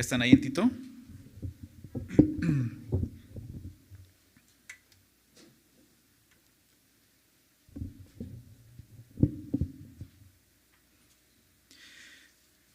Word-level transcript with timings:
¿Ya 0.00 0.02
están 0.02 0.22
ahí 0.22 0.30
en 0.30 0.40
Tito? 0.40 0.70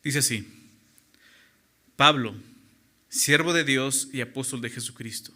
Dice 0.03 0.19
así, 0.19 0.47
Pablo, 1.96 2.35
siervo 3.10 3.53
de 3.53 3.63
Dios 3.63 4.07
y 4.13 4.21
apóstol 4.21 4.62
de 4.62 4.69
Jesucristo, 4.69 5.33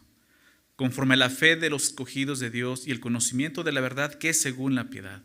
conforme 0.75 1.15
a 1.15 1.17
la 1.17 1.31
fe 1.31 1.55
de 1.55 1.71
los 1.71 1.85
escogidos 1.85 2.39
de 2.39 2.51
Dios 2.51 2.85
y 2.85 2.91
el 2.91 2.99
conocimiento 2.99 3.63
de 3.63 3.71
la 3.71 3.81
verdad 3.81 4.13
que 4.13 4.29
es 4.29 4.39
según 4.39 4.75
la 4.75 4.91
piedad, 4.91 5.23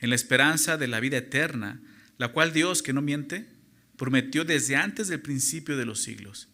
en 0.00 0.10
la 0.10 0.16
esperanza 0.16 0.76
de 0.76 0.88
la 0.88 0.98
vida 0.98 1.18
eterna, 1.18 1.80
la 2.18 2.32
cual 2.32 2.52
Dios, 2.52 2.82
que 2.82 2.92
no 2.92 3.02
miente, 3.02 3.46
prometió 3.96 4.44
desde 4.44 4.76
antes 4.76 5.08
del 5.08 5.20
principio 5.20 5.76
de 5.76 5.86
los 5.86 6.02
siglos. 6.02 6.48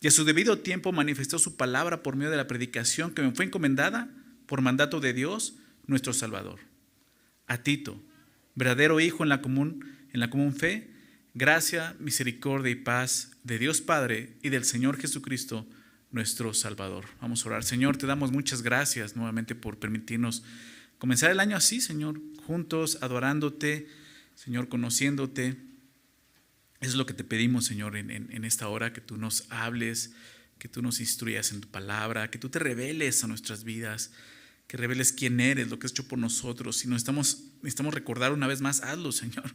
Y 0.00 0.08
a 0.08 0.10
su 0.10 0.24
debido 0.24 0.58
tiempo 0.58 0.92
manifestó 0.92 1.38
su 1.38 1.56
palabra 1.56 2.02
por 2.02 2.16
medio 2.16 2.30
de 2.30 2.36
la 2.36 2.46
predicación 2.46 3.14
que 3.14 3.22
me 3.22 3.32
fue 3.32 3.46
encomendada 3.46 4.10
por 4.46 4.60
mandato 4.60 5.00
de 5.00 5.12
Dios, 5.12 5.56
nuestro 5.86 6.12
Salvador. 6.12 6.60
A 7.46 7.58
Tito, 7.58 8.02
verdadero 8.54 9.00
hijo 9.00 9.22
en 9.22 9.28
la 9.28 9.40
común, 9.40 9.96
en 10.12 10.20
la 10.20 10.30
común 10.30 10.54
fe, 10.54 10.90
gracia, 11.34 11.96
misericordia 11.98 12.70
y 12.70 12.76
paz 12.76 13.32
de 13.42 13.58
Dios 13.58 13.80
Padre 13.80 14.36
y 14.42 14.50
del 14.50 14.64
Señor 14.64 14.98
Jesucristo, 14.98 15.66
nuestro 16.10 16.54
Salvador. 16.54 17.06
Vamos 17.20 17.44
a 17.44 17.48
orar. 17.48 17.64
Señor, 17.64 17.96
te 17.96 18.06
damos 18.06 18.30
muchas 18.30 18.62
gracias 18.62 19.16
nuevamente 19.16 19.54
por 19.54 19.78
permitirnos 19.78 20.44
comenzar 20.98 21.30
el 21.30 21.40
año 21.40 21.56
así, 21.56 21.80
Señor, 21.80 22.20
juntos, 22.46 22.98
adorándote, 23.00 23.88
Señor, 24.34 24.68
conociéndote. 24.68 25.56
Es 26.84 26.94
lo 26.94 27.06
que 27.06 27.14
te 27.14 27.24
pedimos, 27.24 27.64
Señor, 27.64 27.96
en, 27.96 28.44
esta 28.44 28.68
hora, 28.68 28.92
que 28.92 29.00
tú 29.00 29.16
nos 29.16 29.46
hables, 29.50 30.12
que 30.58 30.68
tú 30.68 30.82
nos 30.82 31.00
instruyas 31.00 31.52
en 31.52 31.60
tu 31.60 31.68
palabra, 31.68 32.30
que 32.30 32.38
tú 32.38 32.48
te 32.48 32.58
reveles 32.58 33.24
a 33.24 33.26
nuestras 33.26 33.64
vidas, 33.64 34.12
que 34.66 34.76
reveles 34.76 35.12
quién 35.12 35.40
eres, 35.40 35.68
lo 35.68 35.78
que 35.78 35.86
has 35.86 35.92
hecho 35.92 36.08
por 36.08 36.18
nosotros. 36.18 36.78
Si 36.78 36.88
necesitamos, 36.88 37.44
necesitamos 37.62 37.94
recordar 37.94 38.32
una 38.32 38.46
vez 38.46 38.60
más, 38.60 38.82
hazlo, 38.82 39.12
Señor. 39.12 39.54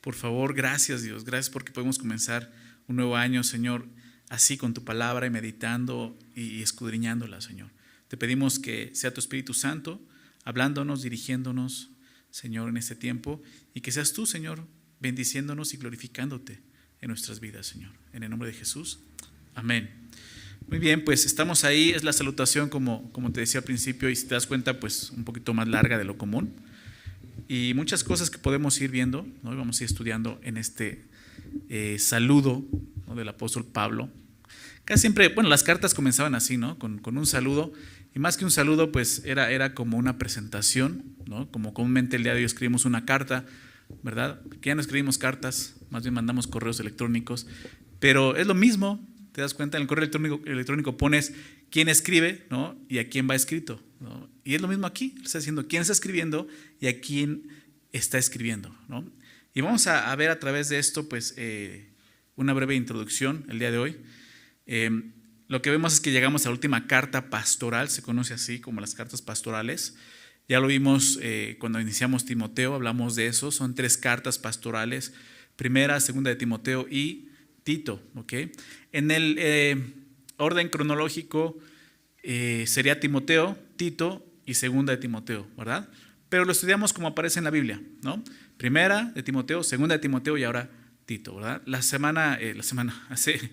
Por 0.00 0.14
favor, 0.14 0.54
gracias 0.54 1.02
Dios, 1.02 1.24
gracias 1.24 1.50
porque 1.50 1.72
podemos 1.72 1.98
comenzar 1.98 2.52
un 2.86 2.96
nuevo 2.96 3.16
año, 3.16 3.42
Señor, 3.42 3.88
así 4.28 4.56
con 4.56 4.72
tu 4.72 4.84
palabra 4.84 5.26
y 5.26 5.30
meditando 5.30 6.16
y 6.36 6.62
escudriñándola, 6.62 7.40
Señor. 7.40 7.70
Te 8.06 8.16
pedimos 8.16 8.58
que 8.58 8.90
sea 8.94 9.12
tu 9.12 9.20
Espíritu 9.20 9.54
Santo 9.54 10.00
hablándonos, 10.44 11.02
dirigiéndonos, 11.02 11.90
Señor, 12.30 12.68
en 12.68 12.76
este 12.76 12.94
tiempo 12.94 13.42
y 13.74 13.80
que 13.80 13.90
seas 13.90 14.12
tú, 14.12 14.24
Señor, 14.26 14.66
bendiciéndonos 15.00 15.74
y 15.74 15.76
glorificándote 15.76 16.67
en 17.00 17.08
nuestras 17.08 17.40
vidas, 17.40 17.66
Señor. 17.66 17.90
En 18.12 18.22
el 18.22 18.30
nombre 18.30 18.48
de 18.48 18.54
Jesús. 18.54 19.00
Amén. 19.54 19.90
Muy 20.68 20.78
bien, 20.78 21.04
pues 21.04 21.24
estamos 21.24 21.64
ahí, 21.64 21.90
es 21.90 22.04
la 22.04 22.12
salutación 22.12 22.68
como, 22.68 23.10
como 23.12 23.32
te 23.32 23.40
decía 23.40 23.60
al 23.60 23.64
principio 23.64 24.10
y 24.10 24.16
si 24.16 24.26
te 24.26 24.34
das 24.34 24.46
cuenta, 24.46 24.78
pues 24.78 25.10
un 25.10 25.24
poquito 25.24 25.54
más 25.54 25.66
larga 25.66 25.96
de 25.96 26.04
lo 26.04 26.18
común 26.18 26.54
y 27.48 27.72
muchas 27.74 28.04
cosas 28.04 28.28
que 28.28 28.38
podemos 28.38 28.78
ir 28.80 28.90
viendo, 28.90 29.26
¿no? 29.42 29.56
vamos 29.56 29.80
a 29.80 29.84
ir 29.84 29.90
estudiando 29.90 30.38
en 30.42 30.58
este 30.58 31.04
eh, 31.70 31.96
saludo 31.98 32.62
del 33.16 33.28
apóstol 33.28 33.64
Pablo. 33.64 34.10
Casi 34.84 35.02
siempre, 35.02 35.28
bueno, 35.28 35.48
las 35.48 35.62
cartas 35.62 35.94
comenzaban 35.94 36.34
así, 36.34 36.56
¿no? 36.56 36.78
Con, 36.78 36.98
con, 36.98 37.16
un 37.18 37.26
saludo, 37.26 37.72
y 38.14 38.18
más 38.18 38.36
que 38.36 38.44
un 38.44 38.50
saludo, 38.50 38.92
pues 38.92 39.22
era, 39.24 39.50
era 39.50 39.74
como 39.74 39.96
una 39.96 40.18
presentación, 40.18 41.04
¿no? 41.26 41.50
Como 41.50 41.74
comúnmente 41.74 42.16
el 42.16 42.22
día 42.22 42.32
de 42.32 42.40
hoy 42.40 42.44
escribimos 42.44 42.84
una 42.84 43.04
carta, 43.04 43.44
¿verdad? 44.02 44.42
Que 44.60 44.70
ya 44.70 44.74
no 44.74 44.80
escribimos 44.80 45.18
cartas, 45.18 45.76
más 45.90 46.02
bien 46.02 46.14
mandamos 46.14 46.46
correos 46.46 46.80
electrónicos, 46.80 47.46
pero 47.98 48.36
es 48.36 48.46
lo 48.46 48.54
mismo, 48.54 49.06
te 49.32 49.40
das 49.40 49.54
cuenta, 49.54 49.76
en 49.76 49.82
el 49.82 49.88
correo 49.88 50.08
electrónico, 50.46 50.96
pones 50.96 51.32
quién 51.70 51.88
escribe, 51.88 52.46
¿no? 52.50 52.76
Y 52.88 52.98
a 52.98 53.08
quién 53.08 53.28
va 53.28 53.34
escrito. 53.34 53.82
Y 54.44 54.54
es 54.54 54.62
lo 54.62 54.68
mismo 54.68 54.86
aquí, 54.86 55.14
está 55.22 55.38
diciendo 55.38 55.66
quién 55.68 55.82
está 55.82 55.92
escribiendo 55.92 56.46
y 56.80 56.86
a 56.86 57.00
quién 57.00 57.48
está 57.92 58.18
escribiendo. 58.18 58.74
¿no? 58.88 59.04
Y 59.54 59.60
vamos 59.60 59.86
a, 59.86 60.14
ver 60.16 60.30
a 60.30 60.38
través 60.38 60.68
de 60.68 60.78
esto, 60.78 61.08
pues, 61.08 61.34
eh, 61.36 61.90
una 62.36 62.52
breve 62.52 62.74
introducción 62.74 63.44
el 63.48 63.58
día 63.58 63.70
de 63.70 63.78
hoy. 63.78 63.96
Em, 64.66 65.12
lo 65.48 65.62
que 65.62 65.70
vemos 65.70 65.94
es 65.94 66.00
que 66.00 66.12
llegamos 66.12 66.46
a 66.46 66.50
la 66.50 66.52
última 66.52 66.86
carta 66.86 67.30
pastoral, 67.30 67.88
se 67.88 68.02
conoce 68.02 68.34
así 68.34 68.60
como 68.60 68.80
las 68.80 68.94
cartas 68.94 69.22
pastorales. 69.22 69.96
Ya 70.48 70.60
lo 70.60 70.66
vimos 70.66 71.18
eh, 71.22 71.56
cuando 71.60 71.80
iniciamos 71.80 72.24
Timoteo, 72.24 72.74
hablamos 72.74 73.14
de 73.14 73.26
eso. 73.26 73.50
Son 73.50 73.74
tres 73.74 73.98
cartas 73.98 74.38
pastorales, 74.38 75.12
primera, 75.56 76.00
segunda 76.00 76.30
de 76.30 76.36
Timoteo 76.36 76.86
y 76.90 77.28
Tito. 77.64 78.02
En 78.92 79.10
el 79.10 79.36
eh, 79.38 79.94
orden 80.38 80.68
cronológico 80.68 81.58
sería 82.66 83.00
Timoteo, 83.00 83.58
Tito 83.76 84.26
y 84.44 84.54
segunda 84.54 84.92
de 84.92 84.98
Timoteo, 84.98 85.46
¿verdad? 85.56 85.88
Pero 86.28 86.44
lo 86.44 86.52
estudiamos 86.52 86.92
como 86.92 87.08
aparece 87.08 87.38
en 87.38 87.44
la 87.44 87.50
Biblia, 87.50 87.80
¿no? 88.02 88.22
Primera 88.56 89.04
de 89.14 89.22
Timoteo, 89.22 89.62
segunda 89.62 89.94
de 89.94 89.98
Timoteo 90.00 90.36
y 90.36 90.44
ahora 90.44 90.70
Tito, 91.06 91.36
¿verdad? 91.36 91.62
La 91.64 91.80
semana, 91.82 92.36
eh, 92.40 92.54
la 92.54 92.62
semana, 92.62 93.06
hace 93.10 93.52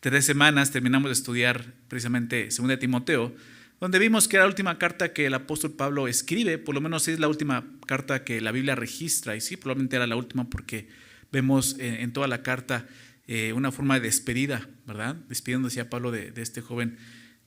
tres 0.00 0.24
semanas 0.24 0.70
terminamos 0.70 1.08
de 1.08 1.12
estudiar 1.12 1.74
precisamente 1.88 2.50
segunda 2.50 2.74
de 2.74 2.80
Timoteo, 2.80 3.34
donde 3.82 3.98
vimos 3.98 4.28
que 4.28 4.36
era 4.36 4.44
la 4.44 4.48
última 4.48 4.78
carta 4.78 5.12
que 5.12 5.26
el 5.26 5.34
apóstol 5.34 5.72
Pablo 5.72 6.06
escribe, 6.06 6.56
por 6.56 6.72
lo 6.72 6.80
menos 6.80 7.08
es 7.08 7.18
la 7.18 7.26
última 7.26 7.66
carta 7.84 8.22
que 8.22 8.40
la 8.40 8.52
Biblia 8.52 8.76
registra, 8.76 9.34
y 9.34 9.40
sí, 9.40 9.56
probablemente 9.56 9.96
era 9.96 10.06
la 10.06 10.14
última 10.14 10.48
porque 10.48 10.86
vemos 11.32 11.74
en, 11.80 12.12
toda 12.12 12.28
la 12.28 12.44
carta 12.44 12.86
eh, 13.26 13.52
una 13.52 13.72
forma 13.72 13.98
de 13.98 14.02
despedida, 14.02 14.68
¿verdad? 14.86 15.16
Despidiéndose 15.28 15.80
a 15.80 15.90
Pablo 15.90 16.12
de, 16.12 16.32
este 16.36 16.60
joven 16.60 16.96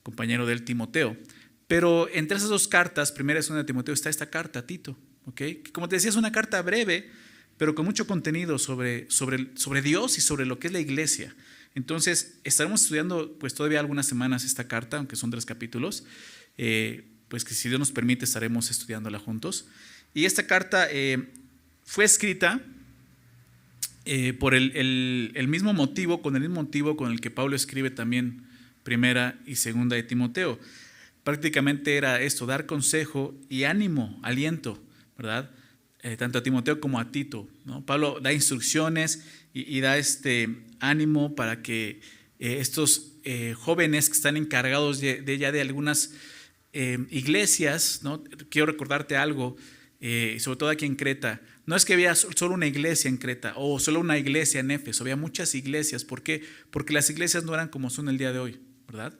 compañero 0.04 0.46
del 0.46 0.66
Timoteo. 0.66 1.16
Pero 1.68 2.10
entre 2.12 2.36
esas 2.36 2.50
dos 2.50 2.68
cartas, 2.68 3.14
primera 3.14 3.40
y 3.40 3.44
segunda 3.44 3.64
de 3.64 3.68
Timoteo, 3.68 3.94
está 3.94 4.10
esta 4.10 4.30
carta, 4.30 4.68
Tito, 4.68 4.98
¿ok? 5.28 5.36
Que 5.38 5.64
como 5.72 5.88
te 5.88 5.96
decía, 5.96 6.10
es 6.10 6.18
una 6.18 6.34
carta 6.34 6.62
breve, 6.62 7.12
pero 7.56 7.76
con 7.76 7.86
mucho 7.86 8.08
contenido 8.08 8.60
sobre, 8.60 9.10
sobre, 9.10 9.52
sobre 9.56 9.82
Dios 9.82 10.18
y 10.18 10.22
sobre 10.22 10.46
lo 10.46 10.60
que 10.60 10.68
es 10.68 10.74
la 10.74 10.82
iglesia. 10.82 11.34
Entonces, 11.76 12.40
estaremos 12.46 12.84
estudiando 12.84 13.38
pues 13.38 13.54
todavía 13.54 13.82
algunas 13.82 14.08
semanas 14.08 14.46
esta 14.46 14.68
carta, 14.68 14.98
aunque 14.98 15.18
son 15.18 15.30
tres 15.30 15.46
capítulos, 15.46 16.06
eh, 16.58 17.06
pues 17.28 17.44
que 17.44 17.54
si 17.54 17.68
Dios 17.68 17.80
nos 17.80 17.92
permite 17.92 18.24
estaremos 18.24 18.72
estudiándola 18.72 19.20
juntos. 19.20 19.68
Y 20.14 20.24
esta 20.24 20.48
carta 20.48 20.88
eh, 20.90 21.34
fue 21.84 22.06
escrita 22.06 22.62
eh, 24.06 24.32
por 24.34 24.56
el, 24.56 25.46
mismo 25.50 25.74
motivo, 25.74 26.22
con 26.22 26.36
el 26.36 26.42
mismo 26.44 26.64
motivo 26.64 26.96
con 26.96 27.12
el 27.12 27.20
que 27.20 27.30
Pablo 27.30 27.58
escribe 27.58 27.92
también 27.92 28.48
primera 28.84 29.38
y 29.46 29.56
segunda 29.56 29.96
de 29.96 30.04
Timoteo 30.04 30.60
prácticamente 31.24 31.98
era 31.98 32.22
esto, 32.22 32.46
dar 32.46 32.68
consejo 32.68 33.34
y 33.50 33.64
ánimo, 33.64 34.20
aliento, 34.22 34.80
¿verdad? 35.18 35.50
Tanto 36.20 36.38
a 36.38 36.44
Timoteo 36.44 36.80
como 36.80 37.00
a 37.00 37.12
Tito. 37.12 37.50
¿no? 37.66 37.84
Pablo 37.84 38.20
da 38.22 38.32
instrucciones 38.32 39.26
y, 39.56 39.80
da 39.80 39.98
este 39.98 40.50
ánimo 40.82 41.34
para 41.34 41.62
que 41.62 42.02
eh, 42.40 42.58
estos 42.60 43.14
eh, 43.24 43.54
jóvenes 43.58 44.10
que 44.10 44.16
están 44.16 44.36
encargados 44.36 45.00
de, 45.00 45.38
ya 45.38 45.52
de 45.52 45.62
algunas 45.62 46.14
iglesias, 47.10 48.02
¿no? 48.04 48.22
quiero 48.50 48.66
recordarte 48.66 49.16
algo, 49.16 49.56
sobre 50.40 50.58
todo 50.58 50.68
aquí 50.68 50.86
en 50.86 50.98
Creta, 50.98 51.42
no 51.66 51.76
es 51.76 51.86
que 51.86 51.94
había 51.94 52.14
solo 52.16 52.54
una 52.54 52.68
iglesia 52.68 53.08
en 53.08 53.18
Creta 53.18 53.54
o 53.56 53.80
solo 53.80 54.02
una 54.02 54.18
iglesia 54.18 54.60
en 54.60 54.72
Éfeso, 54.72 55.04
había 55.04 55.16
muchas 55.16 55.56
iglesias. 55.56 56.04
¿Por 56.04 56.22
qué? 56.22 56.44
Porque 56.70 56.94
las 56.94 57.10
iglesias 57.10 57.44
no 57.44 57.54
eran 57.54 57.70
como 57.70 57.90
son 57.90 58.10
el 58.10 58.18
día 58.18 58.32
de 58.32 58.40
hoy, 58.40 58.60
¿verdad? 58.88 59.18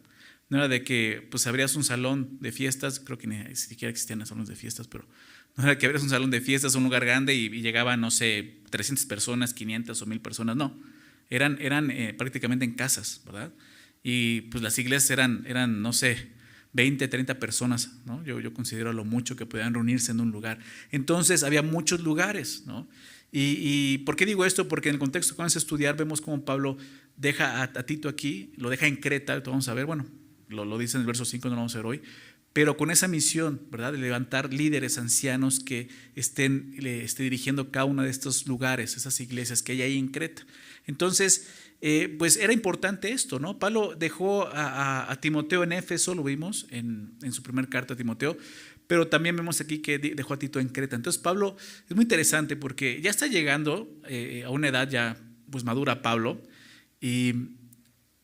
No 0.50 0.58
era 0.58 0.68
de 0.68 0.84
que 0.84 1.28
pues 1.32 1.48
abrías 1.48 1.76
un 1.76 1.84
salón 1.84 2.38
de 2.40 2.52
fiestas, 2.52 3.00
creo 3.00 3.18
que 3.18 3.28
ni 3.28 3.56
siquiera 3.56 3.90
existían 3.90 4.24
salones 4.26 4.48
de 4.48 4.56
fiestas, 4.56 4.88
pero 4.88 5.08
no 5.56 5.64
era 5.64 5.78
que 5.78 5.86
abrías 5.86 6.04
un 6.04 6.10
salón 6.10 6.32
de 6.32 6.42
fiestas, 6.42 6.76
un 6.76 6.84
lugar 6.84 7.06
grande 7.06 7.34
y, 7.34 7.50
llegaban, 7.62 8.02
no 8.02 8.12
sé, 8.12 8.58
300 8.70 9.06
personas, 9.06 9.54
500 9.54 10.02
o 10.02 10.06
1000 10.06 10.20
personas, 10.20 10.56
no. 10.56 10.78
Eran, 11.30 11.58
eran 11.62 11.92
eh, 11.92 12.14
prácticamente 12.14 12.66
en 12.66 12.74
casas, 12.74 13.22
¿verdad? 13.26 13.52
Y 14.04 14.42
pues 14.42 14.62
las 14.62 14.78
iglesias 14.78 15.10
eran, 15.12 15.44
eran 15.48 15.82
no 15.82 15.94
sé, 15.94 16.30
20, 16.74 17.08
30 17.08 17.40
personas, 17.40 17.92
¿no? 18.06 18.24
Yo, 18.26 18.40
yo 18.40 18.54
considero 18.54 18.92
lo 18.94 19.06
mucho 19.06 19.36
que 19.36 19.46
podían 19.46 19.74
reunirse 19.74 20.12
en 20.12 20.20
un 20.20 20.32
lugar. 20.32 20.60
Entonces 20.92 21.44
había 21.44 21.62
muchos 21.62 22.02
lugares, 22.02 22.64
¿no? 22.68 22.88
Y, 23.32 23.58
y, 23.60 23.98
¿por 24.00 24.16
qué 24.16 24.26
digo 24.26 24.46
esto? 24.46 24.68
Porque 24.68 24.90
en 24.90 24.96
el 24.96 25.00
contexto 25.00 25.36
que 25.36 25.40
vamos 25.40 25.56
a 25.56 25.60
estudiar 25.60 25.98
vemos 25.98 26.22
cómo 26.22 26.46
Pablo 26.46 26.78
deja 27.18 27.62
a, 27.62 27.64
a 27.64 27.84
Tito 27.84 28.10
aquí, 28.10 28.52
lo 28.58 28.70
deja 28.70 28.88
en 28.88 28.98
Creta, 28.98 29.40
vamos 29.40 29.68
a 29.68 29.74
ver, 29.74 29.86
bueno, 29.86 30.06
lo, 30.50 30.78
dice 30.78 30.98
en 30.98 31.02
el 31.02 31.08
verso 31.08 31.26
5, 31.26 31.48
no 31.48 31.56
lo 31.56 31.62
vamos 31.62 31.76
a 31.76 31.80
ver 31.80 31.86
hoy, 31.86 32.02
pero 32.56 32.78
con 32.78 32.90
esa 32.90 33.10
misión, 33.10 33.60
¿verdad? 33.70 33.92
De 33.92 33.98
levantar 33.98 34.54
líderes 34.54 34.98
ancianos 34.98 35.60
que 35.60 35.90
estén, 36.16 36.74
esté 36.80 37.24
dirigiendo 37.24 37.70
cada 37.70 37.84
uno 37.84 38.04
de 38.04 38.10
estos 38.10 38.48
lugares, 38.48 38.96
esas 38.96 39.20
iglesias 39.20 39.62
que 39.62 39.74
hay 39.74 39.82
ahí 39.82 40.00
en 40.00 40.08
Creta. 40.08 40.44
Entonces, 40.88 41.50
eh, 41.82 42.16
pues 42.18 42.38
era 42.38 42.54
importante 42.54 43.12
esto, 43.12 43.40
¿no? 43.40 43.60
Pablo 43.60 43.94
dejó 44.00 44.48
a, 44.54 45.14
Timoteo 45.20 45.64
en 45.64 45.74
Éfeso, 45.74 46.16
lo 46.16 46.24
vimos 46.24 46.66
en, 46.70 47.18
su 47.30 47.44
primer 47.44 47.68
carta 47.68 47.94
a 47.94 47.98
Timoteo, 47.98 48.38
pero 48.88 49.10
también 49.10 49.36
vemos 49.36 49.60
aquí 49.60 49.80
que 49.80 50.00
dejó 50.00 50.36
a 50.36 50.40
Tito 50.40 50.62
en 50.62 50.70
Creta. 50.70 50.96
Entonces, 50.96 51.22
Pablo 51.22 51.58
es 51.90 51.94
muy 51.94 52.04
interesante 52.04 52.56
porque 52.56 53.02
ya 53.02 53.10
está 53.10 53.28
llegando 53.28 53.94
eh, 54.08 54.44
a 54.46 54.50
una 54.50 54.70
edad 54.70 54.90
ya 54.90 55.18
pues 55.50 55.66
madura 55.66 56.02
Pablo 56.02 56.42
y 57.02 57.34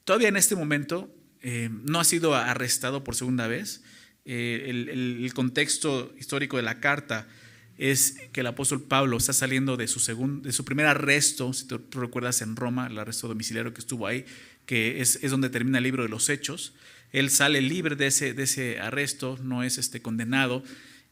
todavía 0.05 0.29
en 0.29 0.37
este 0.37 0.55
momento 0.55 1.13
eh, 1.41 1.69
no 1.69 1.99
ha 1.99 2.05
sido 2.05 2.33
arrestado 2.33 3.03
por 3.03 3.15
segunda 3.15 3.47
vez. 3.47 3.83
Eh, 4.25 4.65
el, 4.69 5.33
contexto 5.33 6.13
histórico 6.19 6.57
de 6.57 6.63
la 6.63 6.79
carta 6.79 7.27
es 7.77 8.17
que 8.31 8.41
el 8.41 8.47
apóstol 8.47 8.83
Pablo 8.83 9.17
está 9.17 9.33
saliendo 9.33 9.77
de 9.77 9.87
su, 9.87 9.99
segundo, 9.99 10.47
de 10.47 10.53
su 10.53 10.63
primer 10.63 10.85
arresto, 10.85 11.51
si 11.53 11.65
tú, 11.65 11.81
recuerdas 11.91 12.41
en 12.41 12.55
Roma, 12.55 12.87
el 12.87 12.99
arresto 12.99 13.27
domiciliario 13.27 13.73
que 13.73 13.81
estuvo 13.81 14.05
ahí, 14.05 14.25
que 14.65 15.01
es, 15.01 15.19
es, 15.23 15.31
donde 15.31 15.49
termina 15.49 15.79
el 15.79 15.85
libro 15.85 16.03
de 16.03 16.09
los 16.09 16.29
Hechos. 16.29 16.73
Él 17.11 17.29
sale 17.29 17.61
libre 17.61 17.95
de 17.95 18.07
ese, 18.07 18.33
de 18.33 18.43
ese 18.43 18.79
arresto, 18.79 19.39
no 19.41 19.63
es 19.63 19.77
este, 19.77 20.01
condenado, 20.01 20.63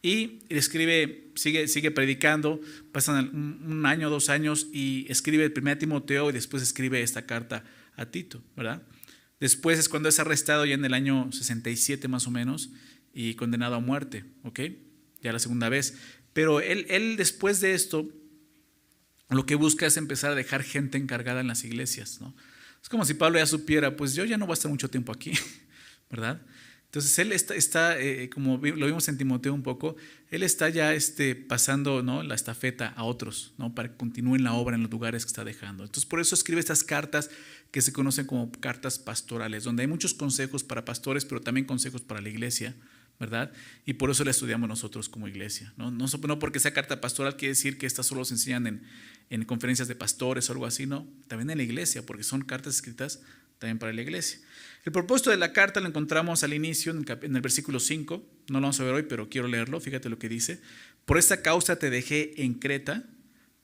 y 0.01 0.39
escribe, 0.49 1.31
sigue, 1.35 1.67
sigue 1.67 1.91
predicando, 1.91 2.61
pasan 2.91 3.61
un, 3.65 3.85
año, 3.85 4.09
dos 4.09 4.29
años, 4.29 4.67
y 4.71 5.07
escribe 5.09 5.43
el 5.43 5.51
primer 5.51 5.77
Timoteo 5.79 6.29
y 6.29 6.33
después 6.33 6.63
escribe 6.63 7.01
esta 7.01 7.25
carta 7.25 7.63
a 7.95 8.05
Tito, 8.05 8.41
¿verdad? 8.55 8.83
Después 9.39 9.79
es 9.79 9.89
cuando 9.89 10.09
es 10.09 10.19
arrestado 10.19 10.65
ya 10.65 10.75
en 10.75 10.85
el 10.85 10.93
año 10.93 11.31
67 11.31 12.07
más 12.07 12.27
o 12.27 12.31
menos 12.31 12.69
y 13.13 13.35
condenado 13.35 13.75
a 13.75 13.79
muerte, 13.79 14.25
¿ok? 14.43 14.59
Ya 15.21 15.33
la 15.33 15.39
segunda 15.39 15.69
vez. 15.69 15.97
Pero 16.33 16.61
él, 16.61 16.85
él 16.89 17.17
después 17.17 17.61
de 17.61 17.73
esto, 17.73 18.07
lo 19.29 19.45
que 19.45 19.55
busca 19.55 19.85
es 19.85 19.97
empezar 19.97 20.31
a 20.31 20.35
dejar 20.35 20.63
gente 20.63 20.97
encargada 20.97 21.41
en 21.41 21.47
las 21.47 21.63
iglesias, 21.63 22.19
¿no? 22.21 22.35
Es 22.81 22.89
como 22.89 23.05
si 23.05 23.13
Pablo 23.13 23.39
ya 23.39 23.45
supiera, 23.45 23.95
pues 23.95 24.15
yo 24.15 24.23
ya 24.25 24.37
no 24.37 24.45
voy 24.45 24.53
a 24.53 24.55
estar 24.55 24.71
mucho 24.71 24.89
tiempo 24.89 25.11
aquí, 25.11 25.33
¿verdad? 26.09 26.41
Entonces 26.89 27.19
él 27.19 27.31
está, 27.33 27.53
está 27.53 27.99
eh, 27.99 28.31
como 28.31 28.57
lo 28.57 28.85
vimos 28.87 29.07
en 29.09 29.17
Timoteo 29.19 29.53
un 29.53 29.61
poco, 29.61 29.95
él 30.31 30.41
está 30.41 30.69
ya 30.69 30.95
este, 30.95 31.35
pasando 31.35 32.01
¿no? 32.01 32.23
la 32.23 32.33
estafeta 32.33 32.87
a 32.87 33.03
otros, 33.03 33.53
¿no? 33.59 33.75
para 33.75 33.89
que 33.89 33.97
continúen 33.97 34.43
la 34.43 34.53
obra 34.53 34.75
en 34.75 34.81
los 34.81 34.89
lugares 34.89 35.23
que 35.23 35.27
está 35.27 35.43
dejando. 35.43 35.83
Entonces 35.83 36.07
por 36.07 36.19
eso 36.19 36.33
escribe 36.33 36.59
estas 36.59 36.83
cartas 36.83 37.29
que 37.69 37.83
se 37.83 37.93
conocen 37.93 38.25
como 38.25 38.51
cartas 38.53 38.97
pastorales, 38.97 39.65
donde 39.65 39.83
hay 39.83 39.87
muchos 39.87 40.15
consejos 40.15 40.63
para 40.63 40.83
pastores, 40.83 41.25
pero 41.25 41.41
también 41.41 41.67
consejos 41.67 42.01
para 42.01 42.21
la 42.21 42.29
iglesia, 42.29 42.75
¿verdad? 43.19 43.51
Y 43.85 43.93
por 43.93 44.09
eso 44.09 44.23
la 44.23 44.31
estudiamos 44.31 44.69
nosotros 44.69 45.09
como 45.09 45.27
iglesia. 45.27 45.73
No, 45.75 45.91
no, 45.91 46.05
no 46.07 46.39
porque 46.39 46.59
sea 46.59 46.73
carta 46.73 47.01
pastoral 47.01 47.35
quiere 47.35 47.49
decir 47.49 47.77
que 47.77 47.85
estas 47.85 48.05
solo 48.05 48.23
se 48.23 48.35
enseñan 48.35 48.65
en, 48.65 48.83
en 49.29 49.43
conferencias 49.45 49.87
de 49.87 49.95
pastores 49.95 50.49
o 50.49 50.53
algo 50.53 50.65
así, 50.65 50.85
no, 50.85 51.05
también 51.27 51.49
en 51.49 51.57
la 51.57 51.63
iglesia, 51.63 52.05
porque 52.05 52.23
son 52.23 52.41
cartas 52.41 52.75
escritas 52.75 53.21
también 53.59 53.77
para 53.77 53.91
la 53.91 54.01
iglesia. 54.01 54.39
El 54.85 54.93
propósito 54.93 55.29
de 55.29 55.37
la 55.37 55.51
carta 55.51 55.81
lo 55.81 55.87
encontramos 55.87 56.43
al 56.43 56.53
inicio, 56.53 56.93
en 56.93 57.35
el 57.35 57.41
versículo 57.41 57.81
5, 57.81 58.23
no 58.47 58.59
lo 58.59 58.61
vamos 58.61 58.79
a 58.79 58.83
ver 58.85 58.93
hoy, 58.93 59.03
pero 59.03 59.29
quiero 59.29 59.49
leerlo, 59.49 59.81
fíjate 59.81 60.07
lo 60.09 60.17
que 60.17 60.29
dice. 60.29 60.61
Por 61.05 61.17
esta 61.17 61.41
causa 61.41 61.75
te 61.75 61.89
dejé 61.89 62.43
en 62.43 62.53
Creta 62.53 63.03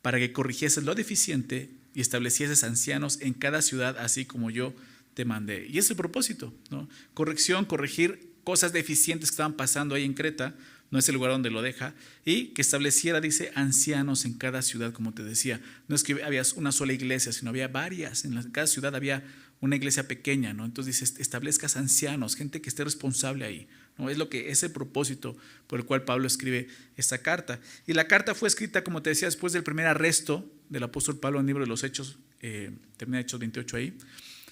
para 0.02 0.19
que 0.19 0.34
corrigieses 0.34 0.84
lo 0.84 0.94
deficiente 0.94 1.72
y 1.94 2.02
establecieses 2.02 2.66
ancianos 2.66 3.19
en 3.22 3.34
cada 3.34 3.62
ciudad, 3.62 3.98
así 3.98 4.25
como 4.25 4.52
yo 4.52 4.74
te 5.13 5.24
mandé. 5.24 5.66
Y 5.68 5.78
es 5.78 5.90
el 5.90 5.96
propósito, 5.96 6.54
¿no? 6.69 6.90
Corrección, 7.13 7.63
corregir 7.63 8.35
cosas 8.45 8.71
deficientes 8.71 9.30
que 9.30 9.33
estaban 9.33 9.57
pasando 9.57 9.95
ahí 9.95 10.06
en 10.06 10.13
Creta, 10.13 10.56
no 10.92 11.00
es 11.00 11.09
el 11.09 11.15
lugar 11.15 11.31
donde 11.31 11.50
lo 11.50 11.62
deja, 11.62 11.94
y 12.24 12.53
que 12.53 12.62
estableciera, 12.62 13.19
dice, 13.19 13.51
ancianos 13.56 14.24
en 14.24 14.36
cada 14.36 14.62
ciudad, 14.62 14.94
como 14.94 15.13
te 15.13 15.24
decía. 15.24 15.59
No 15.89 15.95
es 15.95 16.03
que 16.03 16.24
había 16.24 16.44
una 16.56 16.71
sola 16.71 16.94
iglesia, 16.94 17.33
sino 17.33 17.50
había 17.50 17.68
varias, 17.68 18.24
en 18.24 18.42
cada 18.51 18.68
ciudad 18.68 18.95
había 18.95 19.25
una 19.59 19.75
iglesia 19.75 20.07
pequeña, 20.07 20.53
¿no? 20.53 20.63
Entonces 20.63 21.00
dice, 21.00 21.21
establezcas 21.21 21.75
ancianos, 21.75 22.36
gente 22.36 22.62
que 22.62 22.69
esté 22.69 22.83
responsable 22.83 23.45
ahí, 23.45 23.68
¿no? 23.97 24.09
Es 24.09 24.18
lo 24.18 24.30
que 24.30 24.51
es 24.51 24.62
el 24.63 24.71
propósito 24.71 25.36
por 25.68 25.80
el 25.80 25.86
cual 25.86 26.03
Pablo 26.03 26.27
escribe 26.27 26.68
esta 26.97 27.18
carta. 27.18 27.59
Y 27.88 27.94
la 27.94 28.07
carta 28.07 28.36
fue 28.36 28.47
escrita, 28.47 28.83
como 28.83 29.01
te 29.01 29.09
decía, 29.09 29.27
después 29.27 29.53
del 29.53 29.63
primer 29.63 29.88
arresto 29.88 30.50
del 30.69 30.83
apóstol 30.83 31.18
Pablo 31.18 31.39
en 31.39 31.45
el 31.45 31.47
libro 31.47 31.63
de 31.63 31.69
los 31.69 31.83
Hechos, 31.83 32.19
eh, 32.42 32.71
termina 32.97 33.21
Hechos 33.21 33.39
28 33.39 33.77
ahí, 33.77 33.97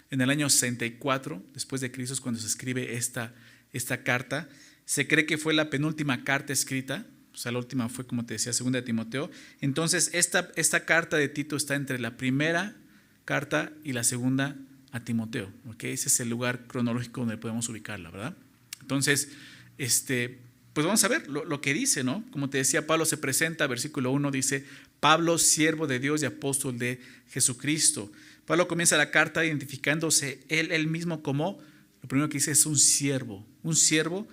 en 0.09 0.21
el 0.21 0.29
año 0.29 0.49
64, 0.49 1.43
después 1.53 1.81
de 1.81 1.91
Cristo, 1.91 2.13
es 2.13 2.21
cuando 2.21 2.39
se 2.39 2.47
escribe 2.47 2.95
esta, 2.95 3.33
esta 3.73 4.03
carta. 4.03 4.47
Se 4.85 5.07
cree 5.07 5.25
que 5.25 5.37
fue 5.37 5.53
la 5.53 5.69
penúltima 5.69 6.23
carta 6.23 6.53
escrita, 6.53 7.05
o 7.33 7.37
sea, 7.37 7.51
la 7.51 7.57
última 7.57 7.89
fue, 7.89 8.05
como 8.05 8.25
te 8.25 8.35
decía, 8.35 8.53
segunda 8.53 8.79
de 8.79 8.85
Timoteo. 8.85 9.29
Entonces, 9.59 10.11
esta, 10.13 10.51
esta 10.55 10.85
carta 10.85 11.17
de 11.17 11.27
Tito 11.27 11.55
está 11.55 11.75
entre 11.75 11.99
la 11.99 12.15
primera 12.15 12.75
carta 13.25 13.71
y 13.83 13.93
la 13.93 14.03
segunda 14.03 14.55
a 14.91 15.03
Timoteo. 15.03 15.51
¿okay? 15.67 15.93
Ese 15.93 16.09
es 16.09 16.19
el 16.19 16.29
lugar 16.29 16.67
cronológico 16.67 17.21
donde 17.21 17.37
podemos 17.37 17.67
ubicarla, 17.69 18.11
¿verdad? 18.11 18.37
Entonces, 18.81 19.29
este, 19.79 20.39
pues 20.73 20.85
vamos 20.85 21.03
a 21.03 21.07
ver 21.07 21.27
lo, 21.27 21.61
que 21.61 21.73
dice, 21.73 22.03
¿no? 22.03 22.23
Como 22.31 22.49
te 22.49 22.59
decía, 22.59 22.85
Pablo 22.85 23.05
se 23.05 23.17
presenta, 23.17 23.65
versículo 23.65 24.11
1 24.11 24.29
dice, 24.29 24.65
Pablo, 24.99 25.37
siervo 25.37 25.87
de 25.87 25.99
Dios 25.99 26.21
y 26.21 26.25
apóstol 26.25 26.77
de 26.77 27.01
Jesucristo. 27.29 28.11
Pablo 28.45 28.67
comienza 28.67 28.97
la 28.97 29.09
carta 29.09 29.43
identificándose 29.43 30.43
él, 30.49 30.71
él 30.71 30.87
mismo 30.87 31.23
como, 31.23 31.59
lo 32.01 32.07
primero 32.07 32.29
que 32.29 32.37
dice 32.37 32.51
es 32.51 32.65
un 32.65 32.77
siervo, 32.77 33.45
un 33.63 33.75
siervo 33.75 34.27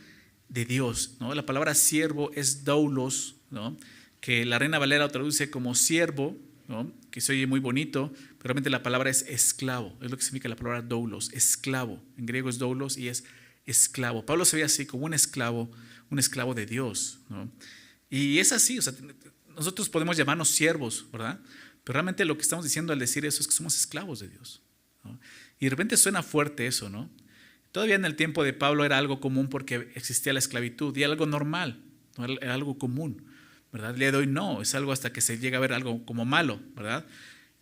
de 0.49 0.65
Dios, 0.65 1.17
¿no? 1.21 1.35
La 1.35 1.47
palabra 1.47 1.75
siervo 1.75 2.31
es 2.35 2.65
doulos, 2.65 3.37
¿no? 3.51 3.77
Que 4.21 4.45
la 4.45 4.59
Reina 4.59 4.79
Valera 4.79 5.09
traduce 5.09 5.51
como 5.51 5.75
siervo, 5.75 6.37
¿no? 6.69 6.93
Que 7.11 7.21
se 7.21 7.33
oye 7.33 7.47
muy 7.47 7.61
bonito, 7.61 8.13
realmente 8.41 8.71
la 8.71 8.83
palabra 8.83 9.11
es 9.11 9.23
esclavo, 9.23 9.97
es 10.03 10.11
lo 10.11 10.17
que 10.17 10.23
significa 10.23 10.49
la 10.49 10.57
palabra 10.57 10.83
doulos, 10.83 11.33
esclavo. 11.33 12.03
En 12.17 12.27
griego 12.27 12.49
es 12.49 12.59
doulos 12.59 12.99
y 12.99 13.09
es 13.09 13.25
esclavo. 13.65 14.27
Pablo 14.27 14.45
se 14.45 14.57
ve 14.57 14.65
así 14.65 14.87
como 14.87 15.07
un 15.07 15.15
esclavo, 15.15 15.71
un 16.11 16.19
esclavo 16.19 16.55
de 16.55 16.67
Dios. 16.67 17.21
Y 18.09 18.39
es 18.39 18.53
así, 18.53 18.79
o 18.79 18.83
sea, 18.83 18.93
nosotros 19.55 19.89
podemos 19.89 20.17
llamarnos 20.17 20.49
siervos, 20.49 21.07
¿verdad? 21.13 21.41
Pero 21.85 21.95
realmente 21.95 22.25
lo 22.25 22.37
que 22.37 22.43
estamos 22.43 22.65
diciendo 22.65 22.93
al 22.93 22.99
decir 22.99 23.25
eso 23.25 23.41
es 23.41 23.47
que 23.47 23.55
somos 23.55 23.77
esclavos 23.77 24.21
de 24.21 24.29
Dios. 24.29 24.63
Y 25.59 25.67
de 25.67 25.71
repente 25.71 25.97
suena 25.97 26.23
fuerte 26.23 26.67
eso, 26.67 26.91
¿no? 26.91 27.11
Todavía 27.73 27.95
en 27.95 28.05
el 28.05 28.17
tiempo 28.17 28.43
de 28.43 28.53
Pablo 28.53 28.85
era 28.85 28.99
algo 28.99 29.21
común 29.21 29.49
porque 29.49 29.91
existía 29.95 30.33
la 30.33 30.41
esclavitud 30.41 30.97
y 30.97 31.05
algo 31.05 31.27
normal, 31.27 31.81
era 32.41 32.55
algo 32.55 32.79
común, 32.79 33.25
¿verdad? 33.73 33.93
El 33.93 33.99
día 33.99 34.11
de 34.11 34.19
hoy 34.19 34.27
no, 34.27 34.61
es 34.61 34.75
algo 34.75 34.91
hasta 34.91 35.13
que 35.13 35.21
se 35.21 35.39
llega 35.39 35.59
a 35.59 35.61
ver 35.61 35.73
algo 35.73 36.05
como 36.05 36.25
malo, 36.25 36.61
¿verdad? 36.75 37.07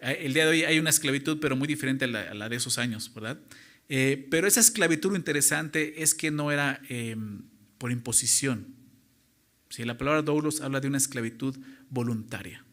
Eh, 0.00 0.20
el 0.22 0.32
día 0.32 0.44
de 0.44 0.50
hoy 0.50 0.64
hay 0.64 0.78
una 0.78 0.90
esclavitud, 0.90 1.38
pero 1.40 1.56
muy 1.56 1.68
diferente 1.68 2.06
a 2.06 2.08
la, 2.08 2.48
de 2.48 2.56
esos 2.56 2.78
años, 2.78 3.12
¿verdad? 3.12 3.38
Eh, 3.90 4.26
pero 4.30 4.46
esa 4.46 4.60
esclavitud 4.60 5.14
interesante 5.14 6.02
es 6.02 6.14
que 6.14 6.30
no 6.30 6.50
era 6.50 6.80
em, 6.88 7.42
por 7.76 7.90
imposición. 7.92 8.74
¿sí? 9.68 9.84
La 9.84 9.98
palabra 9.98 10.22
doulos 10.22 10.60
habla 10.62 10.80
de 10.80 10.88
una 10.88 10.98
esclavitud 10.98 11.56
voluntaria. 11.90 12.64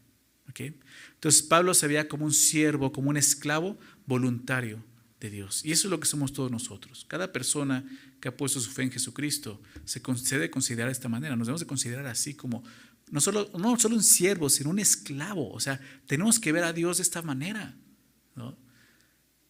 ¿okay? 0.48 0.78
Entonces 1.14 1.42
Pablo 1.42 1.74
se 1.74 1.86
veía 1.86 2.08
como 2.08 2.24
un 2.24 2.32
siervo, 2.32 2.92
como 2.92 3.10
un 3.10 3.16
esclavo 3.16 3.78
voluntario 4.06 4.82
de 5.20 5.30
Dios. 5.30 5.64
Y 5.64 5.72
eso 5.72 5.88
es 5.88 5.90
lo 5.90 6.00
que 6.00 6.06
somos 6.06 6.32
todos 6.32 6.50
nosotros. 6.50 7.04
Cada 7.08 7.32
persona 7.32 7.84
que 8.20 8.28
ha 8.28 8.36
puesto 8.36 8.60
su 8.60 8.70
fe 8.70 8.82
en 8.82 8.92
Jesucristo 8.92 9.62
se, 9.84 10.00
se 10.16 10.50
considerar 10.50 10.88
de 10.88 10.92
esta 10.92 11.08
manera. 11.08 11.36
Nos 11.36 11.46
debemos 11.46 11.60
de 11.60 11.66
considerar 11.66 12.06
así 12.06 12.34
como 12.34 12.62
no 13.10 13.20
solo, 13.20 13.50
no 13.58 13.78
solo 13.78 13.96
un 13.96 14.02
siervo, 14.02 14.50
sino 14.50 14.70
un 14.70 14.78
esclavo. 14.78 15.50
O 15.52 15.60
sea, 15.60 15.80
tenemos 16.06 16.40
que 16.40 16.52
ver 16.52 16.64
a 16.64 16.72
Dios 16.72 16.98
de 16.98 17.02
esta 17.02 17.22
manera. 17.22 17.76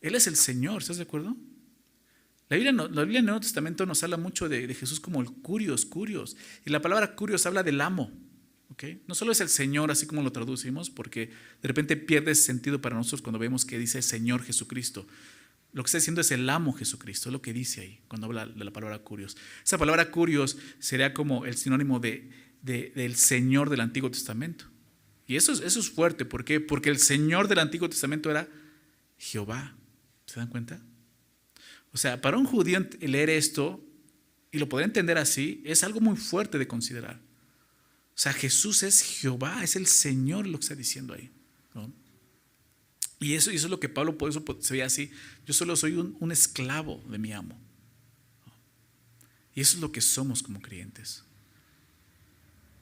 Él 0.00 0.14
es 0.14 0.26
el 0.26 0.36
Señor, 0.36 0.82
¿estás 0.82 0.98
de 0.98 1.04
acuerdo? 1.04 1.36
La 2.48 2.56
Biblia, 2.56 2.72
la 2.72 3.02
Biblia 3.02 3.18
en 3.18 3.24
el 3.24 3.24
Nuevo 3.24 3.40
Testamento 3.40 3.86
nos 3.86 4.04
habla 4.04 4.16
mucho 4.16 4.48
de, 4.48 4.72
Jesús 4.72 5.00
como 5.00 5.20
el 5.20 5.30
curios, 5.30 5.84
curios. 5.84 6.36
Y 6.64 6.70
la 6.70 6.80
palabra 6.80 7.16
curios 7.16 7.44
habla 7.46 7.62
del 7.62 7.80
amo. 7.80 8.12
¿okay? 8.68 9.02
No 9.08 9.16
solo 9.16 9.32
es 9.32 9.40
el 9.40 9.48
Señor, 9.48 9.90
así 9.90 10.06
como 10.06 10.22
lo 10.22 10.30
traducimos, 10.30 10.90
porque 10.90 11.30
de 11.60 11.68
repente 11.68 11.96
pierde 11.96 12.34
sentido 12.36 12.80
para 12.80 12.94
nosotros 12.94 13.22
cuando 13.22 13.38
vemos 13.38 13.64
que 13.64 13.78
dice 13.78 14.00
Señor 14.00 14.44
Jesucristo. 14.44 15.08
Lo 15.76 15.82
que 15.82 15.88
está 15.88 15.98
diciendo 15.98 16.22
es 16.22 16.30
el 16.30 16.48
amo 16.48 16.72
Jesucristo, 16.72 17.28
es 17.28 17.34
lo 17.34 17.42
que 17.42 17.52
dice 17.52 17.82
ahí 17.82 18.00
cuando 18.08 18.28
habla 18.28 18.46
de 18.46 18.64
la 18.64 18.72
palabra 18.72 18.98
curios. 19.00 19.36
Esa 19.62 19.76
palabra 19.76 20.10
curios 20.10 20.56
sería 20.78 21.12
como 21.12 21.44
el 21.44 21.58
sinónimo 21.58 22.00
de 22.00 22.30
del 22.62 23.14
Señor 23.16 23.68
del 23.68 23.80
Antiguo 23.80 24.10
Testamento. 24.10 24.64
Y 25.26 25.36
eso, 25.36 25.52
eso 25.52 25.78
es 25.78 25.90
fuerte, 25.90 26.24
¿por 26.24 26.46
qué? 26.46 26.60
Porque 26.60 26.88
el 26.88 26.98
Señor 26.98 27.46
del 27.46 27.58
Antiguo 27.58 27.90
Testamento 27.90 28.30
era 28.30 28.48
Jehová. 29.18 29.76
¿Se 30.24 30.40
dan 30.40 30.48
cuenta? 30.48 30.80
O 31.92 31.98
sea, 31.98 32.22
para 32.22 32.38
un 32.38 32.46
judío 32.46 32.88
leer 33.02 33.28
esto 33.28 33.84
y 34.50 34.58
lo 34.58 34.70
poder 34.70 34.86
entender 34.86 35.18
así 35.18 35.62
es 35.66 35.84
algo 35.84 36.00
muy 36.00 36.16
fuerte 36.16 36.56
de 36.56 36.66
considerar. 36.66 37.16
O 37.16 38.18
sea, 38.18 38.32
Jesús 38.32 38.82
es 38.82 39.02
Jehová, 39.02 39.62
es 39.62 39.76
el 39.76 39.86
Señor 39.86 40.46
lo 40.46 40.58
que 40.58 40.62
está 40.62 40.74
diciendo 40.74 41.12
ahí. 41.12 41.30
Y 43.18 43.34
eso, 43.34 43.50
eso 43.50 43.66
es 43.66 43.70
lo 43.70 43.80
que 43.80 43.88
Pablo 43.88 44.18
por 44.18 44.30
eso 44.30 44.44
se 44.60 44.74
ve 44.74 44.82
así. 44.82 45.10
Yo 45.46 45.54
solo 45.54 45.74
soy 45.76 45.94
un, 45.94 46.32
esclavo 46.32 47.02
de 47.08 47.18
mi 47.18 47.32
amo. 47.32 47.58
Y 49.54 49.62
eso 49.62 49.76
es 49.76 49.80
lo 49.80 49.90
que 49.90 50.02
somos 50.02 50.42
como 50.42 50.60
creyentes. 50.60 51.24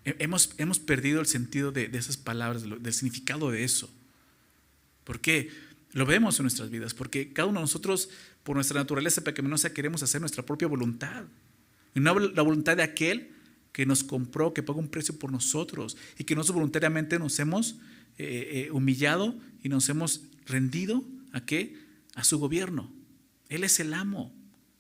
Hemos, 0.05 0.51
hemos 0.59 0.81
perdido 0.81 1.21
el 1.21 1.27
sentido 1.27 1.71
de, 1.73 1.85
esas 1.93 2.17
palabras, 2.17 2.63
del 2.63 2.93
significado 2.93 3.51
de 3.51 3.65
eso. 3.65 3.91
¿Por 5.05 5.21
qué? 5.21 5.51
Lo 5.93 6.05
vemos 6.05 6.39
en 6.41 6.45
nuestras 6.45 6.71
vidas, 6.71 6.93
porque 6.93 7.33
cada 7.33 7.47
uno 7.47 7.61
de 7.61 7.65
nosotros, 7.65 8.11
por 8.43 8.57
nuestra 8.57 8.81
naturaleza 8.81 9.23
pecaminosa, 9.23 9.73
queremos 9.73 10.03
hacer 10.03 10.21
nuestra 10.21 10.45
propia 10.45 10.67
voluntad. 10.67 11.25
Y 11.95 12.01
no 12.01 12.19
la 12.19 12.43
voluntad 12.43 12.77
de 12.77 12.83
aquel 12.83 13.31
que 13.73 13.87
nos 13.87 14.03
compró, 14.03 14.53
que 14.53 14.63
pagó 14.63 14.81
un 14.81 14.89
precio 14.89 15.17
por 15.19 15.31
nosotros 15.31 15.97
y 16.19 16.25
que 16.25 16.35
nosotros 16.35 16.55
voluntariamente 16.55 17.19
nos 17.19 17.39
hemos 17.39 17.77
eh, 18.17 18.67
eh, 18.67 18.71
humillado 18.71 19.37
y 19.63 19.69
nos 19.69 19.89
hemos 19.89 20.23
rendido 20.47 21.05
a 21.33 21.45
qué? 21.45 21.77
A 22.15 22.23
su 22.23 22.39
gobierno. 22.39 22.93
Él 23.49 23.65
es 23.65 23.81
el 23.81 23.93
amo. 23.93 24.33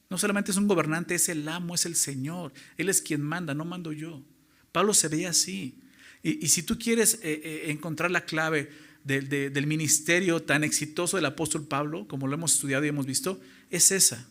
No 0.08 0.18
solamente 0.18 0.52
es 0.52 0.56
un 0.56 0.68
gobernante, 0.68 1.16
es 1.16 1.28
el 1.28 1.48
amo, 1.48 1.74
es 1.74 1.84
el 1.84 1.96
Señor. 1.96 2.52
Él 2.76 2.88
es 2.88 3.02
quien 3.02 3.22
manda, 3.22 3.54
no 3.54 3.64
mando 3.64 3.92
yo. 3.92 4.22
Pablo 4.70 4.94
se 4.94 5.08
veía 5.08 5.30
así. 5.30 5.80
Y, 6.22 6.48
si 6.48 6.62
tú 6.62 6.78
quieres 6.78 7.18
eh, 7.22 7.64
encontrar 7.66 8.10
la 8.10 8.24
clave 8.24 8.70
del 9.04 9.66
ministerio 9.66 10.40
tan 10.40 10.64
exitoso 10.64 11.16
del 11.16 11.26
apóstol 11.26 11.66
Pablo, 11.66 12.08
como 12.08 12.26
lo 12.26 12.34
hemos 12.34 12.54
estudiado 12.54 12.84
y 12.84 12.88
hemos 12.88 13.04
visto, 13.04 13.40
es 13.68 13.90
esa. 13.90 14.26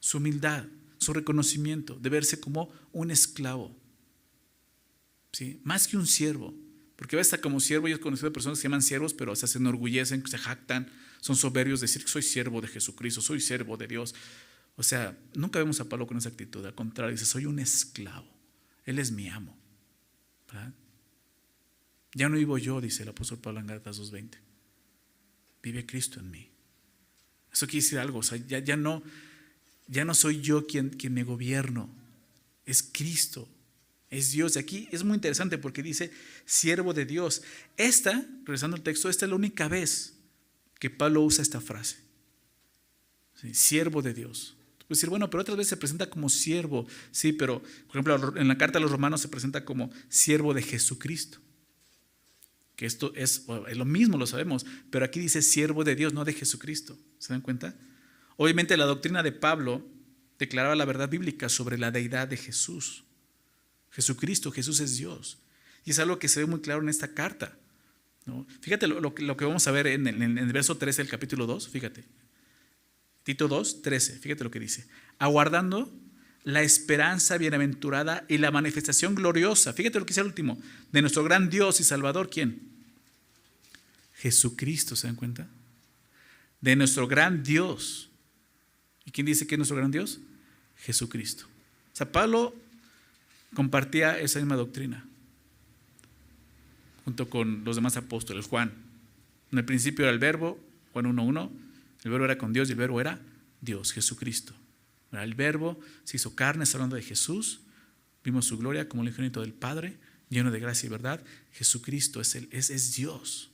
Su 0.00 0.18
humildad, 0.18 0.66
su 0.98 1.12
reconocimiento 1.12 1.94
de 1.94 2.10
verse 2.10 2.40
como 2.40 2.70
un 2.92 3.10
esclavo. 3.10 3.74
¿Sí? 5.32 5.60
Más 5.64 5.88
que 5.88 5.96
un 5.96 6.06
siervo. 6.06 6.54
Porque 6.96 7.20
estar 7.20 7.40
como 7.40 7.60
siervo, 7.60 7.88
yo 7.88 7.96
he 7.96 8.00
conocido 8.00 8.32
personas 8.32 8.58
que 8.58 8.62
se 8.62 8.68
llaman 8.68 8.82
siervos, 8.82 9.12
pero 9.12 9.36
se 9.36 9.58
enorgullecen, 9.58 10.26
se 10.26 10.38
jactan, 10.38 10.90
son 11.20 11.36
soberbios, 11.36 11.82
decir 11.82 12.02
que 12.02 12.08
soy 12.08 12.22
siervo 12.22 12.62
de 12.62 12.68
Jesucristo, 12.68 13.20
soy 13.20 13.40
siervo 13.40 13.76
de 13.76 13.86
Dios. 13.86 14.14
O 14.76 14.82
sea, 14.82 15.16
nunca 15.34 15.58
vemos 15.58 15.78
a 15.80 15.88
Pablo 15.88 16.06
con 16.06 16.16
esa 16.16 16.30
actitud, 16.30 16.64
al 16.64 16.74
contrario, 16.74 17.12
dice, 17.12 17.26
soy 17.26 17.44
un 17.44 17.58
esclavo, 17.58 18.26
Él 18.84 18.98
es 18.98 19.12
mi 19.12 19.28
amo. 19.28 19.56
Ya 22.14 22.30
no 22.30 22.36
vivo 22.36 22.56
yo, 22.56 22.80
dice 22.80 23.02
el 23.02 23.10
apóstol 23.10 23.38
Pablo 23.38 23.60
en 23.60 23.66
Gálatas 23.66 24.00
2.20. 24.00 24.38
Vive 25.62 25.84
Cristo 25.84 26.18
en 26.20 26.30
mí. 26.30 26.48
Eso 27.52 27.66
quiere 27.66 27.84
decir 27.84 27.98
algo, 27.98 28.20
o 28.20 28.22
sea, 28.22 28.38
ya, 28.38 28.58
ya, 28.58 28.76
no, 28.76 29.02
ya 29.86 30.06
no 30.06 30.14
soy 30.14 30.40
yo 30.40 30.66
quien, 30.66 30.90
quien 30.90 31.12
me 31.12 31.24
gobierno, 31.24 31.90
es 32.64 32.82
Cristo, 32.82 33.48
es 34.10 34.32
Dios. 34.32 34.56
Y 34.56 34.58
aquí 34.58 34.88
es 34.92 35.04
muy 35.04 35.14
interesante 35.14 35.58
porque 35.58 35.82
dice 35.82 36.10
siervo 36.44 36.94
de 36.94 37.06
Dios. 37.06 37.42
Esta, 37.76 38.26
regresando 38.44 38.76
al 38.76 38.82
texto, 38.82 39.08
esta 39.08 39.26
es 39.26 39.30
la 39.30 39.36
única 39.36 39.68
vez 39.68 40.14
que 40.78 40.90
Pablo 40.90 41.22
usa 41.22 41.42
esta 41.42 41.60
frase. 41.60 41.98
Siervo 43.52 44.02
de 44.02 44.14
Dios. 44.14 44.56
Puedes 44.86 45.00
decir, 45.00 45.10
bueno, 45.10 45.28
pero 45.28 45.40
otras 45.42 45.56
veces 45.56 45.70
se 45.70 45.76
presenta 45.76 46.08
como 46.08 46.28
siervo. 46.28 46.86
Sí, 47.10 47.32
pero, 47.32 47.60
por 47.60 47.96
ejemplo, 47.96 48.34
en 48.36 48.48
la 48.48 48.56
carta 48.56 48.78
a 48.78 48.80
los 48.80 48.90
romanos 48.90 49.20
se 49.20 49.28
presenta 49.28 49.64
como 49.64 49.90
siervo 50.08 50.54
de 50.54 50.62
Jesucristo. 50.62 51.38
Que 52.76 52.86
esto 52.86 53.12
es, 53.16 53.46
es 53.68 53.76
lo 53.76 53.84
mismo, 53.84 54.16
lo 54.18 54.26
sabemos, 54.26 54.66
pero 54.90 55.04
aquí 55.04 55.18
dice 55.18 55.42
siervo 55.42 55.82
de 55.82 55.96
Dios, 55.96 56.12
no 56.12 56.24
de 56.24 56.34
Jesucristo. 56.34 56.96
¿Se 57.18 57.32
dan 57.32 57.40
cuenta? 57.40 57.74
Obviamente 58.36 58.76
la 58.76 58.84
doctrina 58.84 59.22
de 59.22 59.32
Pablo 59.32 59.84
declaraba 60.38 60.76
la 60.76 60.84
verdad 60.84 61.08
bíblica 61.08 61.48
sobre 61.48 61.78
la 61.78 61.90
deidad 61.90 62.28
de 62.28 62.36
Jesús. 62.36 63.05
Jesucristo, 63.96 64.52
Jesús 64.52 64.80
es 64.80 64.98
Dios. 64.98 65.38
Y 65.86 65.90
es 65.92 65.98
algo 65.98 66.18
que 66.18 66.28
se 66.28 66.40
ve 66.40 66.46
muy 66.46 66.60
claro 66.60 66.82
en 66.82 66.90
esta 66.90 67.14
carta. 67.14 67.56
Fíjate 68.60 68.86
lo, 68.88 69.14
que 69.14 69.44
vamos 69.46 69.66
a 69.66 69.70
ver 69.70 69.86
en 69.86 70.06
el, 70.06 70.52
verso 70.52 70.76
13 70.76 71.02
del 71.02 71.10
capítulo 71.10 71.46
2, 71.46 71.68
fíjate. 71.68 72.04
Tito 73.22 73.48
2, 73.48 73.80
13, 73.80 74.18
fíjate 74.18 74.44
lo 74.44 74.50
que 74.50 74.60
dice. 74.60 74.86
Aguardando 75.18 75.90
la 76.44 76.62
esperanza 76.62 77.38
bienaventurada 77.38 78.26
y 78.28 78.36
la 78.36 78.50
manifestación 78.50 79.14
gloriosa, 79.14 79.72
fíjate 79.72 79.98
lo 79.98 80.04
que 80.04 80.10
dice 80.10 80.20
el 80.20 80.26
último, 80.26 80.60
de 80.92 81.00
nuestro 81.00 81.24
gran 81.24 81.48
Dios 81.48 81.80
y 81.80 81.84
Salvador, 81.84 82.28
¿quién? 82.28 82.60
Jesucristo, 84.16 84.94
¿se 84.94 85.06
dan 85.06 85.16
cuenta? 85.16 85.48
De 86.60 86.76
nuestro 86.76 87.08
gran 87.08 87.42
Dios. 87.42 88.10
¿Y 89.06 89.10
quién 89.10 89.26
dice 89.26 89.46
que 89.46 89.54
es 89.54 89.58
nuestro 89.58 89.78
gran 89.78 89.90
Dios? 89.90 90.20
Jesucristo. 90.76 91.46
O 91.46 91.96
sea, 91.96 92.12
Pablo 92.12 92.54
compartía 93.54 94.18
esa 94.18 94.38
misma 94.38 94.56
doctrina 94.56 95.06
junto 97.06 97.30
con 97.30 97.64
los 97.64 97.76
demás 97.76 97.96
apóstoles. 97.96 98.46
Juan, 98.46 98.72
en 99.52 99.58
el 99.58 99.64
principio 99.64 100.04
era 100.04 100.12
el 100.12 100.18
verbo, 100.18 100.58
Juan 100.92 101.06
1.1, 101.06 101.50
el 102.02 102.10
verbo 102.10 102.24
era 102.24 102.36
con 102.36 102.52
Dios 102.52 102.68
y 102.68 102.72
el 102.72 102.78
verbo 102.78 103.00
era 103.00 103.20
Dios, 103.60 103.92
Jesucristo. 103.92 104.52
El 105.12 105.34
verbo 105.34 105.80
se 106.02 106.16
hizo 106.16 106.34
carne, 106.34 106.64
está 106.64 106.78
hablando 106.78 106.96
de 106.96 107.02
Jesús, 107.02 107.60
vimos 108.24 108.46
su 108.46 108.58
gloria 108.58 108.88
como 108.88 109.02
el 109.02 109.08
ingénito 109.08 109.40
del 109.40 109.52
Padre, 109.52 109.96
lleno 110.28 110.50
de 110.50 110.58
gracia 110.58 110.88
y 110.88 110.90
verdad. 110.90 111.22
Jesucristo 111.52 112.20
es, 112.20 112.34
el, 112.34 112.48
es, 112.50 112.70
es 112.70 112.96
Dios. 112.96 113.50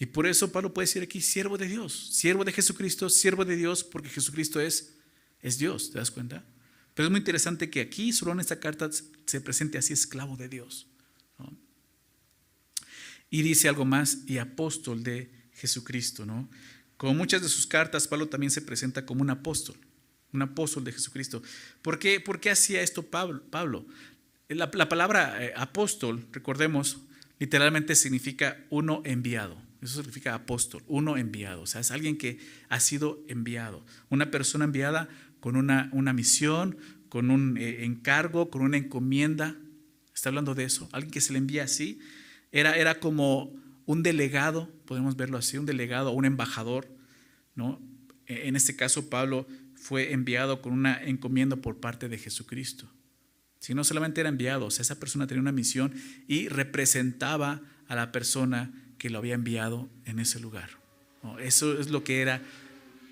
Y 0.00 0.06
por 0.06 0.26
eso 0.26 0.50
Pablo 0.50 0.74
puede 0.74 0.86
decir 0.86 1.04
aquí, 1.04 1.20
siervo 1.20 1.56
de 1.56 1.68
Dios, 1.68 1.92
siervo 2.10 2.44
de 2.44 2.52
Jesucristo, 2.52 3.08
siervo 3.08 3.44
de 3.44 3.54
Dios, 3.54 3.84
porque 3.84 4.08
Jesucristo 4.08 4.60
es, 4.60 4.96
es 5.40 5.56
Dios, 5.56 5.92
¿te 5.92 5.98
das 5.98 6.10
cuenta? 6.10 6.42
Pero 6.94 7.06
es 7.06 7.10
muy 7.10 7.18
interesante 7.18 7.70
que 7.70 7.80
aquí, 7.80 8.12
solo 8.12 8.32
en 8.32 8.40
esta 8.40 8.60
carta, 8.60 8.90
se 9.26 9.40
presente 9.40 9.78
así 9.78 9.92
esclavo 9.92 10.36
de 10.36 10.48
Dios. 10.48 10.86
Y 13.30 13.42
dice 13.42 13.68
algo 13.68 13.84
más, 13.84 14.18
y 14.26 14.38
apóstol 14.38 15.04
de 15.04 15.30
Jesucristo, 15.52 16.26
¿no? 16.26 16.48
Como 16.96 17.14
muchas 17.14 17.40
de 17.40 17.48
sus 17.48 17.66
cartas, 17.66 18.08
Pablo 18.08 18.28
también 18.28 18.50
se 18.50 18.60
presenta 18.60 19.06
como 19.06 19.22
un 19.22 19.30
apóstol, 19.30 19.76
un 20.32 20.42
apóstol 20.42 20.84
de 20.84 20.92
Jesucristo. 20.92 21.42
¿Por 21.80 21.98
qué, 21.98 22.20
por 22.20 22.40
qué 22.40 22.50
hacía 22.50 22.82
esto 22.82 23.04
Pablo? 23.04 23.86
La, 24.48 24.70
palabra 24.70 25.42
eh, 25.42 25.52
apóstol, 25.56 26.26
recordemos, 26.32 26.98
literalmente 27.38 27.94
significa 27.94 28.66
uno 28.68 29.00
enviado. 29.04 29.62
Eso 29.80 29.94
significa 29.96 30.34
apóstol, 30.34 30.82
uno 30.88 31.16
enviado. 31.16 31.62
O 31.62 31.66
sea, 31.66 31.80
es 31.80 31.90
alguien 31.90 32.18
que 32.18 32.38
ha 32.68 32.80
sido 32.80 33.24
enviado. 33.28 33.82
Una 34.10 34.30
persona 34.30 34.66
enviada 34.66 35.08
con 35.40 35.56
una, 35.56 35.88
una 35.92 36.12
misión, 36.12 36.76
con 37.08 37.30
un 37.30 37.56
eh, 37.56 37.84
encargo, 37.84 38.50
con 38.50 38.62
una 38.62 38.76
encomienda. 38.76 39.56
Está 40.14 40.28
hablando 40.28 40.54
de 40.54 40.64
eso. 40.64 40.88
Alguien 40.92 41.10
que 41.10 41.20
se 41.20 41.32
le 41.32 41.38
envía 41.38 41.64
así 41.64 41.98
era, 42.52 42.76
era 42.76 43.00
como 43.00 43.52
un 43.86 44.02
delegado, 44.02 44.70
podemos 44.86 45.16
verlo 45.16 45.38
así, 45.38 45.58
un 45.58 45.66
delegado, 45.66 46.12
un 46.12 46.24
embajador. 46.24 46.88
¿no? 47.54 47.80
E, 48.26 48.48
en 48.48 48.56
este 48.56 48.76
caso, 48.76 49.10
Pablo 49.10 49.46
fue 49.74 50.12
enviado 50.12 50.62
con 50.62 50.72
una 50.72 51.02
encomienda 51.02 51.56
por 51.56 51.80
parte 51.80 52.08
de 52.08 52.18
Jesucristo. 52.18 52.88
Si 53.58 53.74
no 53.74 53.84
solamente 53.84 54.20
era 54.20 54.30
enviado, 54.30 54.66
o 54.66 54.70
sea, 54.70 54.82
esa 54.82 55.00
persona 55.00 55.26
tenía 55.26 55.42
una 55.42 55.52
misión 55.52 55.92
y 56.26 56.48
representaba 56.48 57.60
a 57.88 57.94
la 57.94 58.12
persona 58.12 58.72
que 58.98 59.10
lo 59.10 59.18
había 59.18 59.34
enviado 59.34 59.88
en 60.04 60.18
ese 60.18 60.40
lugar. 60.40 60.70
Eso 61.40 61.78
es 61.78 61.90
lo 61.90 62.04
que 62.04 62.22
era 62.22 62.42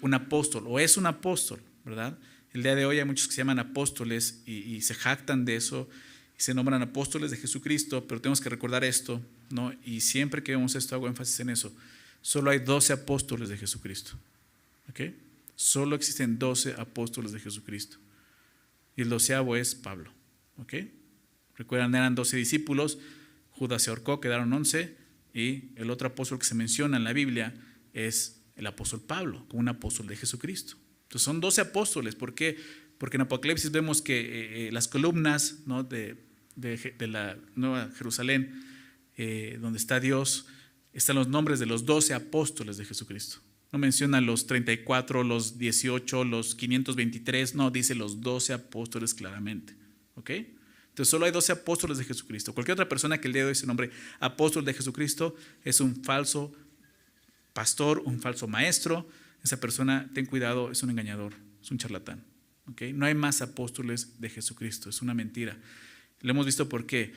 un 0.00 0.14
apóstol, 0.14 0.64
o 0.66 0.78
es 0.78 0.96
un 0.96 1.06
apóstol, 1.06 1.60
¿verdad? 1.88 2.18
El 2.52 2.62
día 2.62 2.74
de 2.74 2.86
hoy 2.86 2.98
hay 2.98 3.04
muchos 3.04 3.26
que 3.26 3.34
se 3.34 3.38
llaman 3.38 3.58
apóstoles 3.58 4.42
y, 4.46 4.52
y 4.52 4.82
se 4.82 4.94
jactan 4.94 5.44
de 5.44 5.56
eso 5.56 5.88
se 6.38 6.54
nombran 6.54 6.80
apóstoles 6.80 7.32
de 7.32 7.36
Jesucristo, 7.36 8.06
pero 8.06 8.20
tenemos 8.20 8.40
que 8.40 8.48
recordar 8.48 8.84
esto, 8.84 9.20
¿no? 9.50 9.74
Y 9.84 10.00
siempre 10.00 10.44
que 10.44 10.52
vemos 10.52 10.76
esto 10.76 10.94
hago 10.94 11.08
énfasis 11.08 11.40
en 11.40 11.50
eso. 11.50 11.74
Solo 12.22 12.52
hay 12.52 12.60
12 12.60 12.92
apóstoles 12.92 13.48
de 13.48 13.58
Jesucristo. 13.58 14.12
¿Ok? 14.88 15.00
Solo 15.56 15.96
existen 15.96 16.38
12 16.38 16.74
apóstoles 16.78 17.32
de 17.32 17.40
Jesucristo. 17.40 17.98
Y 18.96 19.02
el 19.02 19.08
doceavo 19.08 19.56
es 19.56 19.74
Pablo. 19.74 20.12
¿Ok? 20.58 20.74
Recuerdan, 21.56 21.92
eran 21.96 22.14
12 22.14 22.36
discípulos, 22.36 22.98
Judas 23.50 23.82
se 23.82 23.90
ahorcó, 23.90 24.20
quedaron 24.20 24.52
11, 24.52 24.96
y 25.34 25.72
el 25.74 25.90
otro 25.90 26.06
apóstol 26.06 26.38
que 26.38 26.46
se 26.46 26.54
menciona 26.54 26.96
en 26.96 27.04
la 27.04 27.12
Biblia 27.12 27.52
es 27.92 28.40
el 28.54 28.68
apóstol 28.68 29.00
Pablo, 29.00 29.44
como 29.48 29.58
un 29.58 29.68
apóstol 29.68 30.06
de 30.06 30.16
Jesucristo. 30.16 30.76
Entonces 31.08 31.24
son 31.24 31.40
12 31.40 31.62
apóstoles. 31.62 32.14
¿Por 32.14 32.34
qué? 32.34 32.58
Porque 32.98 33.16
en 33.16 33.22
Apocalipsis 33.22 33.70
vemos 33.70 34.02
que 34.02 34.20
eh, 34.20 34.68
eh, 34.68 34.72
las 34.72 34.88
columnas 34.88 35.60
de, 35.88 36.18
la 36.98 37.38
Nueva 37.54 37.90
Jerusalén, 37.96 38.62
eh, 39.16 39.56
donde 39.58 39.78
está 39.78 40.00
Dios, 40.00 40.46
están 40.92 41.16
los 41.16 41.26
nombres 41.26 41.60
de 41.60 41.66
los 41.66 41.86
doce 41.86 42.12
apóstoles 42.12 42.76
de 42.76 42.84
Jesucristo. 42.84 43.38
No 43.72 43.78
menciona 43.78 44.20
los 44.20 44.46
34, 44.46 45.24
los 45.24 45.56
18, 45.56 46.24
los 46.24 46.54
523, 46.54 47.54
no, 47.54 47.70
dice 47.70 47.94
los 47.94 48.20
12 48.20 48.52
apóstoles 48.52 49.14
claramente. 49.14 49.74
¿Ok? 50.14 50.30
Entonces 50.30 51.10
solo 51.10 51.24
hay 51.24 51.32
12 51.32 51.52
apóstoles 51.52 51.96
de 51.96 52.04
Jesucristo. 52.04 52.52
Cualquier 52.52 52.74
otra 52.74 52.88
persona 52.88 53.18
que 53.18 53.28
el 53.28 53.32
día 53.32 53.44
de 53.44 53.48
hoy 53.48 53.54
se 53.54 53.66
nombre 53.66 53.90
apóstol 54.20 54.66
de 54.66 54.74
Jesucristo 54.74 55.34
es 55.64 55.80
un 55.80 56.04
falso 56.04 56.52
pastor, 57.54 58.02
un 58.04 58.20
falso 58.20 58.46
maestro. 58.46 59.08
Esa 59.48 59.60
persona, 59.60 60.10
ten 60.12 60.26
cuidado, 60.26 60.70
es 60.70 60.82
un 60.82 60.90
engañador, 60.90 61.32
es 61.62 61.70
un 61.70 61.78
charlatán. 61.78 62.22
¿Ok? 62.66 62.82
No 62.92 63.06
hay 63.06 63.14
más 63.14 63.40
apóstoles 63.40 64.20
de 64.20 64.28
Jesucristo, 64.28 64.90
es 64.90 65.00
una 65.00 65.14
mentira. 65.14 65.56
Lo 66.20 66.32
hemos 66.32 66.44
visto 66.44 66.68
por 66.68 66.84
qué, 66.84 67.14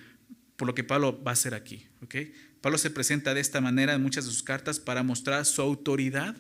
por 0.55 0.65
lo 0.65 0.73
que 0.73 0.85
Pablo 0.85 1.21
va 1.21 1.31
a 1.31 1.33
hacer 1.33 1.53
aquí. 1.53 1.88
¿okay? 2.01 2.33
Pablo 2.61 2.77
se 2.77 2.89
presenta 2.89 3.33
de 3.33 3.41
esta 3.41 3.59
manera 3.59 3.93
en 3.93 4.01
muchas 4.01 4.23
de 4.23 4.31
sus 4.31 4.43
cartas 4.43 4.79
para 4.79 5.03
mostrar 5.03 5.45
su 5.45 5.61
autoridad 5.61 6.38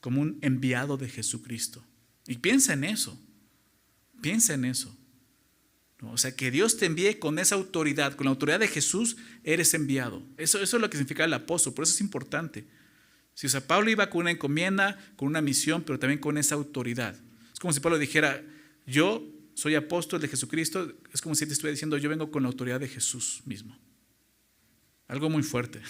como 0.00 0.20
un 0.20 0.38
enviado 0.42 0.98
de 0.98 1.08
Jesucristo. 1.08 1.82
Y 2.26 2.36
piensa 2.36 2.74
en 2.74 2.84
eso, 2.84 3.18
piensa 4.20 4.52
en 4.52 4.66
eso. 4.66 4.94
O 6.02 6.18
sea, 6.18 6.36
que 6.36 6.50
Dios 6.50 6.76
te 6.76 6.84
envíe 6.84 7.18
con 7.18 7.38
esa 7.38 7.54
autoridad, 7.54 8.16
con 8.16 8.26
la 8.26 8.32
autoridad 8.32 8.60
de 8.60 8.68
Jesús, 8.68 9.16
eres 9.44 9.72
enviado. 9.72 10.22
Eso, 10.36 10.60
eso 10.60 10.76
es 10.76 10.80
lo 10.82 10.90
que 10.90 10.98
significa 10.98 11.24
el 11.24 11.32
apóstol, 11.32 11.72
por 11.72 11.84
eso 11.84 11.94
es 11.94 12.02
importante. 12.02 12.66
Si, 13.48 13.60
Pablo 13.60 13.90
iba 13.90 14.10
con 14.10 14.20
una 14.20 14.32
encomienda, 14.32 14.98
con 15.16 15.26
una 15.26 15.40
misión, 15.40 15.82
pero 15.82 15.98
también 15.98 16.20
con 16.20 16.36
esa 16.36 16.56
autoridad. 16.56 17.18
Es 17.50 17.58
como 17.58 17.72
si 17.72 17.80
Pablo 17.80 17.96
dijera, 17.96 18.44
yo 18.86 19.26
soy 19.54 19.76
apóstol 19.76 20.20
de 20.20 20.28
Jesucristo, 20.28 20.92
es 21.10 21.22
como 21.22 21.34
si 21.34 21.46
te 21.46 21.54
estuviera 21.54 21.72
diciendo, 21.72 21.96
yo 21.96 22.10
vengo 22.10 22.30
con 22.30 22.42
la 22.42 22.50
autoridad 22.50 22.78
de 22.78 22.86
Jesús 22.86 23.40
mismo. 23.46 23.78
Algo 25.08 25.30
muy 25.30 25.42
fuerte, 25.42 25.80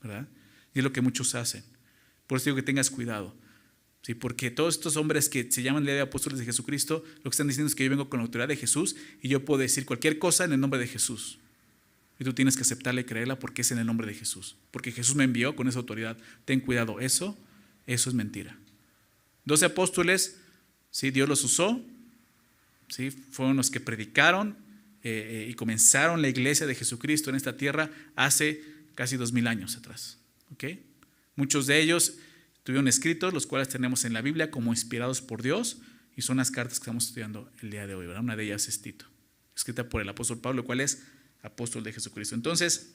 ¿verdad? 0.00 0.28
Y 0.72 0.78
es 0.78 0.84
lo 0.84 0.92
que 0.92 1.00
muchos 1.00 1.34
hacen. 1.34 1.64
Por 2.28 2.36
eso 2.36 2.44
digo 2.44 2.56
que 2.56 2.62
tengas 2.62 2.90
cuidado. 2.90 3.36
¿Sí? 4.02 4.14
Porque 4.14 4.52
todos 4.52 4.76
estos 4.76 4.96
hombres 4.96 5.28
que 5.28 5.50
se 5.50 5.64
llaman 5.64 5.84
de 5.84 6.00
apóstoles 6.00 6.38
de 6.38 6.44
Jesucristo, 6.44 7.02
lo 7.16 7.22
que 7.24 7.30
están 7.30 7.48
diciendo 7.48 7.66
es 7.66 7.74
que 7.74 7.82
yo 7.82 7.90
vengo 7.90 8.08
con 8.08 8.20
la 8.20 8.24
autoridad 8.24 8.46
de 8.46 8.56
Jesús 8.56 8.94
y 9.20 9.28
yo 9.28 9.44
puedo 9.44 9.58
decir 9.58 9.84
cualquier 9.84 10.20
cosa 10.20 10.44
en 10.44 10.52
el 10.52 10.60
nombre 10.60 10.78
de 10.78 10.86
Jesús. 10.86 11.39
Y 12.20 12.24
tú 12.24 12.34
tienes 12.34 12.54
que 12.54 12.62
aceptarla 12.62 13.00
y 13.00 13.04
creerla 13.04 13.38
porque 13.38 13.62
es 13.62 13.72
en 13.72 13.78
el 13.78 13.86
nombre 13.86 14.06
de 14.06 14.12
Jesús. 14.12 14.56
Porque 14.70 14.92
Jesús 14.92 15.14
me 15.16 15.24
envió 15.24 15.56
con 15.56 15.68
esa 15.68 15.78
autoridad. 15.78 16.18
Ten 16.44 16.60
cuidado, 16.60 17.00
eso, 17.00 17.36
eso 17.86 18.10
es 18.10 18.14
mentira. 18.14 18.58
Doce 19.46 19.64
apóstoles, 19.64 20.38
¿sí? 20.90 21.10
Dios 21.10 21.26
los 21.26 21.42
usó, 21.42 21.82
¿sí? 22.88 23.10
fueron 23.10 23.56
los 23.56 23.70
que 23.70 23.80
predicaron 23.80 24.58
eh, 25.02 25.46
eh, 25.46 25.50
y 25.50 25.54
comenzaron 25.54 26.20
la 26.20 26.28
iglesia 26.28 26.66
de 26.66 26.74
Jesucristo 26.74 27.30
en 27.30 27.36
esta 27.36 27.56
tierra 27.56 27.90
hace 28.16 28.62
casi 28.94 29.16
dos 29.16 29.32
mil 29.32 29.46
años 29.46 29.78
atrás. 29.78 30.18
¿okay? 30.52 30.84
Muchos 31.36 31.66
de 31.66 31.80
ellos 31.80 32.18
tuvieron 32.64 32.86
escritos, 32.86 33.32
los 33.32 33.46
cuales 33.46 33.70
tenemos 33.70 34.04
en 34.04 34.12
la 34.12 34.20
Biblia 34.20 34.50
como 34.50 34.72
inspirados 34.72 35.22
por 35.22 35.42
Dios, 35.42 35.78
y 36.18 36.20
son 36.20 36.36
las 36.36 36.50
cartas 36.50 36.78
que 36.78 36.82
estamos 36.82 37.06
estudiando 37.06 37.50
el 37.62 37.70
día 37.70 37.86
de 37.86 37.94
hoy. 37.94 38.06
¿verdad? 38.06 38.22
Una 38.22 38.36
de 38.36 38.44
ellas 38.44 38.68
es 38.68 38.82
Tito, 38.82 39.06
escrita 39.56 39.88
por 39.88 40.02
el 40.02 40.08
apóstol 40.10 40.38
Pablo, 40.38 40.66
cual 40.66 40.80
es 40.80 41.02
apóstol 41.42 41.84
de 41.84 41.92
Jesucristo. 41.92 42.34
Entonces, 42.34 42.94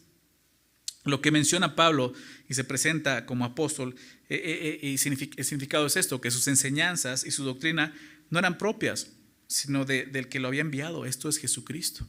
lo 1.04 1.22
que 1.22 1.32
menciona 1.32 1.75
Pablo 1.75 2.14
y 2.50 2.56
se 2.56 2.64
presenta 2.64 3.25
como 3.25 3.46
apóstol, 3.46 3.96
eh, 4.30 4.80
y 4.82 4.94
el 4.94 5.00
significado 5.00 5.86
es 5.86 5.96
esto, 5.96 6.20
que 6.20 6.32
sus 6.32 6.48
enseñanzas 6.48 7.25
y 7.25 7.32
su 7.32 7.44
doctrina 7.44 7.94
no 8.30 8.40
eran 8.40 8.58
propias, 8.58 9.12
sino 9.48 9.86
del 9.86 10.28
que 10.30 10.40
lo 10.40 10.48
había 10.48 10.62
enviado. 10.62 11.06
Esto 11.06 11.30
es 11.30 11.38
Jesucristo. 11.38 12.08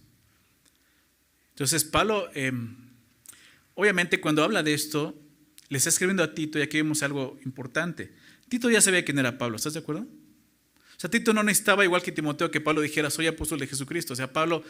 Entonces, 1.51 1.85
Pablo, 1.85 2.29
em, 2.35 2.77
obviamente 3.75 4.21
cuando 4.21 4.43
habla 4.43 4.63
de 4.63 4.75
esto, 4.75 5.15
le 5.69 5.79
está 5.79 5.91
escribiendo 5.91 6.23
a 6.23 6.35
Tito 6.35 6.59
y 6.59 6.63
aquí 6.63 6.79
vemos 6.79 7.03
algo 7.03 7.39
importante. 7.45 8.13
Tito 8.49 8.71
ya 8.71 8.81
sabía 8.81 9.05
quién 9.05 9.19
era 9.19 9.39
Pablo, 9.39 9.57
¿estás 9.57 9.75
de 9.75 9.81
acuerdo? 9.81 10.03
O 10.03 11.01
sea, 11.01 11.11
Tito 11.11 11.35
no 11.35 11.43
necesitaba, 11.43 11.85
igual 11.85 12.03
que 12.03 12.13
Timoteo, 12.13 12.51
que 12.51 12.61
Pablo 12.61 12.81
dijera, 12.81 13.11
soy 13.11 13.27
apóstol 13.27 13.59
de 13.59 13.67
Jesucristo. 13.67 14.15
O 14.15 14.17
sea, 14.17 14.33
Pablo, 14.33 14.65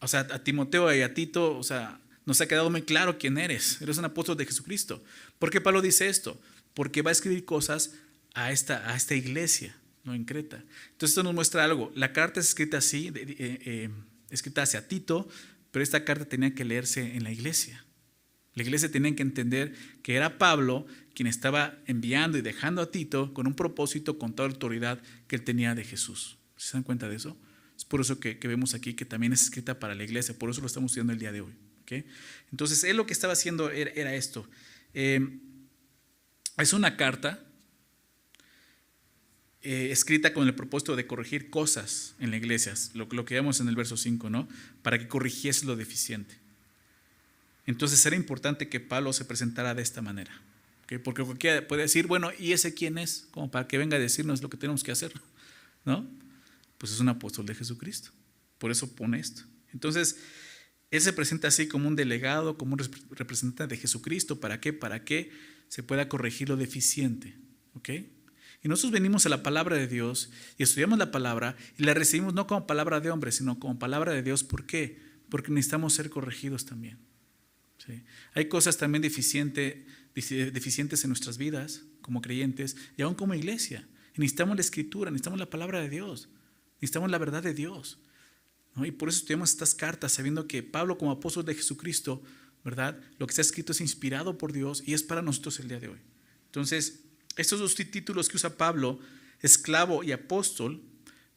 o 0.00 0.08
sea, 0.08 0.20
a 0.20 0.44
Timoteo 0.44 0.94
y 0.94 1.02
a 1.02 1.14
Tito, 1.14 1.56
o 1.56 1.62
sea, 1.62 2.00
nos 2.24 2.40
ha 2.40 2.48
quedado 2.48 2.70
muy 2.70 2.82
claro 2.82 3.18
quién 3.18 3.38
eres. 3.38 3.80
Eres 3.80 3.98
un 3.98 4.04
apóstol 4.04 4.36
de 4.36 4.46
Jesucristo. 4.46 5.02
¿Por 5.38 5.50
qué 5.50 5.60
Pablo 5.60 5.80
dice 5.80 6.08
esto? 6.08 6.40
Porque 6.74 7.02
va 7.02 7.10
a 7.10 7.12
escribir 7.12 7.44
cosas 7.44 7.94
a 8.34 8.52
esta, 8.52 8.90
a 8.90 8.96
esta 8.96 9.14
iglesia 9.14 9.76
no 10.06 10.14
en 10.14 10.24
Creta. 10.24 10.64
Entonces 10.92 11.10
esto 11.10 11.22
nos 11.22 11.34
muestra 11.34 11.64
algo. 11.64 11.92
La 11.94 12.12
carta 12.12 12.40
es 12.40 12.48
escrita 12.48 12.78
así, 12.78 13.12
eh, 13.14 13.36
eh, 13.38 13.90
escrita 14.30 14.62
hacia 14.62 14.88
Tito, 14.88 15.28
pero 15.72 15.82
esta 15.82 16.04
carta 16.04 16.24
tenía 16.24 16.54
que 16.54 16.64
leerse 16.64 17.16
en 17.16 17.24
la 17.24 17.32
iglesia. 17.32 17.84
La 18.54 18.62
iglesia 18.62 18.90
tenía 18.90 19.14
que 19.14 19.22
entender 19.22 19.74
que 20.02 20.14
era 20.14 20.38
Pablo 20.38 20.86
quien 21.12 21.26
estaba 21.26 21.76
enviando 21.86 22.38
y 22.38 22.42
dejando 22.42 22.80
a 22.80 22.90
Tito 22.90 23.34
con 23.34 23.46
un 23.46 23.54
propósito, 23.54 24.18
con 24.18 24.34
toda 24.34 24.48
la 24.48 24.54
autoridad 24.54 25.02
que 25.26 25.36
él 25.36 25.42
tenía 25.42 25.74
de 25.74 25.84
Jesús. 25.84 26.38
¿Se 26.56 26.74
dan 26.74 26.84
cuenta 26.84 27.08
de 27.08 27.16
eso? 27.16 27.36
Es 27.76 27.84
por 27.84 28.00
eso 28.00 28.18
que, 28.18 28.34
vemos 28.34 28.74
aquí 28.74 28.94
que 28.94 29.04
también 29.04 29.32
es 29.32 29.42
escrita 29.42 29.78
para 29.78 29.94
la 29.94 30.04
iglesia, 30.04 30.38
por 30.38 30.50
eso 30.50 30.60
lo 30.60 30.66
estamos 30.66 30.92
estudiando 30.92 31.12
el 31.12 31.18
día 31.18 31.32
de 31.32 31.42
hoy. 31.42 31.52
Entonces, 32.50 32.82
él 32.84 32.96
lo 32.96 33.06
que 33.06 33.12
estaba 33.12 33.32
haciendo 33.32 33.70
era, 33.70 34.14
esto. 34.14 34.48
Eh, 34.94 35.20
es 36.58 36.72
una 36.72 36.96
carta 36.96 37.44
eh, 39.62 39.90
escrita 39.90 40.32
con 40.32 40.46
el 40.46 40.54
propósito 40.54 40.96
de 40.96 41.06
corregir 41.06 41.50
cosas 41.50 42.14
en 42.18 42.30
la 42.30 42.36
iglesia, 42.36 42.74
lo, 42.94 43.08
que 43.08 43.34
vemos 43.34 43.60
en 43.60 43.68
el 43.68 43.76
verso 43.76 43.96
5, 43.96 44.30
¿no? 44.30 44.48
Para 44.82 44.98
que 44.98 45.08
corrigiese 45.08 45.66
lo 45.66 45.76
deficiente. 45.76 46.38
Entonces 47.66 48.04
era 48.06 48.16
importante 48.16 48.68
que 48.68 48.80
Pablo 48.80 49.12
se 49.12 49.24
presentara 49.24 49.74
de 49.74 49.82
esta 49.82 50.02
manera. 50.02 50.30
Porque 51.02 51.24
cualquiera 51.24 51.66
puede 51.66 51.82
decir, 51.82 52.06
bueno, 52.06 52.30
¿y 52.38 52.52
ese 52.52 52.74
quién 52.74 52.96
es? 52.96 53.26
Como 53.32 53.50
para 53.50 53.66
que 53.66 53.76
venga 53.76 53.96
a 53.96 54.00
decirnos 54.00 54.40
lo 54.40 54.48
que 54.50 54.56
tenemos 54.56 54.84
que 54.84 54.92
hacer. 54.92 55.12
¿No? 55.84 56.06
Pues 56.78 56.92
es 56.92 57.00
un 57.00 57.08
apóstol 57.08 57.46
de 57.46 57.54
Jesucristo. 57.54 58.10
Por 58.58 58.70
eso 58.70 58.94
pone 58.94 59.18
esto. 59.18 59.42
Entonces, 59.72 60.18
él 60.90 61.00
se 61.00 61.12
presenta 61.12 61.48
así 61.48 61.68
como 61.68 61.88
un 61.88 61.96
delegado, 61.96 62.56
como 62.56 62.74
un 62.74 62.78
representante 63.10 63.74
de 63.74 63.80
Jesucristo. 63.80 64.40
¿Para 64.40 64.60
qué? 64.60 64.72
Para 64.72 65.04
que 65.04 65.30
se 65.68 65.82
pueda 65.82 66.08
corregir 66.08 66.48
lo 66.48 66.56
deficiente. 66.56 67.36
¿Ok? 67.74 67.90
Y 68.62 68.68
nosotros 68.68 68.92
venimos 68.92 69.26
a 69.26 69.28
la 69.28 69.42
palabra 69.42 69.76
de 69.76 69.86
Dios 69.86 70.30
y 70.58 70.62
estudiamos 70.62 70.98
la 70.98 71.10
palabra 71.10 71.56
y 71.78 71.84
la 71.84 71.94
recibimos 71.94 72.34
no 72.34 72.46
como 72.46 72.66
palabra 72.66 73.00
de 73.00 73.10
hombre, 73.10 73.32
sino 73.32 73.58
como 73.58 73.78
palabra 73.78 74.12
de 74.12 74.22
Dios. 74.22 74.44
¿Por 74.44 74.66
qué? 74.66 75.00
Porque 75.28 75.52
necesitamos 75.52 75.94
ser 75.94 76.10
corregidos 76.10 76.64
también. 76.64 76.98
Hay 78.34 78.48
cosas 78.48 78.78
también 78.78 79.02
deficientes 79.02 79.84
en 80.14 81.08
nuestras 81.08 81.38
vidas 81.38 81.82
como 82.00 82.20
creyentes 82.20 82.76
y 82.96 83.02
aún 83.02 83.14
como 83.14 83.34
iglesia. 83.34 83.86
necesitamos 84.16 84.56
la 84.56 84.62
escritura, 84.62 85.10
necesitamos 85.10 85.38
la 85.38 85.50
palabra 85.50 85.80
de 85.80 85.88
Dios, 85.88 86.28
necesitamos 86.76 87.10
la 87.10 87.18
verdad 87.18 87.42
de 87.42 87.54
Dios. 87.54 87.98
Y 88.84 88.90
por 88.90 89.08
eso 89.08 89.18
estudiamos 89.18 89.50
estas 89.50 89.74
cartas 89.74 90.12
sabiendo 90.12 90.46
que 90.46 90.62
Pablo 90.62 90.98
como 90.98 91.10
apóstol 91.10 91.44
de 91.46 91.54
Jesucristo, 91.54 92.22
¿verdad? 92.62 93.00
Lo 93.18 93.26
que 93.26 93.30
está 93.30 93.42
escrito 93.42 93.72
es 93.72 93.80
inspirado 93.80 94.36
por 94.36 94.52
Dios 94.52 94.82
y 94.84 94.92
es 94.92 95.02
para 95.02 95.22
nosotros 95.22 95.58
el 95.60 95.68
día 95.68 95.80
de 95.80 95.88
hoy. 95.88 96.00
Entonces, 96.46 97.04
estos 97.36 97.58
dos 97.58 97.74
títulos 97.74 98.28
que 98.28 98.36
usa 98.36 98.56
Pablo, 98.56 98.98
esclavo 99.40 100.02
y 100.02 100.12
apóstol, 100.12 100.82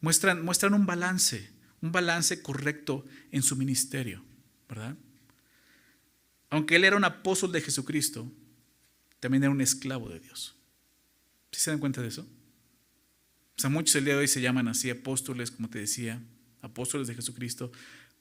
muestran, 0.02 0.44
muestran 0.44 0.74
un 0.74 0.86
balance, 0.86 1.50
un 1.82 1.92
balance 1.92 2.42
correcto 2.42 3.06
en 3.32 3.42
su 3.42 3.56
ministerio, 3.56 4.24
¿verdad? 4.68 4.98
Aunque 6.50 6.76
él 6.76 6.84
era 6.84 6.98
un 6.98 7.06
apóstol 7.06 7.52
de 7.52 7.62
Jesucristo, 7.62 8.30
también 9.20 9.44
era 9.44 9.52
un 9.52 9.62
esclavo 9.62 10.10
de 10.10 10.20
Dios. 10.20 10.56
¿Sí 11.52 11.62
se 11.62 11.72
dan 11.72 11.80
cuenta 11.80 12.02
de 12.02 12.10
eso? 12.10 12.28
O 13.60 13.62
sea, 13.62 13.70
muchos 13.70 13.94
el 13.98 14.06
día 14.06 14.14
de 14.14 14.22
hoy 14.22 14.28
se 14.30 14.40
llaman 14.40 14.70
así 14.70 14.90
apóstoles, 14.90 15.52
como 15.52 15.70
te 15.70 15.80
decía, 15.80 16.24
apóstoles 16.62 17.10
de 17.10 17.16
Jesucristo, 17.16 17.74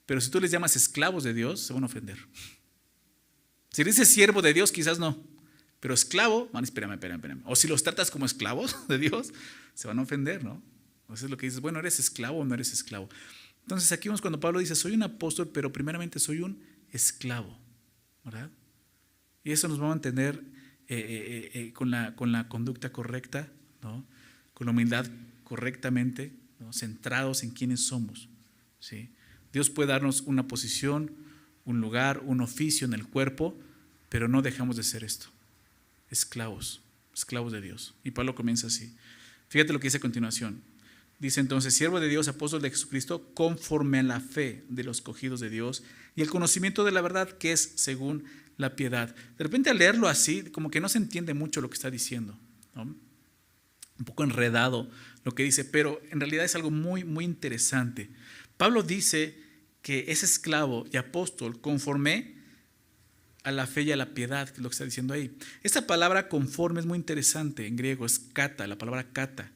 pero 0.05 0.19
si 0.19 0.29
tú 0.29 0.41
les 0.41 0.51
llamas 0.51 0.75
esclavos 0.75 1.23
de 1.23 1.33
Dios, 1.33 1.61
se 1.61 1.71
van 1.71 1.83
a 1.83 1.85
ofender. 1.85 2.17
Si 3.71 3.85
dices 3.85 4.09
siervo 4.09 4.41
de 4.41 4.53
Dios, 4.53 4.73
quizás 4.73 4.99
no. 4.99 5.17
Pero 5.79 5.93
esclavo, 5.93 6.49
man, 6.51 6.65
espérame, 6.65 6.91
espérame, 6.91 7.19
espérame. 7.19 7.41
O 7.45 7.55
si 7.55 7.69
los 7.69 7.83
tratas 7.83 8.11
como 8.11 8.25
esclavos 8.25 8.75
de 8.89 8.97
Dios, 8.97 9.31
se 9.75 9.87
van 9.87 9.97
a 9.99 10.01
ofender, 10.01 10.43
¿no? 10.43 10.61
Eso 11.05 11.23
es 11.23 11.31
lo 11.31 11.37
que 11.37 11.45
dices, 11.45 11.61
bueno, 11.61 11.79
¿eres 11.79 11.99
esclavo 11.99 12.39
o 12.39 12.43
no 12.43 12.53
eres 12.53 12.73
esclavo? 12.73 13.07
Entonces 13.61 13.93
aquí 13.93 14.09
vemos 14.09 14.19
cuando 14.19 14.41
Pablo 14.41 14.59
dice, 14.59 14.75
soy 14.75 14.91
un 14.91 15.03
apóstol, 15.03 15.51
pero 15.53 15.71
primeramente 15.71 16.19
soy 16.19 16.41
un 16.41 16.61
esclavo, 16.91 17.57
¿verdad? 18.25 18.51
Y 19.45 19.53
eso 19.53 19.69
nos 19.69 19.79
va 19.79 19.85
a 19.85 19.89
mantener 19.91 20.43
eh, 20.89 20.97
eh, 20.97 21.51
eh, 21.53 21.71
con, 21.71 21.91
la, 21.91 22.13
con 22.17 22.33
la 22.33 22.49
conducta 22.49 22.91
correcta, 22.91 23.49
¿no? 23.81 24.05
Con 24.53 24.65
la 24.65 24.71
humildad 24.71 25.09
correctamente, 25.49 26.31
centrados 26.71 27.43
en 27.43 27.49
quiénes 27.49 27.81
somos, 27.81 28.29
¿sí? 28.79 29.09
Dios 29.51 29.69
puede 29.69 29.89
darnos 29.89 30.21
una 30.21 30.47
posición, 30.47 31.11
un 31.65 31.81
lugar, 31.81 32.21
un 32.23 32.39
oficio 32.39 32.85
en 32.85 32.93
el 32.93 33.05
cuerpo, 33.05 33.59
pero 34.07 34.27
no 34.27 34.41
dejamos 34.41 34.77
de 34.77 34.83
ser 34.83 35.03
esto 35.03 35.29
esclavos, 36.11 36.81
esclavos 37.13 37.51
de 37.51 37.61
Dios. 37.61 37.93
Y 38.03 38.11
Pablo 38.11 38.35
comienza 38.35 38.67
así. 38.67 38.95
Fíjate 39.49 39.73
lo 39.73 39.79
que 39.79 39.87
dice 39.87 39.97
a 39.97 40.01
continuación. 40.01 40.61
Dice 41.19 41.39
entonces, 41.39 41.73
siervo 41.73 41.99
de 41.99 42.07
Dios, 42.07 42.27
apóstol 42.27 42.61
de 42.61 42.69
Jesucristo, 42.69 43.29
conforme 43.33 43.99
a 43.99 44.03
la 44.03 44.19
fe 44.21 44.63
de 44.69 44.83
los 44.83 45.01
cogidos 45.01 45.39
de 45.39 45.49
Dios 45.49 45.83
y 46.15 46.21
el 46.21 46.29
conocimiento 46.29 46.85
de 46.85 46.91
la 46.91 47.01
verdad 47.01 47.29
que 47.37 47.51
es 47.51 47.73
según 47.75 48.23
la 48.57 48.75
piedad. 48.75 49.13
De 49.37 49.43
repente 49.43 49.69
al 49.69 49.77
leerlo 49.77 50.07
así, 50.07 50.43
como 50.43 50.71
que 50.71 50.79
no 50.79 50.87
se 50.87 50.97
entiende 50.97 51.33
mucho 51.33 51.61
lo 51.61 51.69
que 51.69 51.75
está 51.75 51.91
diciendo. 51.91 52.37
Un 52.75 54.05
poco 54.05 54.23
enredado 54.23 54.89
lo 55.29 55.35
que 55.35 55.43
dice, 55.43 55.63
pero 55.63 56.01
en 56.09 56.19
realidad 56.19 56.43
es 56.43 56.55
algo 56.55 56.71
muy, 56.71 57.03
muy 57.03 57.23
interesante. 57.23 58.09
Pablo 58.57 58.81
dice 58.81 59.37
que 59.83 60.05
es 60.07 60.23
esclavo 60.23 60.87
y 60.91 60.97
apóstol 60.97 61.61
conforme 61.61 62.33
a 63.43 63.51
la 63.51 63.67
fe 63.67 63.83
y 63.83 63.91
a 63.91 63.95
la 63.95 64.15
piedad, 64.15 64.49
que 64.49 64.55
es 64.55 64.63
lo 64.63 64.69
que 64.69 64.73
está 64.73 64.85
diciendo 64.85 65.13
ahí. 65.13 65.37
Esta 65.61 65.85
palabra 65.85 66.29
conforme 66.29 66.79
es 66.79 66.87
muy 66.87 66.97
interesante 66.97 67.67
en 67.67 67.75
griego, 67.75 68.07
es 68.07 68.17
kata, 68.17 68.65
la 68.65 68.79
palabra 68.79 69.11
kata, 69.13 69.51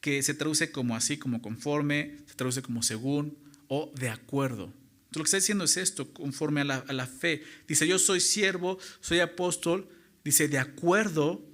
que 0.00 0.22
se 0.22 0.34
traduce 0.34 0.70
como 0.70 0.94
así, 0.94 1.18
como 1.18 1.42
conforme, 1.42 2.18
se 2.26 2.36
traduce 2.36 2.62
como 2.62 2.84
según 2.84 3.36
o 3.66 3.92
de 3.98 4.10
acuerdo. 4.10 4.72
Entonces, 5.06 5.16
lo 5.16 5.22
que 5.24 5.26
está 5.26 5.36
diciendo 5.38 5.64
es 5.64 5.76
esto, 5.78 6.12
conforme 6.12 6.60
a 6.60 6.64
la, 6.64 6.76
a 6.86 6.92
la 6.92 7.08
fe. 7.08 7.42
Dice, 7.66 7.88
yo 7.88 7.98
soy 7.98 8.20
siervo, 8.20 8.78
soy 9.00 9.18
apóstol, 9.18 9.88
dice, 10.22 10.46
de 10.46 10.58
acuerdo 10.58 11.44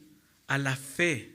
a 0.48 0.59
la 0.59 0.77
fe. 0.77 1.35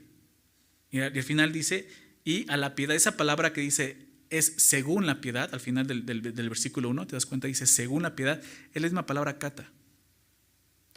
Y 0.90 1.00
al 1.00 1.22
final 1.22 1.52
dice, 1.52 1.88
y 2.24 2.50
a 2.50 2.56
la 2.56 2.74
piedad. 2.74 2.94
Esa 2.94 3.16
palabra 3.16 3.52
que 3.52 3.60
dice 3.60 4.06
es 4.30 4.54
según 4.58 5.06
la 5.06 5.20
piedad, 5.20 5.52
al 5.52 5.60
final 5.60 5.86
del, 5.86 6.06
del, 6.06 6.48
versículo 6.48 6.88
1, 6.88 7.06
te 7.06 7.16
das 7.16 7.26
cuenta, 7.26 7.48
dice 7.48 7.66
según 7.66 8.02
la 8.02 8.14
piedad, 8.14 8.40
es 8.72 8.82
la 8.82 8.86
misma 8.86 9.06
palabra 9.06 9.38
kata. 9.38 9.70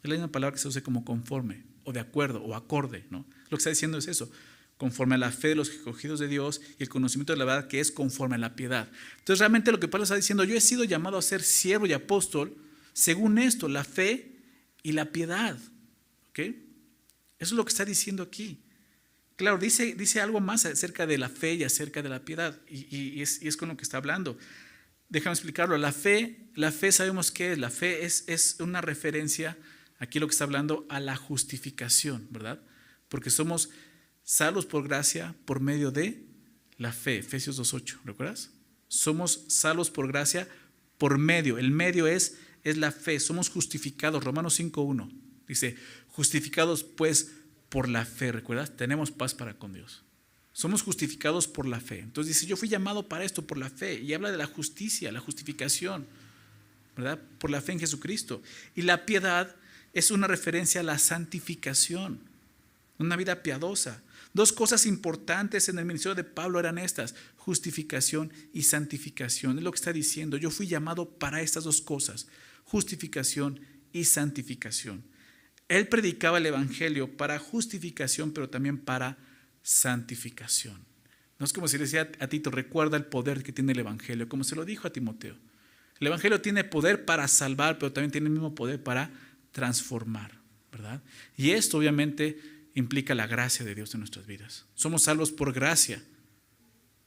Es 0.04 0.10
la 0.10 0.16
misma 0.16 0.32
palabra 0.32 0.54
que 0.54 0.60
se 0.62 0.68
usa 0.68 0.84
como 0.84 1.04
conforme, 1.06 1.64
o 1.84 1.94
de 1.94 2.00
acuerdo, 2.00 2.44
o 2.44 2.56
acorde. 2.56 3.06
¿no? 3.10 3.26
Lo 3.46 3.58
que 3.58 3.62
está 3.62 3.70
diciendo 3.70 3.98
es 3.98 4.08
eso, 4.08 4.30
conforme 4.78 5.16
a 5.16 5.18
la 5.18 5.32
fe 5.32 5.50
de 5.50 5.56
los 5.56 5.70
escogidos 5.70 6.20
de 6.20 6.28
Dios 6.28 6.62
y 6.78 6.84
el 6.84 6.90
conocimiento 6.90 7.34
de 7.34 7.40
la 7.40 7.46
verdad 7.46 7.68
que 7.68 7.80
es 7.80 7.92
conforme 7.92 8.36
a 8.36 8.40
la 8.40 8.56
piedad. 8.56 8.90
Entonces 9.20 9.40
realmente 9.40 9.72
lo 9.72 9.80
que 9.80 9.88
Pablo 9.88 10.04
está 10.04 10.16
diciendo, 10.16 10.44
yo 10.44 10.56
he 10.56 10.62
sido 10.62 10.84
llamado 10.84 11.18
a 11.18 11.22
ser 11.22 11.42
siervo 11.42 11.86
y 11.86 11.94
apóstol 11.94 12.58
según 12.94 13.40
esto, 13.40 13.68
la 13.68 13.84
fe 13.84 14.36
y 14.84 14.92
la 14.92 15.12
piedad. 15.12 15.58
Eso 16.36 16.54
es 17.40 17.52
lo 17.52 17.66
que 17.66 17.70
está 17.70 17.86
diciendo 17.86 18.24
aquí. 18.24 18.60
Claro, 19.36 19.58
dice, 19.58 19.96
dice 19.96 20.22
algo 20.22 20.40
más 20.40 20.66
acerca 20.66 21.06
de 21.06 21.18
la 21.18 21.30
fe 21.30 21.56
y 21.56 21.64
acerca 21.64 22.02
de 22.02 22.10
la 22.10 22.26
piedad, 22.26 22.60
y, 22.68 23.22
es, 23.22 23.58
con 23.58 23.70
lo 23.70 23.78
que 23.78 23.84
está 23.84 23.98
hablando. 23.98 24.38
Déjame 25.10 25.34
explicarlo. 25.34 25.78
La 25.78 25.92
fe, 25.92 26.48
la 26.56 26.72
fe 26.72 26.92
sabemos 26.92 27.32
qué 27.32 27.54
es. 27.54 27.60
La 27.60 27.70
fe 27.70 28.06
es, 28.06 28.24
es 28.28 28.58
una 28.60 28.82
referencia, 28.82 29.58
aquí 30.00 30.20
lo 30.20 30.28
que 30.28 30.32
está 30.32 30.44
hablando, 30.44 30.86
a 30.90 31.00
la 31.00 31.16
justificación, 31.16 32.28
¿verdad? 32.32 32.62
Porque 33.10 33.30
somos 33.30 33.70
salvos 34.24 34.66
por 34.66 34.88
gracia 34.88 35.36
por 35.46 35.60
medio 35.60 35.92
de 35.92 36.26
la 36.78 36.92
fe. 36.92 37.20
Efesios 37.20 37.60
2.8, 37.60 38.00
¿recuerdas? 38.06 38.52
Somos 38.88 39.46
salvos 39.48 39.92
por 39.92 40.08
gracia 40.08 40.48
por 40.98 41.18
medio. 41.18 41.58
El 41.58 41.72
medio 41.72 42.08
es, 42.08 42.38
es 42.64 42.78
la 42.78 42.92
fe. 42.92 43.20
Somos 43.20 43.50
justificados. 43.50 44.24
Romanos 44.24 44.60
5.1 44.60 45.24
dice, 45.48 45.76
justificados 46.10 46.84
pues 46.84 47.32
por 47.74 47.90
la 47.90 48.06
fe, 48.06 48.32
¿recuerdas? 48.32 48.78
Tenemos 48.78 49.10
paz 49.10 49.34
para 49.34 49.58
con 49.58 49.74
Dios. 49.74 50.04
Somos 50.52 50.84
justificados 50.84 51.48
por 51.48 51.66
la 51.66 51.80
fe. 51.80 52.02
Entonces 52.02 52.36
dice, 52.36 52.46
yo 52.46 52.56
fui 52.56 52.70
llamado 52.70 53.10
para 53.10 53.24
esto, 53.24 53.48
por 53.48 53.58
la 53.58 53.72
fe. 53.72 54.00
Y 54.00 54.14
habla 54.14 54.30
de 54.30 54.38
la 54.38 54.46
justicia, 54.46 55.12
la 55.12 55.20
justificación, 55.20 56.06
¿verdad? 56.96 57.20
Por 57.40 57.50
la 57.50 57.62
fe 57.62 57.72
en 57.72 57.80
Jesucristo. 57.80 58.44
Y 58.76 58.84
la 58.84 59.08
piedad 59.08 59.56
es 59.92 60.12
una 60.12 60.28
referencia 60.28 60.82
a 60.82 60.84
la 60.84 61.00
santificación, 61.00 62.20
una 63.00 63.16
vida 63.16 63.42
piadosa. 63.42 64.04
Dos 64.34 64.54
cosas 64.54 64.86
importantes 64.86 65.68
en 65.68 65.80
el 65.80 65.86
ministerio 65.86 66.14
de 66.14 66.26
Pablo 66.26 66.60
eran 66.60 66.78
estas, 66.78 67.16
justificación 67.38 68.32
y 68.54 68.62
santificación. 68.62 69.58
Es 69.58 69.64
lo 69.64 69.72
que 69.72 69.78
está 69.78 69.94
diciendo. 69.94 70.38
Yo 70.38 70.52
fui 70.52 70.68
llamado 70.68 71.10
para 71.10 71.42
estas 71.42 71.64
dos 71.64 71.82
cosas, 71.82 72.28
justificación 72.66 73.62
y 73.92 74.04
santificación. 74.04 75.12
Él 75.74 75.88
predicaba 75.88 76.38
el 76.38 76.46
Evangelio 76.46 77.18
para 77.18 77.40
justificación, 77.40 78.32
pero 78.32 78.48
también 78.48 78.78
para 78.78 79.18
santificación. 79.64 80.86
No 81.40 81.48
es 81.48 81.52
como 81.52 81.68
si 81.68 81.78
le 81.78 81.86
decía 81.86 82.12
a 82.20 82.28
Tito, 82.28 82.52
recuerda 82.52 82.96
el 82.96 83.06
poder 83.06 83.42
que 83.42 83.52
tiene 83.52 83.72
el 83.72 83.80
Evangelio, 83.80 84.30
como 84.30 84.44
se 84.44 84.56
lo 84.56 84.66
dijo 84.66 84.88
a 84.88 84.94
Timoteo. 84.94 85.36
El 86.00 86.08
Evangelio 86.08 86.42
tiene 86.42 86.64
poder 86.64 87.06
para 87.06 87.28
salvar, 87.28 87.80
pero 87.80 87.92
también 87.92 88.12
tiene 88.12 88.28
el 88.28 88.34
mismo 88.34 88.54
poder 88.54 88.84
para 88.84 89.10
transformar, 89.52 90.38
¿verdad? 90.72 91.02
Y 91.38 91.50
esto 91.50 91.80
obviamente 91.80 92.40
implica 92.76 93.16
la 93.16 93.26
gracia 93.26 93.66
de 93.66 93.74
Dios 93.74 93.96
en 93.96 94.02
nuestras 94.02 94.28
vidas. 94.28 94.68
Somos 94.76 95.02
salvos 95.02 95.32
por 95.32 95.54
gracia, 95.54 96.04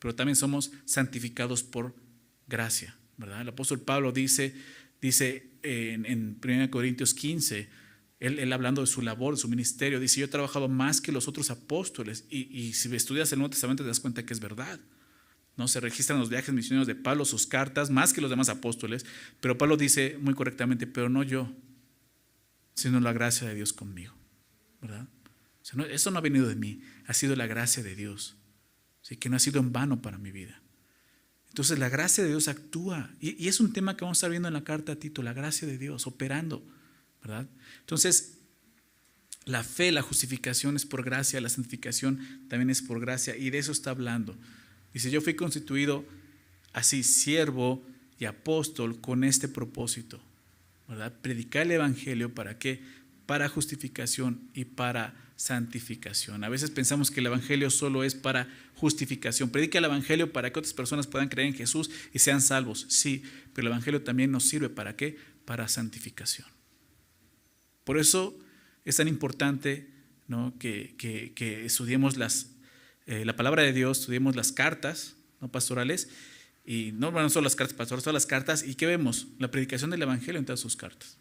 pero 0.00 0.16
también 0.16 0.34
somos 0.34 0.72
santificados 0.86 1.62
por 1.62 1.94
gracia, 2.48 2.96
¿verdad? 3.16 3.42
El 3.42 3.48
apóstol 3.50 3.80
Pablo 3.80 4.10
dice, 4.10 4.56
dice 5.00 5.50
en, 5.62 6.04
en 6.04 6.40
1 6.42 6.68
Corintios 6.72 7.14
15, 7.14 7.85
él, 8.18 8.52
hablando 8.52 8.80
de 8.80 8.86
su 8.86 9.02
labor, 9.02 9.34
de 9.34 9.40
su 9.40 9.48
ministerio, 9.48 10.00
dice, 10.00 10.20
yo 10.20 10.26
he 10.26 10.28
trabajado 10.28 10.68
más 10.68 11.00
que 11.00 11.12
los 11.12 11.28
otros 11.28 11.50
apóstoles. 11.50 12.24
Y, 12.30 12.72
si 12.72 12.94
estudias 12.94 13.30
el 13.32 13.38
Nuevo 13.38 13.50
Testamento 13.50 13.82
te 13.82 13.88
das 13.88 14.00
cuenta 14.00 14.24
que 14.24 14.32
es 14.32 14.40
verdad. 14.40 14.80
¿no? 15.56 15.68
Se 15.68 15.80
registran 15.80 16.18
los 16.18 16.30
viajes 16.30 16.54
misioneros 16.54 16.86
de 16.86 16.94
Pablo, 16.94 17.24
sus 17.24 17.46
cartas, 17.46 17.90
más 17.90 18.12
que 18.12 18.22
los 18.22 18.30
demás 18.30 18.48
apóstoles. 18.48 19.04
Pero 19.40 19.58
Pablo 19.58 19.76
dice 19.76 20.16
muy 20.20 20.34
correctamente, 20.34 20.86
pero 20.86 21.10
no 21.10 21.22
yo, 21.22 21.54
sino 22.74 23.00
la 23.00 23.12
gracia 23.12 23.46
de 23.48 23.54
Dios 23.54 23.72
conmigo. 23.72 24.14
¿verdad? 24.80 25.08
eso 25.90 26.10
no 26.10 26.18
ha 26.18 26.22
venido 26.22 26.46
de 26.46 26.54
mí, 26.54 26.80
ha 27.06 27.12
sido 27.12 27.34
la 27.36 27.46
gracia 27.46 27.82
de 27.82 27.96
Dios. 27.96 28.36
Así 29.02 29.16
que 29.16 29.28
no 29.28 29.36
ha 29.36 29.40
sido 29.40 29.60
en 29.60 29.72
vano 29.72 30.00
para 30.00 30.16
mi 30.16 30.30
vida. 30.30 30.62
Entonces 31.48 31.78
la 31.78 31.88
gracia 31.88 32.24
de 32.24 32.30
Dios 32.30 32.48
actúa. 32.48 33.10
Y, 33.20 33.42
y 33.42 33.48
es 33.48 33.60
un 33.60 33.72
tema 33.72 33.96
que 33.96 34.04
vamos 34.04 34.16
a 34.16 34.20
estar 34.20 34.30
viendo 34.30 34.48
en 34.48 34.54
la 34.54 34.64
carta 34.64 34.92
a 34.92 34.96
Tito, 34.96 35.22
la 35.22 35.32
gracia 35.32 35.66
de 35.68 35.76
Dios 35.76 36.06
operando. 36.06 36.66
Entonces, 37.80 38.38
la 39.44 39.62
fe, 39.62 39.92
la 39.92 40.02
justificación 40.02 40.76
es 40.76 40.84
por 40.86 41.04
gracia, 41.04 41.40
la 41.40 41.48
santificación 41.48 42.46
también 42.48 42.70
es 42.70 42.82
por 42.82 43.00
gracia, 43.00 43.36
y 43.36 43.50
de 43.50 43.58
eso 43.58 43.72
está 43.72 43.90
hablando. 43.90 44.36
Dice, 44.92 45.10
yo 45.10 45.20
fui 45.20 45.34
constituido 45.34 46.04
así, 46.72 47.02
siervo 47.02 47.84
y 48.18 48.24
apóstol 48.24 49.00
con 49.00 49.24
este 49.24 49.48
propósito, 49.48 50.20
¿verdad? 50.88 51.12
Predicar 51.20 51.62
el 51.62 51.72
Evangelio 51.72 52.34
para 52.34 52.58
qué? 52.58 52.82
Para 53.26 53.48
justificación 53.48 54.48
y 54.54 54.64
para 54.64 55.14
santificación. 55.36 56.42
A 56.44 56.48
veces 56.48 56.70
pensamos 56.70 57.10
que 57.10 57.20
el 57.20 57.26
Evangelio 57.26 57.70
solo 57.70 58.04
es 58.04 58.14
para 58.14 58.48
justificación. 58.74 59.50
Predica 59.50 59.78
el 59.78 59.84
Evangelio 59.84 60.32
para 60.32 60.52
que 60.52 60.58
otras 60.58 60.74
personas 60.74 61.06
puedan 61.06 61.28
creer 61.28 61.48
en 61.48 61.54
Jesús 61.54 61.90
y 62.12 62.18
sean 62.18 62.40
salvos. 62.40 62.86
Sí, 62.88 63.22
pero 63.52 63.68
el 63.68 63.72
Evangelio 63.72 64.02
también 64.02 64.32
nos 64.32 64.44
sirve 64.44 64.70
para 64.70 64.96
qué? 64.96 65.18
Para 65.44 65.68
santificación. 65.68 66.55
Por 67.86 67.98
eso 67.98 68.36
es 68.84 68.96
tan 68.96 69.06
importante 69.06 69.88
que, 70.58 71.62
estudiemos 71.64 72.16
eh, 73.06 73.24
la 73.24 73.36
palabra 73.36 73.62
de 73.62 73.72
Dios, 73.72 74.00
estudiemos 74.00 74.34
las 74.34 74.50
cartas 74.50 75.14
¿no? 75.40 75.52
pastorales, 75.52 76.08
y 76.64 76.90
no, 76.90 77.12
bueno, 77.12 77.30
solo 77.30 77.44
las 77.44 77.54
cartas 77.54 77.76
pastorales, 77.76 78.02
todas 78.02 78.14
las 78.14 78.26
cartas, 78.26 78.64
y 78.64 78.74
¿qué 78.74 78.86
vemos? 78.86 79.28
La 79.38 79.52
predicación 79.52 79.90
del 79.90 80.02
Evangelio 80.02 80.40
en 80.40 80.44
todas 80.44 80.58
sus 80.58 80.74
cartas. 80.74 81.16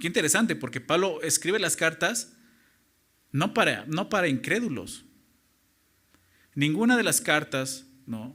qué 0.00 0.06
interesante, 0.06 0.56
porque 0.56 0.80
Pablo 0.80 1.20
escribe 1.20 1.58
las 1.58 1.76
cartas 1.76 2.32
no 3.30 3.52
para, 3.52 3.84
no 3.84 4.08
para 4.08 4.28
incrédulos. 4.28 5.04
Ninguna 6.54 6.96
de 6.96 7.02
las 7.02 7.20
cartas, 7.20 7.84
¿no? 8.06 8.34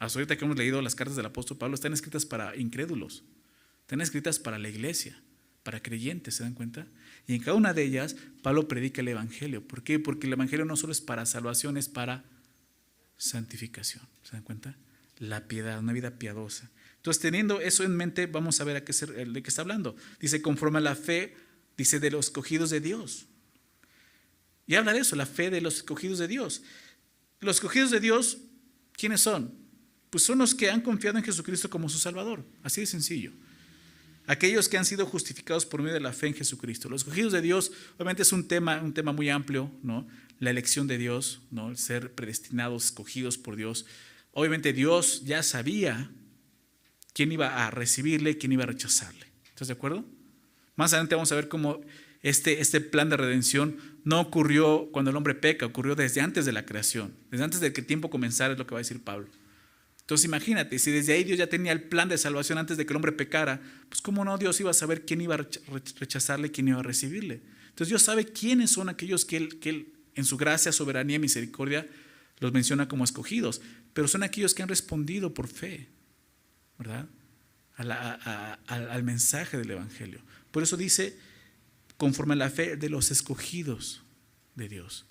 Hasta 0.00 0.18
ahorita 0.18 0.36
que 0.36 0.44
hemos 0.44 0.58
leído 0.58 0.82
las 0.82 0.96
cartas 0.96 1.14
del 1.14 1.26
apóstol 1.26 1.56
Pablo, 1.56 1.76
están 1.76 1.92
escritas 1.92 2.26
para 2.26 2.56
incrédulos, 2.56 3.22
están 3.82 4.00
escritas 4.00 4.40
para 4.40 4.58
la 4.58 4.68
iglesia 4.68 5.22
para 5.62 5.82
creyentes, 5.82 6.34
¿se 6.34 6.42
dan 6.42 6.54
cuenta? 6.54 6.86
Y 7.26 7.34
en 7.34 7.40
cada 7.40 7.56
una 7.56 7.72
de 7.72 7.84
ellas, 7.84 8.16
Pablo 8.42 8.68
predica 8.68 9.00
el 9.00 9.08
Evangelio. 9.08 9.66
¿Por 9.66 9.82
qué? 9.82 9.98
Porque 9.98 10.26
el 10.26 10.32
Evangelio 10.32 10.64
no 10.64 10.76
solo 10.76 10.92
es 10.92 11.00
para 11.00 11.26
salvación, 11.26 11.76
es 11.76 11.88
para 11.88 12.24
santificación. 13.16 14.04
¿Se 14.22 14.32
dan 14.32 14.42
cuenta? 14.42 14.76
La 15.18 15.46
piedad, 15.46 15.78
una 15.78 15.92
vida 15.92 16.18
piadosa. 16.18 16.70
Entonces, 16.96 17.20
teniendo 17.20 17.60
eso 17.60 17.84
en 17.84 17.96
mente, 17.96 18.26
vamos 18.26 18.60
a 18.60 18.64
ver 18.64 18.76
a 18.76 18.84
qué 18.84 18.92
de 18.92 19.42
qué 19.42 19.48
está 19.48 19.62
hablando. 19.62 19.96
Dice, 20.20 20.42
conforme 20.42 20.78
a 20.78 20.82
la 20.82 20.96
fe, 20.96 21.36
dice, 21.76 22.00
de 22.00 22.10
los 22.10 22.26
escogidos 22.26 22.70
de 22.70 22.80
Dios. 22.80 23.26
Y 24.66 24.74
habla 24.74 24.92
de 24.92 25.00
eso, 25.00 25.16
la 25.16 25.26
fe 25.26 25.50
de 25.50 25.60
los 25.60 25.76
escogidos 25.76 26.18
de 26.18 26.28
Dios. 26.28 26.62
Los 27.40 27.56
escogidos 27.56 27.90
de 27.90 28.00
Dios, 28.00 28.38
¿quiénes 28.92 29.20
son? 29.20 29.52
Pues 30.10 30.24
son 30.24 30.38
los 30.38 30.54
que 30.54 30.70
han 30.70 30.80
confiado 30.80 31.18
en 31.18 31.24
Jesucristo 31.24 31.70
como 31.70 31.88
su 31.88 31.98
Salvador. 31.98 32.44
Así 32.62 32.80
de 32.80 32.86
sencillo. 32.86 33.32
Aquellos 34.26 34.68
que 34.68 34.78
han 34.78 34.84
sido 34.84 35.04
justificados 35.06 35.66
por 35.66 35.82
medio 35.82 35.94
de 35.94 36.00
la 36.00 36.12
fe 36.12 36.28
en 36.28 36.34
Jesucristo. 36.34 36.88
Los 36.88 37.02
escogidos 37.02 37.32
de 37.32 37.42
Dios, 37.42 37.72
obviamente 37.96 38.22
es 38.22 38.32
un 38.32 38.46
tema, 38.46 38.80
un 38.80 38.94
tema 38.94 39.12
muy 39.12 39.28
amplio, 39.28 39.70
¿no? 39.82 40.06
La 40.38 40.50
elección 40.50 40.86
de 40.86 40.98
Dios, 40.98 41.42
¿no? 41.50 41.70
El 41.70 41.76
ser 41.76 42.14
predestinados, 42.14 42.86
escogidos 42.86 43.36
por 43.36 43.56
Dios. 43.56 43.86
Obviamente 44.32 44.72
Dios 44.72 45.24
ya 45.24 45.42
sabía 45.42 46.10
quién 47.12 47.32
iba 47.32 47.66
a 47.66 47.70
recibirle, 47.70 48.38
quién 48.38 48.52
iba 48.52 48.62
a 48.64 48.66
rechazarle. 48.66 49.26
¿Estás 49.48 49.68
de 49.68 49.74
acuerdo? 49.74 50.04
Más 50.76 50.92
adelante 50.92 51.14
vamos 51.14 51.32
a 51.32 51.36
ver 51.36 51.48
cómo 51.48 51.80
este, 52.22 52.60
este 52.60 52.80
plan 52.80 53.10
de 53.10 53.16
redención 53.16 53.76
no 54.04 54.20
ocurrió 54.20 54.88
cuando 54.92 55.10
el 55.10 55.16
hombre 55.16 55.34
peca, 55.34 55.66
ocurrió 55.66 55.94
desde 55.94 56.20
antes 56.20 56.46
de 56.46 56.52
la 56.52 56.64
creación, 56.64 57.14
desde 57.30 57.44
antes 57.44 57.60
de 57.60 57.72
que 57.72 57.82
el 57.82 57.86
tiempo 57.86 58.10
comenzara, 58.10 58.52
es 58.52 58.58
lo 58.58 58.66
que 58.66 58.74
va 58.74 58.78
a 58.78 58.82
decir 58.82 59.02
Pablo. 59.02 59.28
Entonces 60.12 60.26
imagínate, 60.26 60.78
si 60.78 60.90
desde 60.90 61.14
ahí 61.14 61.24
Dios 61.24 61.38
ya 61.38 61.46
tenía 61.46 61.72
el 61.72 61.84
plan 61.84 62.06
de 62.06 62.18
salvación 62.18 62.58
antes 62.58 62.76
de 62.76 62.84
que 62.84 62.92
el 62.92 62.96
hombre 62.96 63.12
pecara, 63.12 63.62
pues 63.88 64.02
cómo 64.02 64.26
no 64.26 64.36
Dios 64.36 64.60
iba 64.60 64.70
a 64.70 64.74
saber 64.74 65.06
quién 65.06 65.22
iba 65.22 65.36
a 65.36 65.46
rechazarle, 65.98 66.50
quién 66.50 66.68
iba 66.68 66.80
a 66.80 66.82
recibirle. 66.82 67.40
Entonces 67.70 67.88
Dios 67.88 68.02
sabe 68.02 68.26
quiénes 68.26 68.70
son 68.72 68.90
aquellos 68.90 69.24
que 69.24 69.38
él, 69.38 69.58
que 69.58 69.70
él 69.70 69.94
en 70.14 70.26
su 70.26 70.36
gracia, 70.36 70.70
soberanía 70.70 71.16
y 71.16 71.18
misericordia 71.18 71.88
los 72.40 72.52
menciona 72.52 72.88
como 72.88 73.04
escogidos, 73.04 73.62
pero 73.94 74.06
son 74.06 74.22
aquellos 74.22 74.52
que 74.52 74.62
han 74.62 74.68
respondido 74.68 75.32
por 75.32 75.48
fe, 75.48 75.88
¿verdad? 76.78 77.08
al 77.78 79.02
mensaje 79.02 79.56
del 79.56 79.70
Evangelio. 79.70 80.20
Por 80.50 80.62
eso 80.62 80.76
dice, 80.76 81.16
conforme 81.96 82.34
a 82.34 82.36
la 82.36 82.50
fe 82.50 82.76
de 82.76 82.90
los 82.90 83.10
escogidos 83.10 84.02
de 84.56 84.68
Dios. 84.68 85.06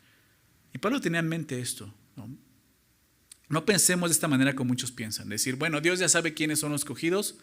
Y 0.76 0.78
Pablo 0.78 1.02
tenía 1.02 1.22
en 1.22 1.28
mente 1.28 1.60
esto, 1.60 1.92
¿no? 2.16 2.30
No 3.52 3.66
pensemos 3.66 4.10
de 4.10 4.14
esta 4.14 4.30
manera 4.30 4.56
como 4.56 4.70
muchos 4.70 4.92
piensan. 4.92 5.28
Decir, 5.28 5.56
bueno, 5.56 5.82
Dios 5.82 6.00
ya 6.00 6.08
sabe 6.08 6.34
quiénes 6.34 6.60
son 6.60 6.72
los 6.72 6.82
escogidos, 6.82 7.36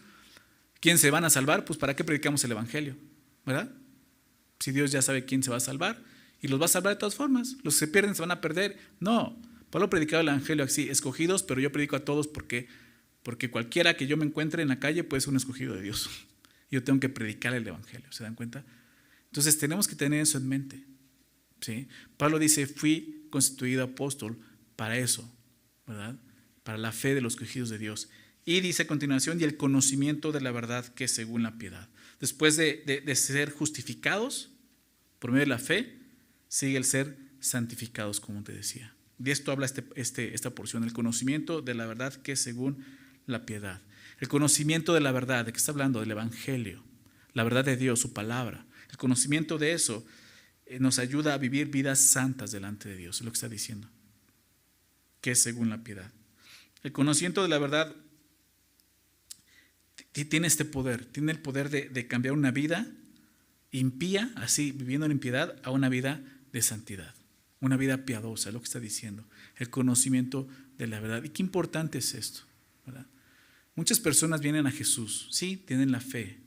quién 0.80 0.96
se 0.96 1.10
van 1.10 1.24
a 1.24 1.30
salvar, 1.30 1.66
pues 1.66 1.78
¿para 1.78 1.94
qué 1.94 2.02
predicamos 2.02 2.42
el 2.44 2.52
Evangelio? 2.52 2.96
¿Verdad? 3.44 3.70
Si 4.58 4.72
Dios 4.72 4.90
ya 4.90 5.02
sabe 5.02 5.26
quién 5.26 5.42
se 5.42 5.50
va 5.50 5.58
a 5.58 5.60
salvar 5.60 6.02
y 6.40 6.48
los 6.48 6.60
va 6.60 6.64
a 6.64 6.68
salvar 6.68 6.94
de 6.94 6.98
todas 6.98 7.14
formas. 7.14 7.56
Los 7.62 7.74
que 7.74 7.80
se 7.80 7.88
pierden 7.88 8.14
se 8.14 8.22
van 8.22 8.30
a 8.30 8.40
perder. 8.40 8.78
No, 9.00 9.38
Pablo 9.70 9.90
predicaba 9.90 10.22
el 10.22 10.28
Evangelio 10.28 10.64
así, 10.64 10.88
escogidos, 10.88 11.42
pero 11.42 11.60
yo 11.60 11.70
predico 11.70 11.94
a 11.94 12.00
todos 12.00 12.26
porque, 12.26 12.68
porque 13.22 13.50
cualquiera 13.50 13.94
que 13.94 14.06
yo 14.06 14.16
me 14.16 14.24
encuentre 14.24 14.62
en 14.62 14.68
la 14.68 14.80
calle 14.80 15.04
puede 15.04 15.20
ser 15.20 15.30
un 15.30 15.36
escogido 15.36 15.74
de 15.74 15.82
Dios. 15.82 16.08
Yo 16.70 16.84
tengo 16.84 17.00
que 17.00 17.08
predicar 17.08 17.54
el 17.54 17.66
Evangelio, 17.66 18.12
¿se 18.12 18.24
dan 18.24 18.34
cuenta? 18.34 18.62
Entonces 19.24 19.56
tenemos 19.56 19.88
que 19.88 19.94
tener 19.94 20.20
eso 20.20 20.36
en 20.36 20.46
mente. 20.46 20.84
¿sí? 21.62 21.88
Pablo 22.18 22.38
dice, 22.38 22.66
fui 22.66 23.26
constituido 23.30 23.84
apóstol 23.84 24.38
para 24.76 24.98
eso, 24.98 25.34
Para 26.62 26.78
la 26.78 26.92
fe 26.92 27.14
de 27.14 27.20
los 27.20 27.34
escogidos 27.34 27.70
de 27.70 27.78
Dios. 27.78 28.08
Y 28.44 28.60
dice 28.60 28.84
a 28.84 28.86
continuación, 28.86 29.40
y 29.40 29.44
el 29.44 29.56
conocimiento 29.56 30.32
de 30.32 30.40
la 30.40 30.52
verdad 30.52 30.86
que 30.94 31.04
es 31.04 31.10
según 31.10 31.42
la 31.42 31.58
piedad. 31.58 31.88
Después 32.20 32.56
de, 32.56 33.02
ser 33.14 33.52
justificados 33.52 34.50
por 35.18 35.30
medio 35.30 35.44
de 35.44 35.50
la 35.50 35.58
fe, 35.58 35.98
sigue 36.48 36.76
el 36.76 36.84
ser 36.84 37.16
santificados, 37.40 38.20
como 38.20 38.42
te 38.42 38.52
decía. 38.52 38.94
De 39.18 39.32
esto 39.32 39.52
habla 39.52 39.66
este, 39.66 39.84
este, 39.96 40.34
esta 40.34 40.50
porción, 40.50 40.84
el 40.84 40.92
conocimiento 40.92 41.60
de 41.60 41.74
la 41.74 41.86
verdad 41.86 42.14
que 42.14 42.32
es 42.32 42.40
según 42.40 42.84
la 43.26 43.44
piedad. 43.44 43.82
El 44.20 44.28
conocimiento 44.28 44.94
de 44.94 45.00
la 45.00 45.12
verdad, 45.12 45.44
¿de 45.44 45.52
qué 45.52 45.58
está 45.58 45.72
hablando? 45.72 46.00
Del 46.00 46.10
Evangelio, 46.10 46.82
la 47.34 47.44
verdad 47.44 47.64
de 47.64 47.76
Dios, 47.76 48.00
su 48.00 48.12
palabra. 48.12 48.66
El 48.90 48.96
conocimiento 48.96 49.58
de 49.58 49.72
eso 49.72 50.04
eh, 50.66 50.78
nos 50.80 50.98
ayuda 50.98 51.34
a 51.34 51.38
vivir 51.38 51.68
vidas 51.68 52.00
santas 52.00 52.50
delante 52.50 52.88
de 52.88 52.96
Dios, 52.96 53.18
es 53.18 53.24
lo 53.24 53.30
que 53.30 53.36
está 53.36 53.48
diciendo, 53.48 53.88
que 55.20 55.32
es 55.32 55.42
según 55.42 55.70
la 55.70 55.82
piedad. 55.82 56.10
El 56.82 56.92
conocimiento 56.92 57.42
de 57.42 57.48
la 57.48 57.58
verdad 57.58 57.94
tiene 60.12 60.46
este 60.46 60.64
poder, 60.64 61.04
tiene 61.06 61.32
el 61.32 61.40
poder 61.40 61.70
de, 61.70 62.06
cambiar 62.06 62.34
una 62.34 62.50
vida 62.50 62.86
impía, 63.70 64.32
así 64.36 64.72
viviendo 64.72 65.06
en 65.06 65.12
impiedad, 65.12 65.60
a 65.62 65.70
una 65.70 65.88
vida 65.88 66.22
de 66.52 66.62
santidad, 66.62 67.14
una 67.60 67.76
vida 67.76 68.04
piadosa, 68.04 68.50
lo 68.50 68.60
que 68.60 68.64
está 68.64 68.80
diciendo, 68.80 69.28
el 69.56 69.70
conocimiento 69.70 70.48
de 70.78 70.86
la 70.86 71.00
verdad. 71.00 71.22
¿Y 71.24 71.28
qué 71.30 71.42
importante 71.42 71.98
es 71.98 72.14
esto? 72.14 72.42
Muchas 73.74 74.00
personas 74.00 74.40
vienen 74.40 74.66
a 74.66 74.72
Jesús, 74.72 75.28
sí, 75.30 75.56
tienen 75.56 75.92
la 75.92 76.00
fe, 76.00 76.38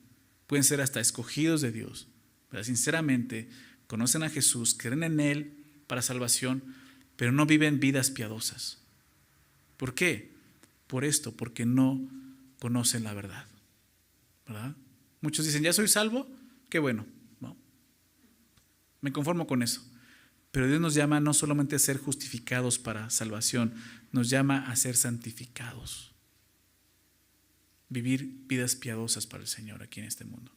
pueden 0.48 0.66
ser 0.66 0.82
hasta 0.82 1.00
escogidos 1.00 1.62
de 1.62 1.72
Dios, 1.72 2.08
pero 2.50 2.62
sinceramente 2.62 3.48
conocen 3.88 4.24
a 4.24 4.30
Jesús, 4.30 4.76
creen 4.78 5.04
en 5.04 5.20
Él 5.22 5.54
para 5.88 6.02
salvación, 6.02 6.62
pero 7.16 7.32
no 7.32 7.46
viven 7.46 7.80
vidas 7.80 8.12
piadosas. 8.12 8.80
¿Por 9.78 9.94
qué? 9.94 10.32
Por 10.88 11.06
esto, 11.06 11.32
porque 11.32 11.66
no 11.66 12.00
conocen 12.60 13.04
la 13.04 13.14
verdad. 13.14 13.48
¿verdad? 14.52 14.76
Muchos 15.22 15.46
dicen, 15.46 15.64
ya 15.64 15.74
soy 15.74 15.88
salvo, 15.88 16.28
qué 16.70 16.80
bueno, 16.80 17.06
¿no? 17.40 17.56
Me 19.02 19.12
conformo 19.12 19.48
con 19.48 19.64
eso. 19.64 19.82
Pero 20.52 20.68
Dios 20.68 20.82
nos 20.82 20.94
llama 20.94 21.20
no 21.20 21.34
solamente 21.34 21.76
a 21.76 21.80
ser 21.80 21.98
justificados 21.98 22.78
para 22.78 23.10
salvación, 23.10 23.74
nos 24.12 24.30
llama 24.30 24.70
a 24.70 24.76
ser 24.76 24.98
santificados. 24.98 26.12
Vivir 27.88 28.44
vidas 28.48 28.76
piadosas 28.76 29.28
para 29.28 29.44
el 29.44 29.48
Señor 29.48 29.84
aquí 29.84 30.00
en 30.00 30.08
este 30.08 30.26
mundo. 30.26 30.52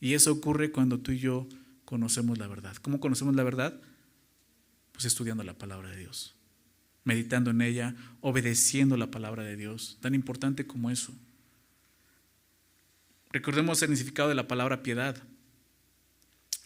Y 0.00 0.14
eso 0.14 0.32
ocurre 0.32 0.70
cuando 0.70 1.00
tú 1.00 1.12
y 1.12 1.18
yo 1.18 1.48
conocemos 1.84 2.38
la 2.38 2.46
verdad. 2.46 2.76
¿Cómo 2.76 3.00
conocemos 3.00 3.34
la 3.34 3.42
verdad? 3.42 3.80
Pues 4.92 5.04
estudiando 5.04 5.42
la 5.42 5.58
palabra 5.58 5.90
de 5.90 5.96
Dios, 5.96 6.34
meditando 7.04 7.50
en 7.50 7.62
ella, 7.62 7.96
obedeciendo 8.20 8.96
la 8.96 9.10
palabra 9.10 9.42
de 9.42 9.56
Dios, 9.56 9.98
tan 10.00 10.14
importante 10.14 10.66
como 10.66 10.90
eso. 10.90 11.14
Recordemos 13.32 13.80
el 13.82 13.88
significado 13.88 14.28
de 14.28 14.34
la 14.34 14.46
palabra 14.46 14.82
piedad. 14.82 15.16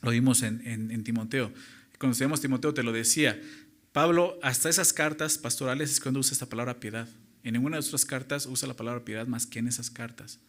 Lo 0.02 0.10
vimos 0.10 0.42
en, 0.42 1.04
Timoteo. 1.04 1.52
Cuando 1.98 2.12
estudiamos 2.12 2.40
Timoteo 2.40 2.74
te 2.74 2.82
lo 2.82 2.92
decía. 2.92 3.40
Pablo, 3.92 4.38
hasta 4.42 4.68
esas 4.68 4.92
cartas 4.92 5.38
pastorales 5.38 5.90
es 5.90 6.00
cuando 6.00 6.20
usa 6.20 6.32
esta 6.32 6.48
palabra 6.48 6.80
piedad. 6.80 7.08
En 7.44 7.54
ninguna 7.54 7.78
de 7.78 7.86
otras 7.86 8.04
cartas 8.04 8.46
usa 8.46 8.68
la 8.68 8.74
palabra 8.74 9.04
piedad 9.04 9.26
más 9.26 9.46
que 9.46 9.60
en 9.60 9.68
esas 9.68 9.90
cartas. 9.90 10.40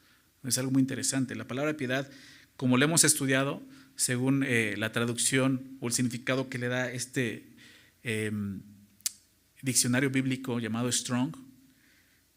Es 0.43 0.57
algo 0.57 0.71
muy 0.71 0.81
interesante. 0.81 1.35
La 1.35 1.47
palabra 1.47 1.77
piedad, 1.77 2.09
como 2.57 2.77
lo 2.77 2.83
hemos 2.83 3.03
estudiado, 3.03 3.61
según 3.95 4.43
eh, 4.43 4.75
la 4.77 4.91
traducción 4.91 5.77
o 5.79 5.87
el 5.87 5.93
significado 5.93 6.49
que 6.49 6.57
le 6.57 6.67
da 6.67 6.91
este 6.91 7.47
em, 8.07 8.61
diccionario 9.61 10.09
bíblico 10.09 10.59
llamado 10.59 10.89
Strong, 10.89 11.35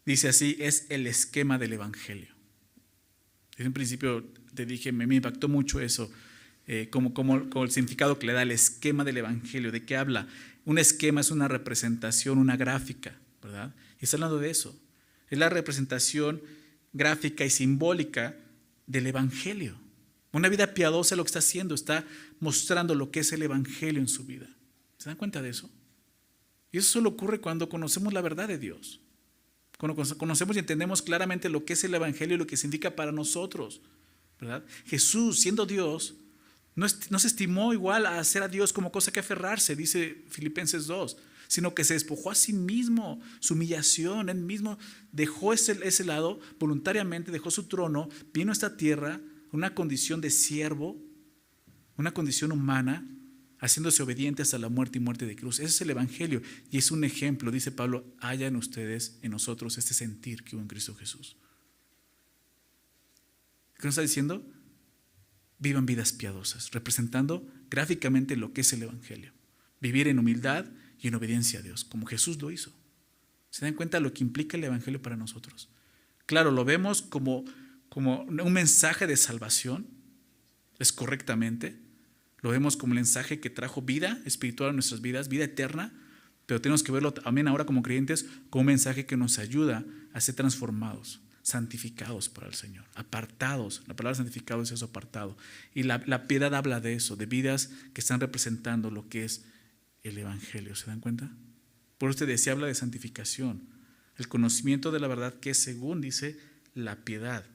dice 0.05 0.27
así, 0.27 0.57
es 0.59 0.85
el 0.89 1.07
esquema 1.07 1.57
del 1.57 1.71
Evangelio. 1.71 2.35
En 3.55 3.67
un 3.67 3.73
principio 3.73 4.25
te 4.53 4.65
dije, 4.65 4.91
me, 4.91 5.15
impactó 5.15 5.47
mucho 5.47 5.79
eso, 5.79 6.11
eh, 6.67 6.89
como, 6.91 7.13
como, 7.13 7.37
el 7.63 7.71
significado 7.71 8.19
que 8.19 8.27
le 8.27 8.33
da 8.33 8.41
el 8.41 8.51
esquema 8.51 9.05
del 9.05 9.17
Evangelio, 9.17 9.71
de 9.71 9.85
qué 9.85 9.95
habla. 9.95 10.27
Un 10.65 10.77
esquema 10.77 11.21
es 11.21 11.31
una 11.31 11.47
representación, 11.47 12.37
una 12.37 12.57
gráfica, 12.57 13.15
¿verdad? 13.41 13.73
Y 14.01 14.03
está 14.03 14.17
hablando 14.17 14.39
de 14.39 14.49
eso. 14.49 14.77
Es 15.29 15.39
la 15.39 15.47
representación 15.47 16.41
gráfica 16.91 17.45
y 17.45 17.49
simbólica 17.49 18.35
del 18.87 19.07
Evangelio. 19.07 19.77
Una 20.33 20.49
vida 20.49 20.73
piadosa 20.73 21.15
lo 21.15 21.23
que 21.23 21.29
está 21.29 21.39
haciendo, 21.39 21.75
está 21.75 22.05
mostrando 22.41 22.93
lo 22.93 23.09
que 23.09 23.21
es 23.21 23.31
el 23.31 23.41
Evangelio 23.43 24.01
en 24.01 24.09
su 24.09 24.25
vida. 24.25 24.49
¿Se 25.01 25.09
dan 25.09 25.17
cuenta 25.17 25.41
de 25.41 25.49
eso? 25.49 25.67
Y 26.71 26.77
eso 26.77 26.91
solo 26.91 27.09
ocurre 27.09 27.41
cuando 27.41 27.67
conocemos 27.69 28.13
la 28.13 28.21
verdad 28.21 28.47
de 28.47 28.59
Dios. 28.59 28.99
Cuando 29.79 29.95
conocemos 30.15 30.55
y 30.55 30.59
entendemos 30.59 31.01
claramente 31.01 31.49
lo 31.49 31.65
que 31.65 31.73
es 31.73 31.83
el 31.83 31.95
Evangelio 31.95 32.35
y 32.35 32.37
lo 32.37 32.45
que 32.45 32.55
significa 32.55 32.95
para 32.95 33.11
nosotros. 33.11 33.81
¿verdad? 34.39 34.63
Jesús, 34.85 35.39
siendo 35.39 35.65
Dios, 35.65 36.13
no, 36.75 36.87
se 36.87 37.27
estimó 37.27 37.73
igual 37.73 38.05
a 38.05 38.19
hacer 38.19 38.43
a 38.43 38.47
Dios 38.47 38.73
como 38.73 38.91
cosa 38.91 39.11
que 39.11 39.21
aferrarse, 39.21 39.75
dice 39.75 40.23
Filipenses 40.29 40.85
2, 40.85 41.17
sino 41.47 41.73
que 41.73 41.83
se 41.83 41.95
despojó 41.95 42.29
a 42.29 42.35
sí 42.35 42.53
mismo, 42.53 43.19
su 43.39 43.55
humillación, 43.55 44.29
él 44.29 44.37
mismo 44.37 44.77
dejó 45.11 45.51
ese, 45.51 45.79
ese 45.81 46.05
lado 46.05 46.39
voluntariamente, 46.59 47.31
dejó 47.31 47.49
su 47.49 47.63
trono, 47.63 48.07
vino 48.35 48.51
a 48.51 48.53
esta 48.53 48.77
tierra, 48.77 49.19
una 49.51 49.73
condición 49.73 50.21
de 50.21 50.29
siervo, 50.29 50.95
una 51.97 52.13
condición 52.13 52.51
humana, 52.51 53.03
haciéndose 53.61 54.01
obediente 54.01 54.41
hasta 54.41 54.57
la 54.57 54.69
muerte 54.69 54.97
y 54.97 55.01
muerte 55.01 55.25
de 55.25 55.35
cruz. 55.35 55.59
Ese 55.59 55.67
es 55.67 55.81
el 55.81 55.91
Evangelio 55.91 56.41
y 56.71 56.79
es 56.79 56.91
un 56.91 57.03
ejemplo, 57.03 57.51
dice 57.51 57.71
Pablo, 57.71 58.03
haya 58.19 58.47
en 58.47 58.55
ustedes, 58.55 59.19
en 59.21 59.31
nosotros, 59.31 59.77
este 59.77 59.93
sentir 59.93 60.43
que 60.43 60.55
hubo 60.55 60.63
en 60.63 60.67
Cristo 60.67 60.95
Jesús. 60.95 61.37
¿Qué 63.77 63.87
nos 63.87 63.93
está 63.93 64.01
diciendo? 64.01 64.45
Vivan 65.59 65.85
vidas 65.85 66.11
piadosas, 66.11 66.71
representando 66.71 67.47
gráficamente 67.69 68.35
lo 68.35 68.51
que 68.51 68.61
es 68.61 68.73
el 68.73 68.81
Evangelio. 68.83 69.31
Vivir 69.79 70.07
en 70.07 70.17
humildad 70.17 70.65
y 70.99 71.07
en 71.07 71.15
obediencia 71.15 71.59
a 71.59 71.61
Dios, 71.61 71.85
como 71.85 72.07
Jesús 72.07 72.41
lo 72.41 72.49
hizo. 72.49 72.73
¿Se 73.51 73.65
dan 73.65 73.75
cuenta 73.75 73.99
lo 73.99 74.11
que 74.11 74.23
implica 74.23 74.57
el 74.57 74.63
Evangelio 74.63 75.01
para 75.01 75.15
nosotros? 75.15 75.69
Claro, 76.25 76.49
lo 76.49 76.65
vemos 76.65 77.03
como, 77.03 77.45
como 77.89 78.21
un 78.23 78.53
mensaje 78.53 79.05
de 79.05 79.17
salvación, 79.17 79.87
es 80.79 80.91
correctamente, 80.91 81.79
lo 82.41 82.49
vemos 82.49 82.75
como 82.75 82.93
el 82.93 82.95
mensaje 82.95 83.39
que 83.39 83.49
trajo 83.49 83.81
vida 83.81 84.19
espiritual 84.25 84.71
a 84.71 84.73
nuestras 84.73 85.01
vidas, 85.01 85.29
vida 85.29 85.45
eterna, 85.45 85.93
pero 86.47 86.59
tenemos 86.59 86.83
que 86.83 86.91
verlo 86.91 87.13
también 87.13 87.47
ahora 87.47 87.65
como 87.65 87.83
creyentes 87.83 88.25
como 88.49 88.61
un 88.61 88.67
mensaje 88.67 89.05
que 89.05 89.15
nos 89.15 89.37
ayuda 89.37 89.85
a 90.13 90.21
ser 90.21 90.35
transformados, 90.35 91.21
santificados 91.43 92.29
para 92.29 92.47
el 92.47 92.55
Señor, 92.55 92.85
apartados. 92.95 93.83
La 93.87 93.95
palabra 93.95 94.15
santificado 94.15 94.63
es 94.63 94.71
eso, 94.71 94.85
apartado. 94.85 95.37
Y 95.73 95.83
la, 95.83 96.03
la 96.07 96.27
piedad 96.27 96.53
habla 96.55 96.81
de 96.81 96.93
eso, 96.93 97.15
de 97.15 97.27
vidas 97.27 97.69
que 97.93 98.01
están 98.01 98.19
representando 98.19 98.89
lo 98.89 99.07
que 99.07 99.23
es 99.23 99.45
el 100.03 100.17
Evangelio. 100.17 100.75
¿Se 100.75 100.87
dan 100.87 100.99
cuenta? 100.99 101.31
Por 101.99 102.09
eso 102.09 102.19
te 102.19 102.25
decía, 102.25 102.53
habla 102.53 102.67
de 102.67 102.75
santificación, 102.75 103.69
el 104.17 104.27
conocimiento 104.27 104.91
de 104.91 104.99
la 104.99 105.07
verdad 105.07 105.39
que 105.39 105.53
según 105.53 106.01
dice 106.01 106.39
la 106.73 107.05
piedad. 107.05 107.45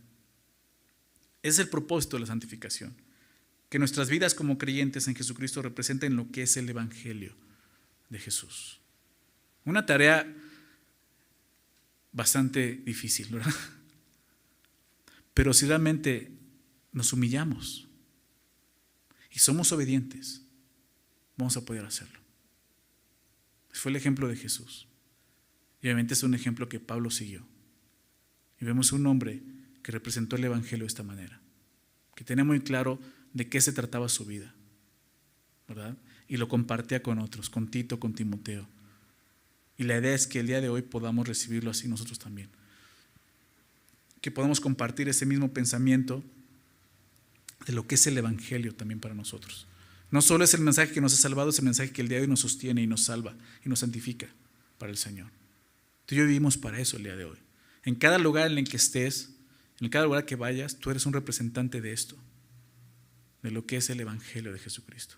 Es 1.42 1.58
el 1.58 1.68
propósito 1.68 2.16
de 2.16 2.20
la 2.20 2.26
santificación 2.26 3.05
que 3.76 3.78
nuestras 3.78 4.08
vidas 4.08 4.32
como 4.32 4.56
creyentes 4.56 5.06
en 5.06 5.14
Jesucristo 5.14 5.60
representen 5.60 6.16
lo 6.16 6.30
que 6.30 6.40
es 6.44 6.56
el 6.56 6.66
Evangelio 6.66 7.36
de 8.08 8.18
Jesús. 8.18 8.80
Una 9.66 9.84
tarea 9.84 10.34
bastante 12.10 12.74
difícil, 12.74 13.28
¿verdad? 13.28 13.52
Pero 15.34 15.52
si 15.52 15.66
realmente 15.66 16.32
nos 16.92 17.12
humillamos 17.12 17.86
y 19.30 19.40
somos 19.40 19.70
obedientes, 19.72 20.40
vamos 21.36 21.58
a 21.58 21.64
poder 21.66 21.84
hacerlo. 21.84 22.18
Fue 23.72 23.90
el 23.90 23.96
ejemplo 23.96 24.26
de 24.26 24.36
Jesús. 24.36 24.88
Y 25.82 25.88
obviamente 25.88 26.14
es 26.14 26.22
un 26.22 26.32
ejemplo 26.32 26.70
que 26.70 26.80
Pablo 26.80 27.10
siguió. 27.10 27.46
Y 28.58 28.64
vemos 28.64 28.92
un 28.92 29.06
hombre 29.06 29.42
que 29.82 29.92
representó 29.92 30.36
el 30.36 30.44
Evangelio 30.44 30.84
de 30.84 30.88
esta 30.88 31.02
manera, 31.02 31.42
que 32.14 32.24
tenía 32.24 32.42
muy 32.42 32.60
claro 32.60 32.98
de 33.36 33.46
qué 33.50 33.60
se 33.60 33.72
trataba 33.72 34.08
su 34.08 34.24
vida, 34.24 34.54
¿verdad? 35.68 35.94
Y 36.26 36.38
lo 36.38 36.48
compartía 36.48 37.02
con 37.02 37.18
otros, 37.18 37.50
con 37.50 37.68
Tito, 37.68 38.00
con 38.00 38.14
Timoteo. 38.14 38.66
Y 39.76 39.84
la 39.84 39.98
idea 39.98 40.14
es 40.14 40.26
que 40.26 40.40
el 40.40 40.46
día 40.46 40.62
de 40.62 40.70
hoy 40.70 40.80
podamos 40.80 41.28
recibirlo 41.28 41.70
así 41.70 41.86
nosotros 41.86 42.18
también. 42.18 42.48
Que 44.22 44.30
podamos 44.30 44.58
compartir 44.58 45.10
ese 45.10 45.26
mismo 45.26 45.52
pensamiento 45.52 46.24
de 47.66 47.74
lo 47.74 47.86
que 47.86 47.96
es 47.96 48.06
el 48.06 48.16
Evangelio 48.16 48.74
también 48.74 49.00
para 49.00 49.14
nosotros. 49.14 49.66
No 50.10 50.22
solo 50.22 50.42
es 50.42 50.54
el 50.54 50.62
mensaje 50.62 50.92
que 50.92 51.02
nos 51.02 51.12
ha 51.12 51.16
salvado, 51.16 51.50
es 51.50 51.58
el 51.58 51.66
mensaje 51.66 51.90
que 51.90 52.00
el 52.00 52.08
día 52.08 52.16
de 52.16 52.22
hoy 52.22 52.28
nos 52.28 52.40
sostiene 52.40 52.82
y 52.82 52.86
nos 52.86 53.04
salva 53.04 53.34
y 53.66 53.68
nos 53.68 53.80
santifica 53.80 54.28
para 54.78 54.90
el 54.90 54.96
Señor. 54.96 55.28
Tú 56.06 56.14
y 56.14 56.18
yo 56.18 56.24
vivimos 56.24 56.56
para 56.56 56.80
eso 56.80 56.96
el 56.96 57.02
día 57.02 57.16
de 57.16 57.26
hoy. 57.26 57.36
En 57.84 57.96
cada 57.96 58.16
lugar 58.16 58.50
en 58.50 58.56
el 58.56 58.66
que 58.66 58.78
estés, 58.78 59.28
en 59.80 59.90
cada 59.90 60.06
lugar 60.06 60.24
que 60.24 60.36
vayas, 60.36 60.78
tú 60.78 60.90
eres 60.90 61.04
un 61.04 61.12
representante 61.12 61.82
de 61.82 61.92
esto 61.92 62.16
de 63.46 63.52
lo 63.52 63.66
que 63.66 63.76
es 63.76 63.88
el 63.90 64.00
Evangelio 64.00 64.52
de 64.52 64.58
Jesucristo. 64.58 65.16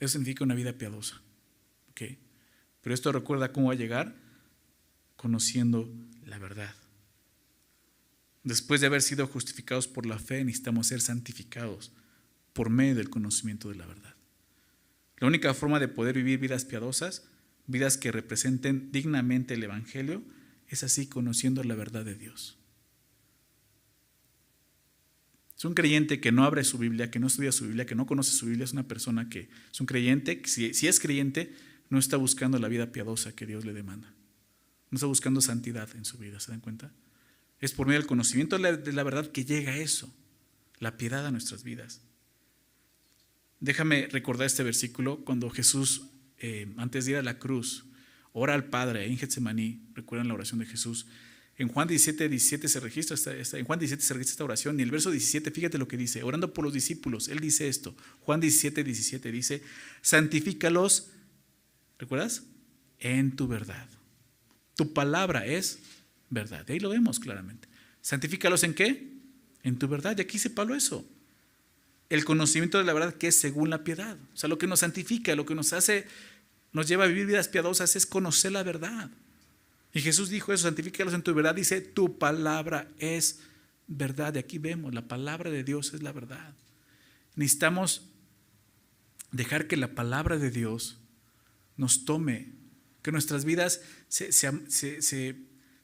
Eso 0.00 0.12
significa 0.12 0.44
una 0.44 0.54
vida 0.54 0.72
piadosa. 0.72 1.22
Pero 2.86 2.94
esto 2.94 3.10
recuerda 3.10 3.52
cómo 3.52 3.66
va 3.66 3.72
a 3.72 3.76
llegar 3.76 4.14
conociendo 5.16 5.92
la 6.24 6.38
verdad. 6.38 6.72
Después 8.44 8.80
de 8.80 8.86
haber 8.86 9.02
sido 9.02 9.26
justificados 9.26 9.88
por 9.88 10.06
la 10.06 10.20
fe, 10.20 10.44
necesitamos 10.44 10.86
ser 10.86 11.00
santificados 11.00 11.92
por 12.52 12.70
medio 12.70 12.94
del 12.94 13.10
conocimiento 13.10 13.70
de 13.70 13.74
la 13.74 13.86
verdad. 13.86 14.14
La 15.18 15.26
única 15.26 15.52
forma 15.52 15.80
de 15.80 15.88
poder 15.88 16.14
vivir 16.14 16.38
vidas 16.38 16.64
piadosas, 16.64 17.28
vidas 17.66 17.96
que 17.96 18.12
representen 18.12 18.92
dignamente 18.92 19.54
el 19.54 19.64
Evangelio, 19.64 20.22
es 20.68 20.84
así 20.84 21.08
conociendo 21.08 21.64
la 21.64 21.74
verdad 21.74 22.04
de 22.04 22.14
Dios. 22.14 22.56
Es 25.56 25.64
un 25.64 25.74
creyente 25.74 26.20
que 26.20 26.32
no 26.32 26.44
abre 26.44 26.64
su 26.64 26.76
Biblia, 26.78 27.10
que 27.10 27.18
no 27.18 27.28
estudia 27.28 27.50
su 27.50 27.64
Biblia, 27.64 27.86
que 27.86 27.94
no 27.94 28.06
conoce 28.06 28.32
su 28.32 28.46
Biblia, 28.46 28.64
es 28.64 28.72
una 28.72 28.86
persona 28.86 29.28
que 29.28 29.48
es 29.72 29.80
un 29.80 29.86
creyente, 29.86 30.42
si, 30.44 30.74
si 30.74 30.86
es 30.86 31.00
creyente, 31.00 31.54
no 31.88 31.98
está 31.98 32.16
buscando 32.16 32.58
la 32.58 32.68
vida 32.68 32.92
piadosa 32.92 33.34
que 33.34 33.46
Dios 33.46 33.64
le 33.64 33.72
demanda. 33.72 34.12
No 34.90 34.96
está 34.96 35.06
buscando 35.06 35.40
santidad 35.40 35.88
en 35.96 36.04
su 36.04 36.18
vida, 36.18 36.40
¿se 36.40 36.50
dan 36.50 36.60
cuenta? 36.60 36.92
Es 37.60 37.72
por 37.72 37.86
medio 37.86 38.00
del 38.00 38.06
conocimiento 38.06 38.58
de 38.58 38.92
la 38.92 39.02
verdad 39.02 39.30
que 39.30 39.44
llega 39.44 39.78
eso, 39.78 40.12
la 40.78 40.96
piedad 40.98 41.24
a 41.24 41.30
nuestras 41.30 41.64
vidas. 41.64 42.02
Déjame 43.60 44.08
recordar 44.08 44.46
este 44.46 44.62
versículo 44.62 45.24
cuando 45.24 45.48
Jesús, 45.48 46.02
eh, 46.38 46.72
antes 46.76 47.06
de 47.06 47.12
ir 47.12 47.16
a 47.16 47.22
la 47.22 47.38
cruz, 47.38 47.86
ora 48.32 48.54
al 48.54 48.66
Padre 48.66 49.06
en 49.06 49.16
Getsemaní. 49.16 49.80
Recuerdan 49.94 50.28
la 50.28 50.34
oración 50.34 50.60
de 50.60 50.66
Jesús. 50.66 51.06
En 51.58 51.68
Juan 51.68 51.88
17, 51.88 52.28
17 52.28 52.68
se 52.68 52.80
registra 52.80 53.14
esta, 53.14 53.58
en 53.58 53.64
Juan 53.64 53.78
17 53.78 54.02
se 54.02 54.14
registra 54.14 54.32
esta 54.32 54.44
oración 54.44 54.78
y 54.78 54.82
el 54.82 54.90
verso 54.90 55.10
17, 55.10 55.50
fíjate 55.50 55.78
lo 55.78 55.88
que 55.88 55.96
dice, 55.96 56.22
orando 56.22 56.52
por 56.52 56.64
los 56.64 56.74
discípulos, 56.74 57.28
él 57.28 57.40
dice 57.40 57.68
esto. 57.68 57.96
Juan 58.20 58.40
17, 58.40 58.84
17 58.84 59.32
dice, 59.32 59.62
santifícalos, 60.02 61.08
¿recuerdas? 61.98 62.42
En 62.98 63.36
tu 63.36 63.48
verdad. 63.48 63.88
Tu 64.74 64.92
palabra 64.92 65.46
es 65.46 65.78
verdad. 66.28 66.66
ahí 66.68 66.78
lo 66.78 66.90
vemos 66.90 67.18
claramente. 67.18 67.68
Santifícalos 68.02 68.62
en 68.62 68.74
qué? 68.74 69.14
En 69.62 69.78
tu 69.78 69.88
verdad. 69.88 70.16
Y 70.18 70.20
aquí 70.20 70.34
dice 70.34 70.50
Pablo 70.50 70.74
eso. 70.74 71.08
El 72.10 72.24
conocimiento 72.24 72.78
de 72.78 72.84
la 72.84 72.92
verdad 72.92 73.14
que 73.14 73.28
es 73.28 73.36
según 73.36 73.70
la 73.70 73.82
piedad. 73.82 74.16
O 74.34 74.36
sea, 74.36 74.48
lo 74.48 74.58
que 74.58 74.66
nos 74.66 74.80
santifica, 74.80 75.34
lo 75.34 75.46
que 75.46 75.54
nos 75.54 75.72
hace, 75.72 76.06
nos 76.72 76.86
lleva 76.86 77.04
a 77.04 77.08
vivir 77.08 77.26
vidas 77.26 77.48
piadosas 77.48 77.96
es 77.96 78.04
conocer 78.04 78.52
la 78.52 78.62
verdad. 78.62 79.10
Y 79.96 80.02
Jesús 80.02 80.28
dijo 80.28 80.52
eso, 80.52 80.64
santifícalos 80.64 81.14
en 81.14 81.22
tu 81.22 81.32
verdad. 81.32 81.54
Dice, 81.54 81.80
tu 81.80 82.18
palabra 82.18 82.86
es 82.98 83.40
verdad. 83.86 84.34
Y 84.34 84.38
aquí 84.38 84.58
vemos, 84.58 84.92
la 84.92 85.08
palabra 85.08 85.50
de 85.50 85.64
Dios 85.64 85.94
es 85.94 86.02
la 86.02 86.12
verdad. 86.12 86.54
Necesitamos 87.34 88.02
dejar 89.32 89.68
que 89.68 89.78
la 89.78 89.94
palabra 89.94 90.36
de 90.36 90.50
Dios 90.50 90.98
nos 91.78 92.04
tome, 92.04 92.52
que 93.00 93.10
nuestras 93.10 93.46
vidas 93.46 93.80
se, 94.08 94.32
se 94.32 95.36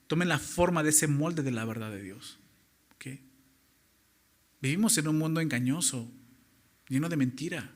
tomen 0.08 0.28
la 0.28 0.38
forma 0.38 0.82
de 0.82 0.90
ese 0.90 1.06
molde 1.06 1.42
de 1.42 1.50
la 1.50 1.64
verdad 1.64 1.90
de 1.90 2.02
Dios. 2.02 2.38
Vivimos 4.60 4.98
en 4.98 5.08
un 5.08 5.16
mundo 5.16 5.40
engañoso, 5.40 6.12
lleno 6.86 7.08
de 7.08 7.16
mentira. 7.16 7.74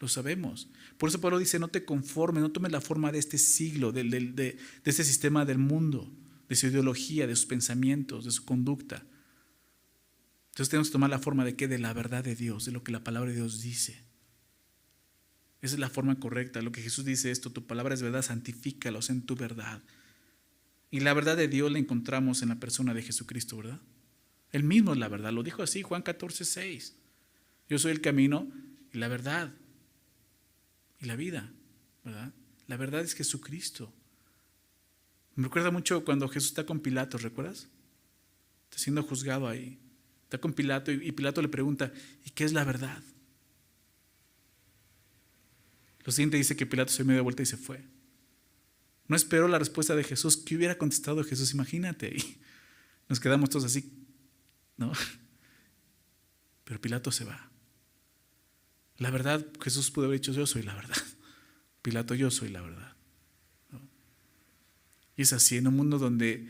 Lo 0.00 0.08
sabemos. 0.08 0.68
Por 0.96 1.10
eso 1.10 1.20
Pablo 1.20 1.38
dice, 1.38 1.58
no 1.58 1.68
te 1.68 1.84
conformes, 1.84 2.42
no 2.42 2.50
tomes 2.50 2.72
la 2.72 2.80
forma 2.80 3.12
de 3.12 3.18
este 3.18 3.36
siglo, 3.36 3.92
de, 3.92 4.02
de, 4.04 4.58
este 4.82 5.04
sistema 5.04 5.44
del 5.44 5.58
mundo, 5.58 6.10
de 6.48 6.56
su 6.56 6.68
ideología, 6.68 7.26
de 7.26 7.36
sus 7.36 7.44
pensamientos, 7.44 8.24
de 8.24 8.30
su 8.30 8.46
conducta. 8.46 9.04
Entonces 10.48 10.70
tenemos 10.70 10.88
que 10.88 10.92
tomar 10.92 11.10
la 11.10 11.18
forma 11.18 11.44
de 11.44 11.54
qué? 11.54 11.68
De 11.68 11.78
la 11.78 11.92
verdad 11.92 12.24
de 12.24 12.34
Dios, 12.34 12.64
de 12.64 12.72
lo 12.72 12.82
que 12.82 12.92
la 12.92 13.04
palabra 13.04 13.28
de 13.30 13.36
Dios 13.36 13.60
dice. 13.60 14.02
Esa 15.60 15.74
es 15.74 15.80
la 15.80 15.90
forma 15.90 16.18
correcta. 16.18 16.62
Lo 16.62 16.72
que 16.72 16.80
Jesús 16.80 17.04
dice 17.04 17.30
esto, 17.30 17.52
tu 17.52 17.66
palabra 17.66 17.92
es 17.92 18.00
verdad, 18.00 18.22
santifícalos 18.22 19.10
en 19.10 19.26
tu 19.26 19.36
verdad. 19.36 19.82
Y 20.90 21.00
la 21.00 21.12
verdad 21.12 21.36
de 21.36 21.46
Dios 21.46 21.70
la 21.70 21.78
encontramos 21.78 22.40
en 22.40 22.48
la 22.48 22.58
persona 22.58 22.94
de 22.94 23.02
Jesucristo, 23.02 23.58
¿verdad? 23.58 23.80
Él 24.50 24.64
mismo 24.64 24.94
es 24.94 24.98
la 24.98 25.08
verdad. 25.08 25.30
Lo 25.30 25.42
dijo 25.42 25.62
así, 25.62 25.82
Juan 25.82 26.00
14, 26.00 26.46
6. 26.46 26.96
Yo 27.68 27.78
soy 27.78 27.92
el 27.92 28.00
camino 28.00 28.50
y 28.92 28.98
la 28.98 29.06
verdad 29.06 29.52
y 31.00 31.06
la 31.06 31.16
vida, 31.16 31.50
¿verdad? 32.04 32.32
La 32.66 32.76
verdad 32.76 33.00
es 33.00 33.14
Jesucristo. 33.14 33.92
Me 35.34 35.44
recuerda 35.44 35.70
mucho 35.70 36.04
cuando 36.04 36.28
Jesús 36.28 36.50
está 36.50 36.66
con 36.66 36.80
Pilato, 36.80 37.18
¿recuerdas? 37.18 37.68
Está 38.64 38.78
siendo 38.78 39.02
juzgado 39.02 39.48
ahí. 39.48 39.78
Está 40.24 40.38
con 40.38 40.52
Pilato 40.52 40.92
y 40.92 41.10
Pilato 41.12 41.42
le 41.42 41.48
pregunta, 41.48 41.92
¿y 42.24 42.30
qué 42.30 42.44
es 42.44 42.52
la 42.52 42.64
verdad? 42.64 43.02
Lo 46.04 46.12
siguiente 46.12 46.36
dice 46.36 46.56
que 46.56 46.66
Pilato 46.66 46.92
se 46.92 47.04
dio 47.04 47.14
de 47.14 47.20
vuelta 47.20 47.42
y 47.42 47.46
se 47.46 47.56
fue. 47.56 47.84
No 49.08 49.16
esperó 49.16 49.48
la 49.48 49.58
respuesta 49.58 49.96
de 49.96 50.04
Jesús. 50.04 50.36
¿Qué 50.36 50.56
hubiera 50.56 50.78
contestado 50.78 51.24
Jesús? 51.24 51.52
Imagínate. 51.52 52.14
Y 52.16 52.38
nos 53.08 53.18
quedamos 53.18 53.50
todos 53.50 53.64
así, 53.64 53.92
¿no? 54.76 54.92
Pero 56.64 56.80
Pilato 56.80 57.10
se 57.10 57.24
va. 57.24 57.49
La 59.00 59.10
verdad, 59.10 59.44
Jesús 59.62 59.90
pudo 59.90 60.04
haber 60.04 60.20
dicho, 60.20 60.32
yo 60.32 60.46
soy 60.46 60.62
la 60.62 60.74
verdad. 60.74 60.96
Pilato, 61.82 62.14
yo 62.14 62.30
soy 62.30 62.50
la 62.50 62.60
verdad. 62.60 62.94
Y 65.16 65.22
es 65.22 65.32
así, 65.32 65.56
en 65.56 65.66
un 65.66 65.74
mundo 65.74 65.98
donde, 65.98 66.48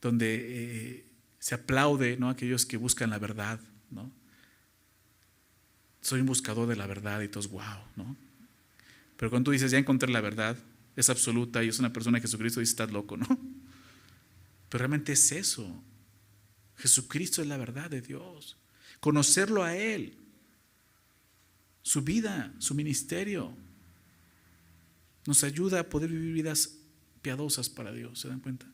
donde 0.00 0.34
eh, 0.34 1.04
se 1.38 1.54
aplaude 1.54 2.16
¿no? 2.16 2.30
aquellos 2.30 2.64
que 2.64 2.78
buscan 2.78 3.10
la 3.10 3.18
verdad. 3.18 3.60
¿no? 3.90 4.10
Soy 6.00 6.20
un 6.20 6.26
buscador 6.26 6.66
de 6.66 6.76
la 6.76 6.86
verdad 6.86 7.20
y 7.20 7.28
todos, 7.28 7.48
wow. 7.48 7.62
¿no? 7.96 8.16
Pero 9.18 9.28
cuando 9.28 9.50
tú 9.50 9.50
dices, 9.52 9.70
ya 9.70 9.78
encontré 9.78 10.10
la 10.10 10.22
verdad, 10.22 10.56
es 10.96 11.10
absoluta 11.10 11.62
y 11.62 11.68
es 11.68 11.78
una 11.78 11.92
persona 11.92 12.16
de 12.18 12.22
Jesucristo, 12.22 12.60
dices, 12.60 12.72
estás 12.72 12.90
loco, 12.90 13.18
¿no? 13.18 13.26
Pero 14.70 14.78
realmente 14.78 15.12
es 15.12 15.30
eso. 15.30 15.84
Jesucristo 16.76 17.42
es 17.42 17.48
la 17.48 17.58
verdad 17.58 17.90
de 17.90 18.00
Dios. 18.00 18.56
Conocerlo 18.98 19.62
a 19.62 19.76
Él, 19.76 20.21
su 21.82 22.02
vida, 22.02 22.54
su 22.58 22.74
ministerio, 22.74 23.56
nos 25.26 25.44
ayuda 25.44 25.80
a 25.80 25.88
poder 25.88 26.10
vivir 26.10 26.32
vidas 26.32 26.78
piadosas 27.20 27.68
para 27.68 27.92
Dios, 27.92 28.20
¿se 28.20 28.28
dan 28.28 28.40
cuenta? 28.40 28.66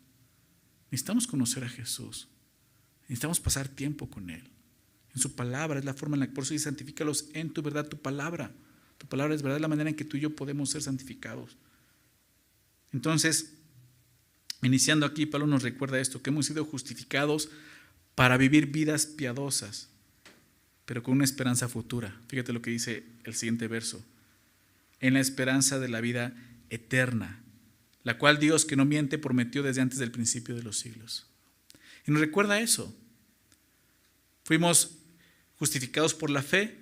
Necesitamos 0.91 1.27
conocer 1.27 1.65
a 1.65 1.69
Jesús, 1.69 2.29
necesitamos 3.03 3.41
pasar 3.41 3.69
tiempo 3.69 4.09
con 4.09 4.31
Él. 4.31 4.51
En 5.15 5.21
su 5.21 5.35
palabra 5.35 5.79
es 5.79 5.85
la 5.85 5.95
forma 5.95 6.17
en 6.17 6.21
la 6.21 6.27
que 6.27 6.33
por 6.33 6.45
eso 6.45 6.59
santifícalos 6.59 7.27
en 7.33 7.53
tu 7.53 7.63
verdad, 7.63 7.89
tu 7.89 8.01
palabra. 8.01 8.55
Tu 8.99 9.07
palabra 9.07 9.35
es 9.35 9.43
verdad, 9.43 9.61
la 9.61 9.69
manera 9.69 9.91
en 9.91 9.97
que 9.97 10.05
tú 10.05 10.17
y 10.17 10.21
yo 10.21 10.35
podemos 10.35 10.71
ser 10.71 10.83
santificados. 10.83 11.57
Entonces, 12.93 13.55
iniciando 14.63 15.07
aquí, 15.07 15.27
Pablo 15.27 15.47
nos 15.47 15.63
recuerda 15.63 16.01
esto, 16.01 16.23
que 16.23 16.31
hemos 16.31 16.47
sido 16.47 16.65
justificados 16.65 17.51
para 18.15 18.37
vivir 18.37 18.67
vidas 18.67 19.07
piadosas, 19.07 19.91
pero 20.89 21.03
con 21.03 21.13
una 21.13 21.25
esperanza 21.25 21.69
futura. 21.69 22.19
Fíjate 22.29 22.55
lo 22.55 22.63
que 22.63 22.71
dice 22.71 23.05
el 23.25 23.35
siguiente 23.35 23.69
verso. 23.69 24.03
En 25.01 25.13
la 25.13 25.21
esperanza 25.21 25.79
de 25.79 25.91
la 25.91 26.01
vida 26.01 26.35
eterna, 26.71 27.43
la 28.05 28.17
cual 28.17 28.39
Dios 28.39 28.65
que 28.65 28.75
no 28.75 28.87
miente 28.87 29.19
prometió 29.19 29.63
desde 29.63 29.83
antes 29.83 29.99
del 29.99 30.11
principio 30.11 30.55
de 30.55 30.63
los 30.63 30.79
siglos. 30.79 31.27
Y 32.07 32.11
nos 32.11 32.23
recuerda 32.23 32.59
eso. 32.59 32.97
Fuimos 34.45 34.97
justificados 35.59 36.15
por 36.15 36.31
la 36.31 36.41
fe. 36.41 36.79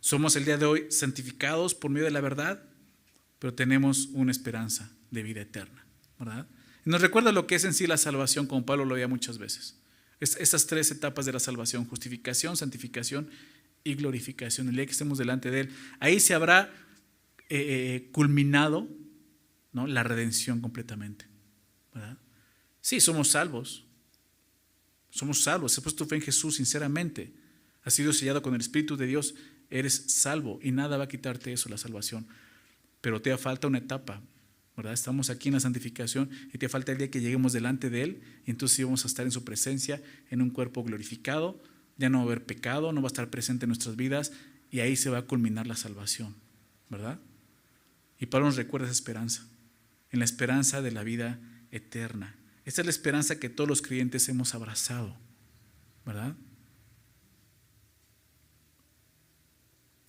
Somos 0.00 0.34
el 0.34 0.44
día 0.44 0.58
de 0.58 0.66
hoy 0.66 0.86
santificados 0.90 1.76
por 1.76 1.92
medio 1.92 2.06
de 2.06 2.10
la 2.10 2.20
verdad, 2.20 2.64
pero 3.38 3.54
tenemos 3.54 4.08
una 4.14 4.32
esperanza 4.32 4.90
de 5.12 5.22
vida 5.22 5.42
eterna, 5.42 5.86
¿verdad? 6.18 6.48
nos 6.84 7.02
recuerda 7.02 7.30
lo 7.30 7.46
que 7.46 7.54
es 7.54 7.64
en 7.64 7.74
sí 7.74 7.86
la 7.86 7.98
salvación, 7.98 8.46
como 8.46 8.66
Pablo 8.66 8.84
lo 8.84 8.94
veía 8.94 9.06
muchas 9.06 9.38
veces. 9.38 9.76
Estas 10.20 10.66
tres 10.66 10.90
etapas 10.90 11.26
de 11.26 11.32
la 11.32 11.40
salvación, 11.40 11.84
justificación, 11.84 12.56
santificación 12.56 13.30
y 13.84 13.94
glorificación. 13.94 14.68
El 14.68 14.76
día 14.76 14.86
que 14.86 14.92
estemos 14.92 15.18
delante 15.18 15.50
de 15.50 15.60
Él, 15.60 15.70
ahí 16.00 16.18
se 16.18 16.34
habrá 16.34 16.72
eh, 17.48 17.56
eh, 17.58 18.08
culminado 18.10 18.88
¿no? 19.72 19.86
la 19.86 20.02
redención 20.02 20.60
completamente. 20.60 21.26
¿verdad? 21.94 22.18
Sí, 22.80 23.00
somos 23.00 23.28
salvos. 23.28 23.86
Somos 25.10 25.42
salvos. 25.42 25.76
Has 25.78 25.82
puesto 25.82 26.06
fe 26.06 26.16
en 26.16 26.22
Jesús 26.22 26.56
sinceramente, 26.56 27.32
has 27.82 27.94
sido 27.94 28.12
sellado 28.12 28.42
con 28.42 28.54
el 28.54 28.60
Espíritu 28.60 28.96
de 28.96 29.06
Dios, 29.06 29.34
eres 29.70 30.04
salvo 30.08 30.58
y 30.62 30.72
nada 30.72 30.96
va 30.96 31.04
a 31.04 31.08
quitarte 31.08 31.52
eso, 31.52 31.68
la 31.68 31.78
salvación. 31.78 32.26
Pero 33.00 33.22
te 33.22 33.36
falta 33.38 33.68
una 33.68 33.78
etapa 33.78 34.20
Estamos 34.86 35.28
aquí 35.28 35.48
en 35.48 35.54
la 35.54 35.60
santificación 35.60 36.30
y 36.52 36.58
te 36.58 36.68
falta 36.68 36.92
el 36.92 36.98
día 36.98 37.10
que 37.10 37.20
lleguemos 37.20 37.52
delante 37.52 37.90
de 37.90 38.02
Él 38.02 38.22
y 38.46 38.50
entonces 38.52 38.84
vamos 38.84 39.04
a 39.04 39.08
estar 39.08 39.26
en 39.26 39.32
su 39.32 39.44
presencia, 39.44 40.00
en 40.30 40.40
un 40.40 40.50
cuerpo 40.50 40.84
glorificado, 40.84 41.60
ya 41.96 42.08
no 42.08 42.18
va 42.18 42.24
a 42.24 42.26
haber 42.26 42.46
pecado, 42.46 42.92
no 42.92 43.02
va 43.02 43.06
a 43.06 43.08
estar 43.08 43.28
presente 43.28 43.64
en 43.64 43.70
nuestras 43.70 43.96
vidas 43.96 44.32
y 44.70 44.80
ahí 44.80 44.94
se 44.94 45.10
va 45.10 45.18
a 45.18 45.22
culminar 45.22 45.66
la 45.66 45.74
salvación, 45.74 46.36
¿verdad? 46.88 47.18
Y 48.20 48.26
Pablo 48.26 48.46
nos 48.46 48.56
recuerda 48.56 48.86
esa 48.86 48.94
esperanza, 48.94 49.46
en 50.10 50.20
la 50.20 50.24
esperanza 50.24 50.80
de 50.80 50.92
la 50.92 51.02
vida 51.02 51.40
eterna. 51.72 52.36
Esta 52.64 52.82
es 52.82 52.86
la 52.86 52.90
esperanza 52.90 53.40
que 53.40 53.48
todos 53.48 53.68
los 53.68 53.82
creyentes 53.82 54.28
hemos 54.28 54.54
abrazado, 54.54 55.16
¿verdad? 56.06 56.36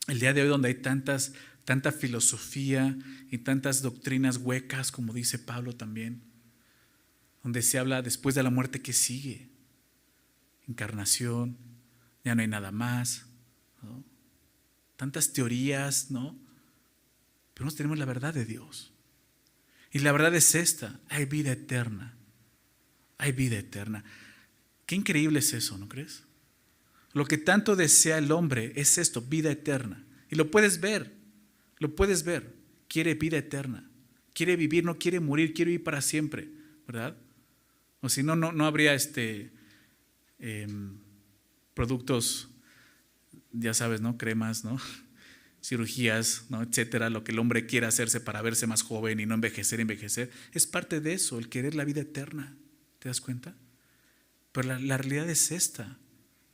El 0.07 0.19
día 0.19 0.33
de 0.33 0.41
hoy 0.41 0.47
donde 0.47 0.69
hay 0.69 0.75
tantas 0.75 1.33
tanta 1.69 1.91
filosofía 1.91 2.97
y 3.29 3.37
tantas 3.37 3.83
doctrinas 3.83 4.37
huecas, 4.37 4.91
como 4.91 5.13
dice 5.13 5.37
Pablo 5.37 5.75
también, 5.75 6.23
donde 7.43 7.61
se 7.61 7.77
habla 7.77 8.01
después 8.01 8.33
de 8.33 8.41
la 8.41 8.49
muerte 8.49 8.81
que 8.81 8.91
sigue, 8.91 9.51
encarnación, 10.67 11.59
ya 12.25 12.33
no 12.33 12.41
hay 12.41 12.47
nada 12.47 12.71
más, 12.71 13.27
tantas 14.95 15.31
teorías, 15.31 16.09
¿no? 16.09 16.35
pero 17.53 17.65
nosotros 17.65 17.75
tenemos 17.75 17.99
la 17.99 18.05
verdad 18.05 18.33
de 18.33 18.45
Dios. 18.45 18.91
Y 19.91 19.99
la 19.99 20.11
verdad 20.11 20.33
es 20.33 20.55
esta, 20.55 20.99
hay 21.07 21.25
vida 21.25 21.51
eterna. 21.51 22.17
Hay 23.19 23.31
vida 23.31 23.59
eterna. 23.59 24.03
Qué 24.87 24.95
increíble 24.95 25.37
es 25.37 25.53
eso, 25.53 25.77
¿no 25.77 25.87
crees? 25.87 26.23
Lo 27.13 27.25
que 27.25 27.37
tanto 27.37 27.75
desea 27.75 28.17
el 28.17 28.31
hombre 28.31 28.73
es 28.75 28.97
esto, 28.97 29.21
vida 29.21 29.51
eterna. 29.51 30.03
Y 30.31 30.35
lo 30.35 30.49
puedes 30.49 30.81
ver, 30.81 31.18
lo 31.79 31.95
puedes 31.95 32.23
ver. 32.23 32.55
Quiere 32.87 33.15
vida 33.15 33.37
eterna. 33.37 33.89
Quiere 34.33 34.55
vivir, 34.55 34.85
no 34.85 34.97
quiere 34.97 35.19
morir, 35.19 35.53
quiere 35.53 35.71
vivir 35.71 35.83
para 35.83 36.01
siempre, 36.01 36.49
¿verdad? 36.87 37.17
O 38.01 38.09
si 38.09 38.23
no, 38.23 38.35
no, 38.35 38.51
no 38.51 38.65
habría 38.65 38.93
este, 38.93 39.51
em, 40.39 40.97
productos, 41.73 42.49
ya 43.51 43.73
sabes, 43.73 44.01
¿no? 44.01 44.17
Cremas, 44.17 44.63
¿no? 44.63 44.79
cirugías, 45.61 46.45
¿no? 46.49 46.61
etcétera, 46.61 47.09
lo 47.09 47.23
que 47.23 47.31
el 47.33 47.39
hombre 47.39 47.65
quiere 47.65 47.85
hacerse 47.85 48.21
para 48.21 48.41
verse 48.41 48.65
más 48.65 48.81
joven 48.81 49.19
y 49.19 49.25
no 49.25 49.35
envejecer, 49.35 49.81
envejecer, 49.81 50.31
es 50.53 50.65
parte 50.67 51.01
de 51.01 51.13
eso, 51.13 51.37
el 51.37 51.49
querer 51.49 51.75
la 51.75 51.83
vida 51.83 52.01
eterna. 52.01 52.55
¿Te 52.99 53.09
das 53.09 53.21
cuenta? 53.21 53.55
Pero 54.51 54.79
la, 54.79 54.97
realidad 54.97 55.29
es 55.29 55.51
esta. 55.51 55.97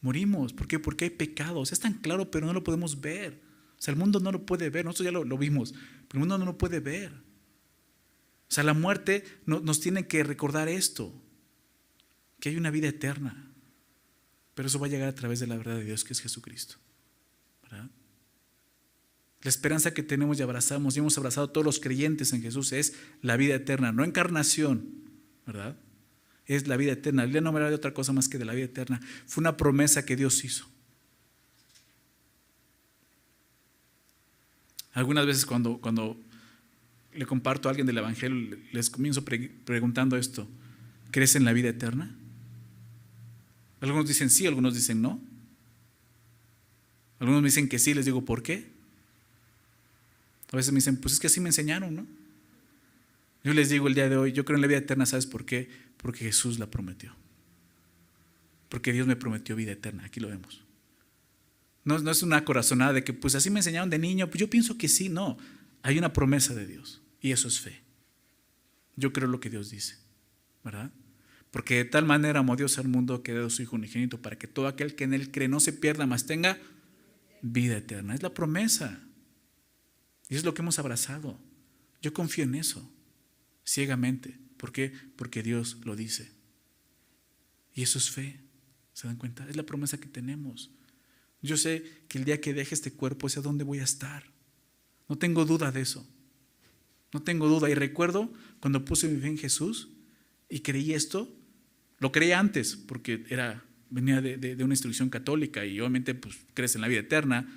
Morimos. 0.01 0.53
¿Por 0.53 0.67
qué? 0.67 0.80
Porque 0.80 1.05
hay 1.05 1.09
pecados. 1.11 1.71
Es 1.71 1.80
tan 1.80 1.93
claro, 1.93 2.30
pero 2.30 2.45
no 2.45 2.53
lo 2.53 2.63
podemos 2.63 3.01
ver. 3.01 3.41
O 3.78 3.82
sea, 3.82 3.93
el 3.93 3.99
mundo 3.99 4.19
no 4.19 4.32
lo 4.32 4.45
puede 4.45 4.69
ver. 4.69 4.86
Nosotros 4.86 5.05
ya 5.05 5.11
lo, 5.11 5.38
vimos, 5.38 5.73
pero 6.07 6.13
el 6.13 6.19
mundo 6.19 6.38
no 6.38 6.45
lo 6.45 6.57
puede 6.57 6.80
ver. 6.80 7.11
O 7.13 8.53
sea, 8.55 8.63
la 8.63 8.73
muerte 8.73 9.23
nos 9.45 9.80
tiene 9.80 10.07
que 10.07 10.23
recordar 10.23 10.69
esto, 10.69 11.13
que 12.39 12.49
hay 12.49 12.57
una 12.57 12.71
vida 12.71 12.88
eterna. 12.88 13.51
Pero 14.53 14.67
eso 14.67 14.80
va 14.80 14.88
a 14.88 14.89
llegar 14.89 15.09
a 15.09 15.15
través 15.15 15.39
de 15.39 15.47
la 15.47 15.57
verdad 15.57 15.78
de 15.78 15.84
Dios, 15.84 16.03
que 16.03 16.13
es 16.13 16.21
Jesucristo. 16.21 16.76
La 19.41 19.49
esperanza 19.49 19.93
que 19.93 20.01
tenemos 20.01 20.39
y 20.39 20.41
abrazamos 20.41 20.95
y 20.95 20.99
hemos 20.99 21.17
abrazado 21.19 21.51
todos 21.51 21.63
los 21.63 21.80
creyentes 21.80 22.34
en 22.34 22.41
Jesús 22.41 22.71
es 22.73 22.95
la 23.21 23.38
vida 23.38 23.53
eterna, 23.53 23.91
no 23.91 24.03
encarnación, 24.03 24.89
¿verdad? 25.45 25.78
Es 26.47 26.67
la 26.67 26.78
vida 26.78 26.93
eterna. 26.93 27.21
La 27.21 27.26
Biblia 27.28 27.41
no 27.41 27.49
habla 27.49 27.69
de 27.69 27.76
otra 27.76 27.93
cosa 27.93 28.11
más 28.11 28.28
que 28.28 28.39
de 28.39 28.45
la 28.45 28.53
vida 28.53 28.65
eterna. 28.65 28.99
Fue 29.28 29.41
una 29.41 29.55
promesa 29.55 30.03
que 30.03 30.15
Dios 30.15 30.43
hizo. 30.43 30.67
Algunas 34.96 35.26
veces 35.26 35.46
cuando, 35.46 35.78
cuando 35.78 36.18
le 37.14 37.26
comparto 37.26 37.68
a 37.68 37.72
alguien 37.72 37.86
del 37.86 37.98
Evangelio, 37.98 38.58
les 38.72 38.89
comienzo 38.89 39.24
preguntando 39.24 40.16
esto, 40.16 40.48
¿crees 41.12 41.36
en 41.36 41.43
la 41.43 41.52
vida 41.52 41.70
eterna? 41.70 42.16
Algunos 43.82 44.08
dicen 44.08 44.30
sí, 44.30 44.48
algunos 44.48 44.74
dicen 44.74 45.02
no. 45.02 45.22
Algunos 47.20 47.41
me 47.41 47.50
dicen 47.50 47.68
que 47.68 47.78
sí, 47.78 47.93
les 47.93 48.06
digo, 48.06 48.24
¿por 48.24 48.41
qué? 48.41 48.68
A 50.54 50.56
veces 50.56 50.72
me 50.72 50.78
dicen, 50.78 50.96
pues 50.98 51.14
es 51.16 51.20
que 51.20 51.28
así 51.28 51.41
me 51.41 51.50
enseñaron, 51.50 51.93
¿no? 51.93 52.08
Yo 53.43 53.54
les 53.54 53.70
digo 53.70 53.88
el 53.88 53.96
día 53.96 54.08
de 54.08 54.16
hoy, 54.16 54.32
yo 54.32 54.46
creo 54.46 54.56
en 54.56 54.62
la 54.62 54.68
vida 54.68 54.80
eterna, 54.80 55.06
¿sabes 55.06 55.26
por 55.26 55.46
qué? 55.46 55.70
Porque 55.98 56.20
Jesús 56.20 56.58
la 56.58 56.68
prometió. 56.68 57.14
Porque 58.70 58.93
Dios 58.93 59.08
me 59.08 59.18
prometió 59.18 59.58
vida 59.58 59.74
eterna, 59.74 60.06
aquí 60.06 60.22
lo 60.22 60.30
vemos. 60.30 60.64
No, 61.86 62.00
no 62.00 62.12
es 62.12 62.24
una 62.24 62.44
corazonada 62.44 62.94
de 62.94 63.04
que, 63.04 63.14
pues 63.14 63.36
así 63.36 63.50
me 63.50 63.60
enseñaron 63.60 63.90
de 63.90 64.00
niño, 64.00 64.28
pues 64.28 64.40
yo 64.40 64.50
pienso 64.50 64.78
que 64.78 64.90
sí, 64.90 65.08
no. 65.08 65.38
Hay 65.84 65.98
una 65.98 66.12
promesa 66.12 66.54
de 66.54 66.66
Dios 66.66 67.02
y 67.22 67.32
eso 67.32 67.48
es 67.48 67.60
fe. 67.60 67.84
Yo 68.96 69.14
creo 69.14 69.28
lo 69.28 69.40
que 69.40 69.50
Dios 69.50 69.70
dice, 69.70 69.98
¿verdad? 70.64 70.92
Porque 71.52 71.76
de 71.76 71.86
tal 71.86 72.06
manera 72.06 72.40
amó 72.40 72.56
Dios 72.56 72.78
al 72.80 72.88
mundo 72.88 73.24
que 73.24 73.32
dio 73.32 73.50
su 73.50 73.62
Hijo 73.62 73.76
unigénito 73.76 74.22
para 74.22 74.38
que 74.38 74.48
todo 74.48 74.68
aquel 74.68 74.96
que 74.96 75.06
en 75.06 75.14
él 75.14 75.32
cree 75.32 75.48
no 75.48 75.60
se 75.60 75.74
pierda, 75.74 76.06
más 76.06 76.26
tenga 76.26 76.58
vida 77.42 77.78
eterna. 77.78 78.16
Es 78.16 78.24
la 78.24 78.34
promesa. 78.34 79.00
Y 80.28 80.36
es 80.36 80.44
lo 80.44 80.54
que 80.54 80.62
hemos 80.62 80.80
abrazado. 80.80 81.40
Yo 82.02 82.14
confío 82.14 82.44
en 82.44 82.56
eso, 82.56 82.92
ciegamente. 83.64 84.40
¿Por 84.58 84.72
qué? 84.72 84.92
Porque 85.16 85.44
Dios 85.44 85.78
lo 85.86 85.96
dice. 85.96 86.32
Y 87.74 87.84
eso 87.84 88.00
es 88.00 88.10
fe. 88.10 88.42
¿Se 88.94 89.08
dan 89.08 89.18
cuenta? 89.18 89.48
Es 89.48 89.56
la 89.56 89.64
promesa 89.64 90.00
que 90.00 90.08
tenemos. 90.08 90.72
Yo 91.46 91.58
sé 91.58 91.84
que 92.08 92.18
el 92.18 92.26
día 92.26 92.41
que 92.41 92.54
deje 92.54 92.76
este 92.76 92.91
cuerpo 92.91 93.28
es 93.28 93.38
a 93.38 93.41
dónde 93.41 93.64
voy 93.64 93.80
a 93.80 93.84
estar. 93.84 94.24
No 95.08 95.18
tengo 95.18 95.46
duda 95.46 95.72
de 95.72 95.82
eso. 95.82 96.08
No 97.14 97.22
tengo 97.22 97.48
duda. 97.48 97.70
Y 97.70 97.76
recuerdo 97.76 98.32
cuando 98.60 98.84
puse 98.84 99.08
mi 99.08 99.20
fe 99.20 99.28
en 99.28 99.38
Jesús 99.38 99.89
y 100.50 100.60
creí 100.60 100.93
esto, 100.93 101.34
lo 102.00 102.12
creí 102.12 102.32
antes 102.32 102.76
porque 102.76 103.26
era, 103.30 103.64
venía 103.89 104.22
de, 104.22 104.38
de 104.38 104.64
una 104.64 104.74
instrucción 104.74 105.10
católica 105.10 105.66
y 105.66 105.80
obviamente 105.80 106.16
pues 106.16 106.36
crees 106.54 106.76
en 106.76 106.82
la 106.82 106.88
vida 106.88 107.00
eterna, 107.00 107.48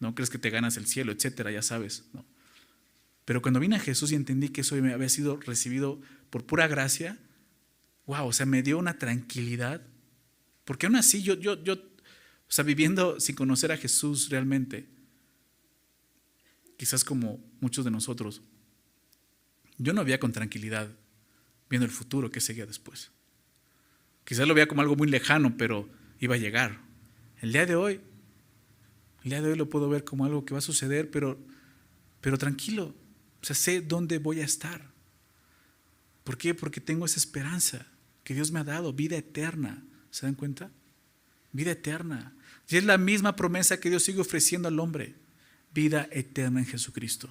no 0.00 0.14
crees 0.14 0.30
que 0.30 0.38
te 0.38 0.50
ganas 0.50 0.76
el 0.76 0.86
cielo, 0.86 1.12
etcétera, 1.12 1.50
ya 1.50 1.62
sabes. 1.62 2.04
¿no? 2.12 2.24
Pero 3.26 3.42
cuando 3.42 3.60
vine 3.60 3.76
a 3.76 3.80
Jesús 3.80 4.12
y 4.12 4.14
entendí 4.14 4.50
que 4.50 4.60
eso 4.60 4.76
me 4.76 4.92
había 4.92 5.08
sido 5.08 5.38
recibido 5.40 6.00
por 6.30 6.44
pura 6.46 6.68
gracia, 6.68 7.18
wow, 8.06 8.26
o 8.26 8.32
sea, 8.32 8.46
me 8.46 8.62
dio 8.62 8.78
una 8.78 8.98
tranquilidad. 8.98 9.82
Porque 10.64 10.86
aún 10.86 10.96
así, 10.96 11.22
yo, 11.22 11.34
yo, 11.34 11.62
yo, 11.62 11.76
o 12.48 12.52
sea, 12.52 12.64
viviendo 12.64 13.20
sin 13.20 13.34
conocer 13.34 13.72
a 13.72 13.76
Jesús 13.76 14.28
realmente, 14.28 14.88
quizás 16.76 17.04
como 17.04 17.40
muchos 17.60 17.84
de 17.84 17.90
nosotros, 17.90 18.42
yo 19.78 19.92
no 19.92 20.04
veía 20.04 20.20
con 20.20 20.32
tranquilidad 20.32 20.88
viendo 21.68 21.84
el 21.84 21.92
futuro 21.92 22.30
que 22.30 22.40
seguía 22.40 22.66
después. 22.66 23.10
Quizás 24.24 24.46
lo 24.46 24.54
veía 24.54 24.68
como 24.68 24.82
algo 24.82 24.96
muy 24.96 25.08
lejano, 25.08 25.56
pero 25.56 25.88
iba 26.20 26.34
a 26.34 26.38
llegar. 26.38 26.80
El 27.40 27.52
día 27.52 27.66
de 27.66 27.74
hoy 27.74 28.00
el 29.26 29.30
día 29.30 29.42
de 29.42 29.50
hoy 29.50 29.56
lo 29.56 29.68
puedo 29.68 29.88
ver 29.88 30.04
como 30.04 30.24
algo 30.24 30.44
que 30.44 30.54
va 30.54 30.58
a 30.58 30.62
suceder, 30.62 31.10
pero, 31.10 31.36
pero 32.20 32.38
tranquilo. 32.38 32.94
O 33.42 33.44
sea, 33.44 33.56
sé 33.56 33.80
dónde 33.80 34.18
voy 34.18 34.38
a 34.38 34.44
estar. 34.44 34.88
¿Por 36.22 36.38
qué? 36.38 36.54
Porque 36.54 36.80
tengo 36.80 37.06
esa 37.06 37.18
esperanza 37.18 37.88
que 38.22 38.34
Dios 38.34 38.52
me 38.52 38.60
ha 38.60 38.64
dado, 38.64 38.92
vida 38.92 39.16
eterna. 39.16 39.82
¿Se 40.12 40.26
dan 40.26 40.36
cuenta? 40.36 40.70
Vida 41.50 41.72
eterna. 41.72 42.35
Y 42.68 42.76
es 42.76 42.84
la 42.84 42.98
misma 42.98 43.36
promesa 43.36 43.78
que 43.78 43.90
Dios 43.90 44.02
sigue 44.02 44.20
ofreciendo 44.20 44.68
al 44.68 44.80
hombre. 44.80 45.14
Vida 45.72 46.08
eterna 46.10 46.60
en 46.60 46.66
Jesucristo. 46.66 47.28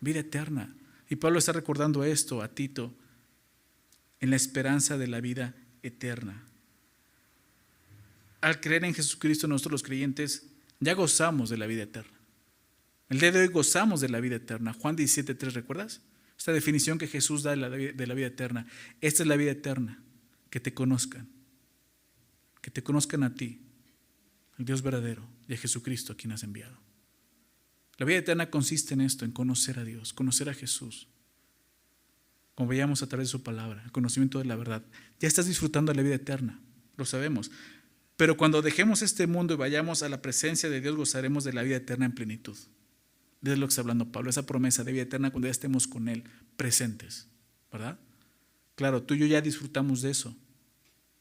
Vida 0.00 0.20
eterna. 0.20 0.74
Y 1.08 1.16
Pablo 1.16 1.38
está 1.38 1.52
recordando 1.52 2.04
esto 2.04 2.42
a 2.42 2.48
Tito 2.48 2.92
en 4.20 4.30
la 4.30 4.36
esperanza 4.36 4.98
de 4.98 5.06
la 5.06 5.20
vida 5.20 5.54
eterna 5.82 6.48
al 8.40 8.60
creer 8.60 8.84
en 8.84 8.94
Jesucristo 8.94 9.46
nosotros 9.46 9.72
los 9.72 9.82
creyentes 9.82 10.46
ya 10.80 10.94
gozamos 10.94 11.50
de 11.50 11.56
la 11.56 11.66
vida 11.66 11.82
eterna. 11.82 12.16
El 13.08 13.20
día 13.20 13.32
de 13.32 13.40
hoy 13.40 13.48
gozamos 13.48 14.00
de 14.00 14.08
la 14.08 14.20
vida 14.20 14.36
eterna. 14.36 14.74
Juan 14.74 14.96
17.3, 14.96 15.52
¿recuerdas? 15.52 16.02
Esta 16.36 16.52
definición 16.52 16.98
que 16.98 17.08
Jesús 17.08 17.42
da 17.42 17.50
de 17.50 17.56
la, 17.56 17.70
de 17.70 18.06
la 18.06 18.14
vida 18.14 18.28
eterna. 18.28 18.66
Esta 19.00 19.22
es 19.22 19.28
la 19.28 19.36
vida 19.36 19.50
eterna, 19.50 20.00
que 20.50 20.60
te 20.60 20.72
conozcan, 20.72 21.28
que 22.60 22.70
te 22.70 22.82
conozcan 22.82 23.24
a 23.24 23.34
ti, 23.34 23.60
el 24.58 24.64
Dios 24.64 24.82
verdadero, 24.82 25.26
y 25.46 25.54
a 25.54 25.56
Jesucristo 25.56 26.12
a 26.12 26.16
quien 26.16 26.32
has 26.32 26.42
enviado. 26.42 26.78
La 27.96 28.06
vida 28.06 28.18
eterna 28.18 28.50
consiste 28.50 28.94
en 28.94 29.00
esto, 29.00 29.24
en 29.24 29.32
conocer 29.32 29.78
a 29.78 29.84
Dios, 29.84 30.12
conocer 30.12 30.48
a 30.48 30.54
Jesús. 30.54 31.08
Como 32.54 32.68
veíamos 32.68 33.02
a 33.02 33.08
través 33.08 33.28
de 33.28 33.32
su 33.32 33.42
palabra, 33.42 33.82
el 33.84 33.92
conocimiento 33.92 34.38
de 34.38 34.44
la 34.44 34.56
verdad. 34.56 34.84
Ya 35.20 35.28
estás 35.28 35.46
disfrutando 35.46 35.92
de 35.92 35.96
la 35.96 36.02
vida 36.02 36.16
eterna, 36.16 36.60
lo 36.96 37.04
sabemos. 37.04 37.50
Pero 38.16 38.36
cuando 38.36 38.62
dejemos 38.62 39.02
este 39.02 39.28
mundo 39.28 39.54
y 39.54 39.56
vayamos 39.56 40.02
a 40.02 40.08
la 40.08 40.22
presencia 40.22 40.68
de 40.68 40.80
Dios, 40.80 40.96
gozaremos 40.96 41.44
de 41.44 41.52
la 41.52 41.62
vida 41.62 41.76
eterna 41.76 42.06
en 42.06 42.14
plenitud. 42.14 42.56
De 43.40 43.56
lo 43.56 43.66
que 43.66 43.70
está 43.70 43.82
hablando 43.82 44.10
Pablo, 44.10 44.30
esa 44.30 44.46
promesa 44.46 44.82
de 44.82 44.90
vida 44.90 45.02
eterna 45.02 45.30
cuando 45.30 45.46
ya 45.46 45.52
estemos 45.52 45.86
con 45.86 46.08
Él 46.08 46.24
presentes, 46.56 47.28
¿verdad? 47.70 47.98
Claro, 48.74 49.02
tú 49.04 49.14
y 49.14 49.18
yo 49.18 49.26
ya 49.26 49.40
disfrutamos 49.40 50.02
de 50.02 50.10
eso, 50.10 50.36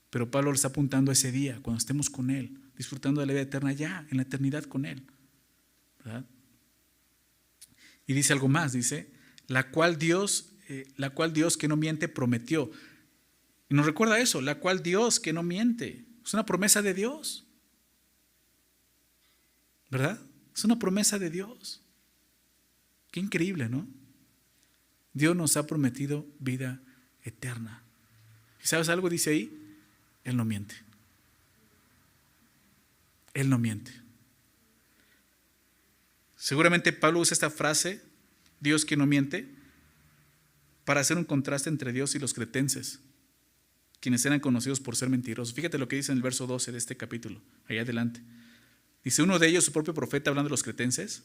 pero 0.10 0.32
Pablo 0.32 0.52
está 0.52 0.70
apuntando 0.70 1.12
a 1.12 1.14
ese 1.14 1.32
día, 1.32 1.60
cuando 1.62 1.78
estemos 1.78 2.10
con 2.10 2.32
Él, 2.32 2.58
disfrutando 2.78 3.22
de 3.22 3.28
la 3.28 3.34
vida 3.34 3.42
eterna 3.42 3.74
ya, 3.74 4.06
en 4.10 4.18
la 4.18 4.24
eternidad 4.24 4.64
con 4.64 4.86
Él, 4.86 5.04
¿verdad? 6.00 6.26
Y 8.06 8.14
dice 8.14 8.34
algo 8.34 8.48
más, 8.48 8.72
dice, 8.72 9.12
la 9.48 9.70
cual 9.70 9.98
Dios, 9.98 10.54
eh, 10.70 10.88
la 10.96 11.10
cual 11.10 11.34
Dios 11.34 11.58
que 11.58 11.68
no 11.68 11.76
miente 11.76 12.08
prometió. 12.08 12.72
Y 13.70 13.76
nos 13.76 13.86
recuerda 13.86 14.20
eso, 14.20 14.42
la 14.42 14.60
cual 14.60 14.82
Dios 14.82 15.20
que 15.20 15.34
no 15.34 15.44
miente. 15.44 16.06
Es 16.26 16.34
una 16.34 16.46
promesa 16.46 16.82
de 16.82 16.94
Dios. 16.94 17.46
¿Verdad? 19.90 20.20
Es 20.56 20.64
una 20.64 20.80
promesa 20.80 21.20
de 21.20 21.30
Dios. 21.30 21.82
Qué 23.12 23.20
increíble, 23.20 23.68
¿no? 23.68 23.88
Dios 25.14 25.36
nos 25.36 25.58
ha 25.58 25.66
prometido 25.66 26.26
vida 26.40 26.82
eterna. 27.24 27.84
¿Y 28.64 28.68
sabes 28.68 28.88
algo? 28.90 29.10
Dice 29.10 29.32
ahí, 29.32 29.78
Él 30.24 30.38
no 30.38 30.46
miente. 30.46 30.87
Él 33.38 33.50
no 33.52 33.60
miente. 33.60 33.92
Seguramente 36.36 36.92
Pablo 36.92 37.20
usa 37.20 37.36
esta 37.36 37.52
frase, 37.52 38.02
Dios 38.60 38.84
que 38.84 38.98
no 38.98 39.06
miente, 39.06 39.48
para 40.86 41.02
hacer 41.02 41.18
un 41.18 41.24
contraste 41.24 41.70
entre 41.70 41.94
Dios 41.94 42.16
y 42.16 42.20
los 42.20 42.34
cretenses 42.34 43.00
quienes 44.00 44.26
eran 44.26 44.40
conocidos 44.40 44.80
por 44.80 44.96
ser 44.96 45.10
mentirosos. 45.10 45.54
Fíjate 45.54 45.78
lo 45.78 45.88
que 45.88 45.98
dice 45.98 46.12
en 46.12 46.18
el 46.18 46.24
verso 46.24 46.48
12 46.48 46.72
de 46.72 46.78
este 46.80 46.98
capítulo, 46.98 47.40
allá 47.68 47.82
adelante. 47.82 48.22
Dice 49.04 49.22
uno 49.22 49.38
de 49.38 49.48
ellos, 49.48 49.66
su 49.66 49.72
propio 49.72 49.94
profeta, 49.94 50.32
hablando 50.32 50.48
de 50.48 50.54
los 50.54 50.64
cretenses, 50.64 51.24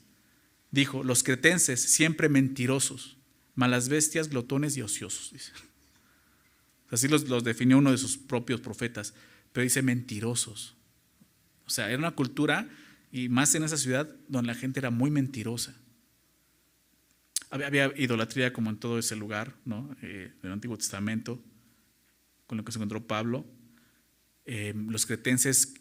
dijo, 0.71 1.05
los 1.05 1.23
cretenses 1.23 1.81
siempre 1.81 2.29
mentirosos, 2.29 3.17
malas 3.55 3.89
bestias, 3.89 4.29
glotones 4.29 4.77
y 4.77 4.83
ociosos. 4.83 5.33
Así 6.91 7.09
los, 7.09 7.29
los 7.29 7.43
definió 7.43 7.79
uno 7.79 7.91
de 7.91 7.99
sus 7.99 8.19
propios 8.19 8.61
profetas, 8.61 9.15
pero 9.53 9.65
dice 9.65 9.81
mentirosos. 9.81 10.77
O 11.73 11.75
sea, 11.75 11.89
era 11.89 11.97
una 11.97 12.11
cultura, 12.11 12.69
y 13.11 13.31
más 13.31 13.55
en 13.55 13.65
esa 13.65 13.79
ciudad, 13.79 14.15
donde 14.29 14.49
la 14.49 14.55
gente 14.55 14.79
era 14.79 14.91
muy 14.91 15.11
mentirosa. 15.11 15.75
Había, 17.49 17.91
idolatría 17.97 18.53
como 18.53 18.69
en 18.69 18.77
todo 18.77 18.99
ese 18.99 19.17
lugar, 19.17 19.55
¿no? 19.65 19.97
Eh, 20.03 20.35
del 20.43 20.53
Antiguo 20.53 20.77
Testamento, 20.77 21.43
con 22.47 22.59
lo 22.59 22.65
que 22.67 22.73
se 22.73 22.77
encontró 22.77 23.07
Pablo. 23.07 23.47
Eh, 24.45 24.75
los 24.77 25.07
cretenses, 25.07 25.73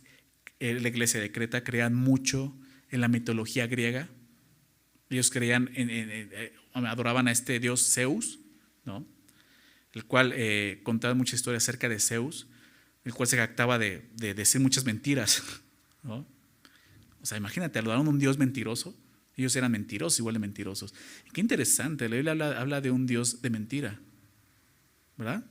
eh, 0.62 0.80
la 0.80 0.88
iglesia 0.88 1.20
de 1.20 1.30
Creta, 1.30 1.62
creían 1.66 1.94
mucho 1.94 2.58
en 2.90 3.02
la 3.02 3.10
mitología 3.10 3.68
griega. 3.68 4.08
Ellos 5.10 5.30
creían, 5.30 5.72
en, 5.74 6.32
adoraban 6.72 7.28
a 7.28 7.34
este 7.34 7.60
dios 7.60 7.94
Zeus, 7.94 8.40
¿no? 8.86 9.06
el 9.92 10.06
cual 10.06 10.32
eh, 10.38 10.80
contaba 10.84 11.16
mucha 11.16 11.36
historia 11.36 11.58
acerca 11.58 11.90
de 11.90 12.00
Zeus, 12.00 12.48
el 13.04 13.14
cual 13.14 13.28
se 13.28 13.36
jactaba 13.36 13.78
de, 13.78 14.08
decir 14.16 14.62
muchas 14.62 14.86
mentiras. 14.86 15.44
O 16.04 16.26
sea, 17.26 17.38
imagínate, 17.38 17.80
adoraron 17.80 18.08
un 18.08 18.20
dios 18.20 18.38
mentiroso. 18.38 18.98
Ellos 19.36 19.56
eran 19.56 19.72
mentirosos, 19.72 20.20
igual 20.20 20.34
de 20.34 20.40
mentirosos. 20.40 20.94
qué 21.34 21.42
interesante, 21.42 22.10
la 22.10 22.16
Biblia 22.16 22.32
habla, 22.32 22.60
habla 22.60 22.82
de 22.82 22.92
un 22.92 23.06
dios 23.06 23.42
de 23.42 23.50
mentira. 23.50 24.00
¿Verdad? 25.18 25.46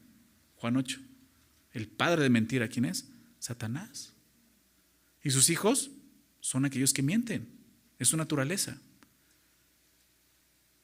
Juan 0.56 0.76
8. 0.76 1.00
El 1.72 1.88
padre 1.88 2.22
de 2.22 2.30
mentira, 2.30 2.68
¿quién 2.68 2.84
es? 2.84 3.08
Satanás. 3.38 4.12
Y 5.22 5.30
sus 5.30 5.50
hijos 5.50 5.90
son 6.40 6.64
aquellos 6.64 6.92
que 6.92 7.02
mienten. 7.02 7.48
Es 7.98 8.08
su 8.08 8.16
naturaleza. 8.16 8.78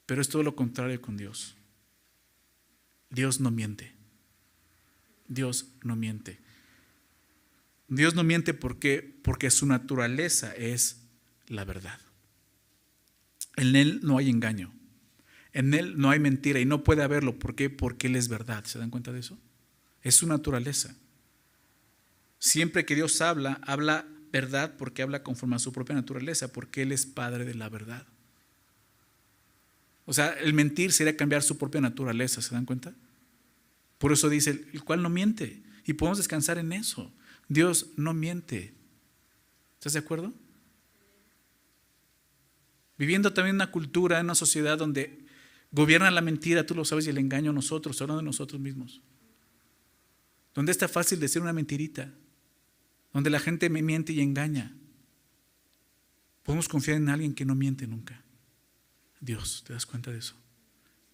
Pero 0.07 0.23
es 0.23 0.29
todo 0.29 0.43
lo 0.43 0.55
contrario 0.55 1.01
con 1.03 1.17
Dios. 1.17 1.57
Dios 3.11 3.41
no 3.41 3.51
miente. 3.51 3.93
Dios 5.29 5.69
no 5.83 5.97
miente. 5.97 6.39
Dios 7.89 8.15
no 8.15 8.25
miente 8.25 8.55
porque, 8.55 9.19
porque 9.23 9.51
su 9.51 9.67
naturaleza 9.67 10.55
es 10.55 11.03
la 11.47 11.65
verdad. 11.65 12.01
En 13.57 13.77
Él 13.77 14.01
no 14.03 14.19
hay 14.19 14.29
engaño. 14.29 14.73
En 15.53 15.73
Él 15.73 15.95
no 15.97 16.11
hay 16.11 16.19
mentira 16.19 16.61
y 16.61 16.65
no 16.65 16.85
puede 16.85 17.03
haberlo. 17.03 17.39
¿Por 17.39 17.55
qué? 17.55 17.71
Porque 17.71 18.09
Él 18.09 18.17
es 18.17 18.29
verdad. 18.29 18.65
¿Se 18.65 18.79
dan 18.79 18.91
cuenta 18.91 19.13
de 19.13 19.21
eso? 19.21 19.39
Es 20.03 20.17
su 20.17 20.27
naturaleza. 20.27 20.95
Siempre 22.39 22.85
que 22.85 22.95
Dios 22.95 23.21
habla, 23.21 23.61
habla 23.67 24.07
verdad 24.33 24.75
porque 24.77 25.03
habla 25.03 25.23
conforme 25.23 25.57
a 25.57 25.61
su 25.61 25.73
propia 25.73 25.95
naturaleza, 25.95 26.53
porque 26.53 26.83
Él 26.83 26.93
es 26.93 27.07
Padre 27.07 27.45
de 27.45 27.55
la 27.55 27.69
verdad. 27.69 28.07
O 30.05 30.13
sea, 30.13 30.35
el 30.35 30.53
mentir 30.53 30.93
sería 30.93 31.17
cambiar 31.17 31.43
su 31.43 31.59
propia 31.59 31.81
naturaleza, 31.81 32.43
¿se 32.43 32.55
dan 32.55 32.67
cuenta? 32.67 32.95
Por 33.99 34.13
eso 34.13 34.29
dice, 34.29 34.69
el 34.73 34.85
cual 34.85 35.03
no 35.03 35.09
miente. 35.09 35.63
Y 35.85 35.95
podemos 35.95 36.19
descansar 36.19 36.59
en 36.59 36.73
eso. 36.73 37.13
Dios 37.49 37.89
no 37.97 38.15
miente. 38.15 38.75
¿Estás 39.75 39.93
de 39.93 40.01
acuerdo? 40.01 40.33
Viviendo 42.99 43.33
también 43.33 43.57
una 43.57 43.71
cultura, 43.71 44.21
una 44.21 44.35
sociedad 44.35 44.79
donde 44.79 45.27
gobierna 45.71 46.11
la 46.11 46.23
mentira, 46.23 46.65
tú 46.65 46.75
lo 46.75 46.85
sabes, 46.85 47.07
y 47.07 47.11
el 47.11 47.19
engaño 47.19 47.51
a 47.51 47.55
nosotros, 47.55 48.01
hablando 48.01 48.23
de 48.23 48.27
nosotros 48.27 48.61
mismos. 48.61 49.03
Donde 50.55 50.73
está 50.73 50.89
fácil 50.89 51.21
decir 51.21 51.43
una 51.43 51.53
mentirita. 51.53 52.13
Donde 53.13 53.31
la 53.31 53.41
gente 53.41 53.69
me 53.69 53.83
miente 53.83 54.13
y 54.13 54.21
engaña. 54.21 54.75
Podemos 56.43 56.69
confiar 56.69 56.97
en 56.97 57.09
alguien 57.09 57.35
que 57.35 57.45
no 57.45 57.55
miente 57.55 57.87
nunca. 57.87 58.23
Dios, 59.21 59.65
¿te 59.67 59.73
das 59.73 59.85
cuenta 59.85 60.11
de 60.11 60.19
eso? 60.19 60.35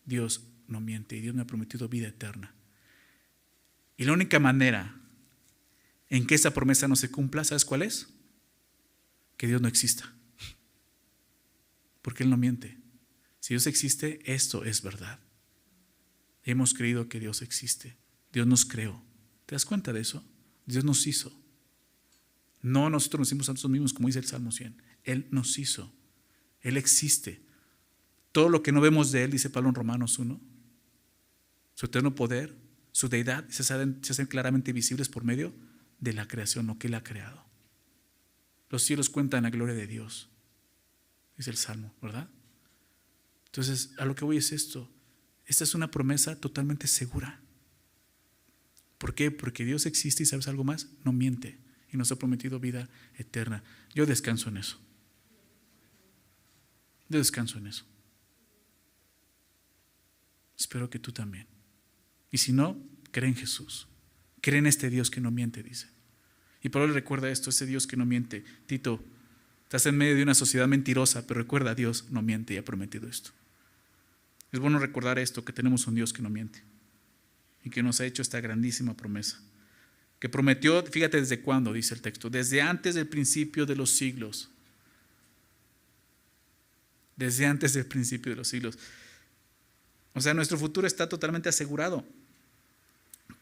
Dios 0.04 0.44
no 0.68 0.80
miente 0.80 1.16
y 1.16 1.20
Dios 1.20 1.34
me 1.34 1.42
ha 1.42 1.46
prometido 1.46 1.88
vida 1.88 2.08
eterna. 2.08 2.54
Y 3.96 4.04
la 4.04 4.12
única 4.12 4.38
manera 4.38 5.01
en 6.12 6.26
que 6.26 6.34
esa 6.34 6.52
promesa 6.52 6.86
no 6.88 6.94
se 6.94 7.10
cumpla, 7.10 7.42
¿sabes 7.42 7.64
cuál 7.64 7.80
es? 7.80 8.06
Que 9.38 9.46
Dios 9.46 9.62
no 9.62 9.66
exista. 9.66 10.12
Porque 12.02 12.22
Él 12.22 12.28
no 12.28 12.36
miente. 12.36 12.76
Si 13.40 13.54
Dios 13.54 13.66
existe, 13.66 14.20
esto 14.30 14.62
es 14.66 14.82
verdad. 14.82 15.20
Hemos 16.44 16.74
creído 16.74 17.08
que 17.08 17.18
Dios 17.18 17.40
existe. 17.40 17.96
Dios 18.30 18.46
nos 18.46 18.66
creó. 18.66 19.02
¿Te 19.46 19.54
das 19.54 19.64
cuenta 19.64 19.94
de 19.94 20.00
eso? 20.00 20.22
Dios 20.66 20.84
nos 20.84 21.06
hizo. 21.06 21.32
No 22.60 22.90
nosotros 22.90 23.20
nos 23.20 23.28
hicimos 23.28 23.48
a 23.48 23.52
nosotros 23.52 23.70
mismos, 23.70 23.94
como 23.94 24.08
dice 24.08 24.18
el 24.18 24.26
Salmo 24.26 24.52
100. 24.52 24.82
Él 25.04 25.28
nos 25.30 25.58
hizo. 25.58 25.94
Él 26.60 26.76
existe. 26.76 27.40
Todo 28.32 28.50
lo 28.50 28.62
que 28.62 28.72
no 28.72 28.82
vemos 28.82 29.12
de 29.12 29.24
Él, 29.24 29.30
dice 29.30 29.48
Pablo 29.48 29.70
en 29.70 29.76
Romanos 29.76 30.18
1, 30.18 30.38
su 31.72 31.86
eterno 31.86 32.14
poder, 32.14 32.54
su 32.90 33.08
deidad, 33.08 33.48
se 33.48 33.62
hacen, 33.62 34.26
claramente 34.26 34.74
visibles 34.74 35.08
por 35.08 35.24
medio 35.24 35.54
de 36.02 36.12
la 36.12 36.26
creación, 36.26 36.66
lo 36.66 36.78
que 36.78 36.88
Él 36.88 36.94
ha 36.94 37.04
creado. 37.04 37.46
Los 38.68 38.82
cielos 38.82 39.08
cuentan 39.08 39.44
la 39.44 39.50
gloria 39.50 39.74
de 39.74 39.86
Dios, 39.86 40.28
dice 41.36 41.50
el 41.50 41.56
Salmo, 41.56 41.94
¿verdad? 42.02 42.28
Entonces, 43.46 43.94
a 43.98 44.04
lo 44.04 44.16
que 44.16 44.24
voy 44.24 44.36
es 44.36 44.50
esto. 44.50 44.90
Esta 45.46 45.62
es 45.62 45.74
una 45.74 45.90
promesa 45.90 46.40
totalmente 46.40 46.88
segura. 46.88 47.40
¿Por 48.98 49.14
qué? 49.14 49.30
Porque 49.30 49.64
Dios 49.64 49.86
existe 49.86 50.24
y 50.24 50.26
sabes 50.26 50.48
algo 50.48 50.64
más, 50.64 50.88
no 51.04 51.12
miente 51.12 51.58
y 51.92 51.96
nos 51.96 52.10
ha 52.10 52.16
prometido 52.16 52.58
vida 52.58 52.88
eterna. 53.16 53.62
Yo 53.94 54.04
descanso 54.04 54.48
en 54.48 54.56
eso. 54.56 54.80
Yo 57.08 57.18
descanso 57.18 57.58
en 57.58 57.68
eso. 57.68 57.84
Espero 60.58 60.90
que 60.90 60.98
tú 60.98 61.12
también. 61.12 61.46
Y 62.30 62.38
si 62.38 62.52
no, 62.52 62.76
cree 63.12 63.28
en 63.28 63.36
Jesús. 63.36 63.86
Cree 64.40 64.58
en 64.58 64.66
este 64.66 64.90
Dios 64.90 65.10
que 65.10 65.20
no 65.20 65.30
miente, 65.30 65.62
dice. 65.62 65.91
Y 66.62 66.68
Pablo 66.68 66.92
recuerda 66.92 67.30
esto, 67.30 67.50
ese 67.50 67.66
Dios 67.66 67.86
que 67.86 67.96
no 67.96 68.06
miente. 68.06 68.44
Tito, 68.66 69.02
estás 69.64 69.86
en 69.86 69.96
medio 69.96 70.14
de 70.14 70.22
una 70.22 70.34
sociedad 70.34 70.68
mentirosa, 70.68 71.26
pero 71.26 71.40
recuerda, 71.40 71.74
Dios 71.74 72.06
no 72.10 72.22
miente 72.22 72.54
y 72.54 72.56
ha 72.56 72.64
prometido 72.64 73.08
esto. 73.08 73.30
Es 74.52 74.60
bueno 74.60 74.78
recordar 74.78 75.18
esto, 75.18 75.44
que 75.44 75.52
tenemos 75.52 75.86
un 75.86 75.94
Dios 75.94 76.12
que 76.12 76.22
no 76.22 76.30
miente 76.30 76.62
y 77.64 77.70
que 77.70 77.82
nos 77.82 78.00
ha 78.00 78.06
hecho 78.06 78.22
esta 78.22 78.40
grandísima 78.40 78.96
promesa. 78.96 79.40
Que 80.18 80.28
prometió, 80.28 80.84
fíjate 80.84 81.18
desde 81.20 81.40
cuándo, 81.40 81.72
dice 81.72 81.94
el 81.94 82.02
texto, 82.02 82.30
desde 82.30 82.60
antes 82.60 82.94
del 82.94 83.08
principio 83.08 83.66
de 83.66 83.76
los 83.76 83.90
siglos. 83.90 84.50
Desde 87.16 87.46
antes 87.46 87.72
del 87.74 87.86
principio 87.86 88.30
de 88.30 88.36
los 88.36 88.48
siglos. 88.48 88.78
O 90.14 90.20
sea, 90.20 90.34
nuestro 90.34 90.58
futuro 90.58 90.86
está 90.86 91.08
totalmente 91.08 91.48
asegurado, 91.48 92.04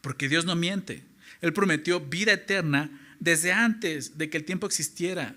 porque 0.01 0.29
Dios 0.29 0.45
no 0.45 0.55
miente. 0.55 1.03
Él 1.41 1.53
prometió 1.53 1.99
vida 1.99 2.33
eterna 2.33 2.89
desde 3.21 3.51
antes 3.51 4.17
de 4.17 4.31
que 4.31 4.37
el 4.37 4.45
tiempo 4.45 4.65
existiera, 4.65 5.35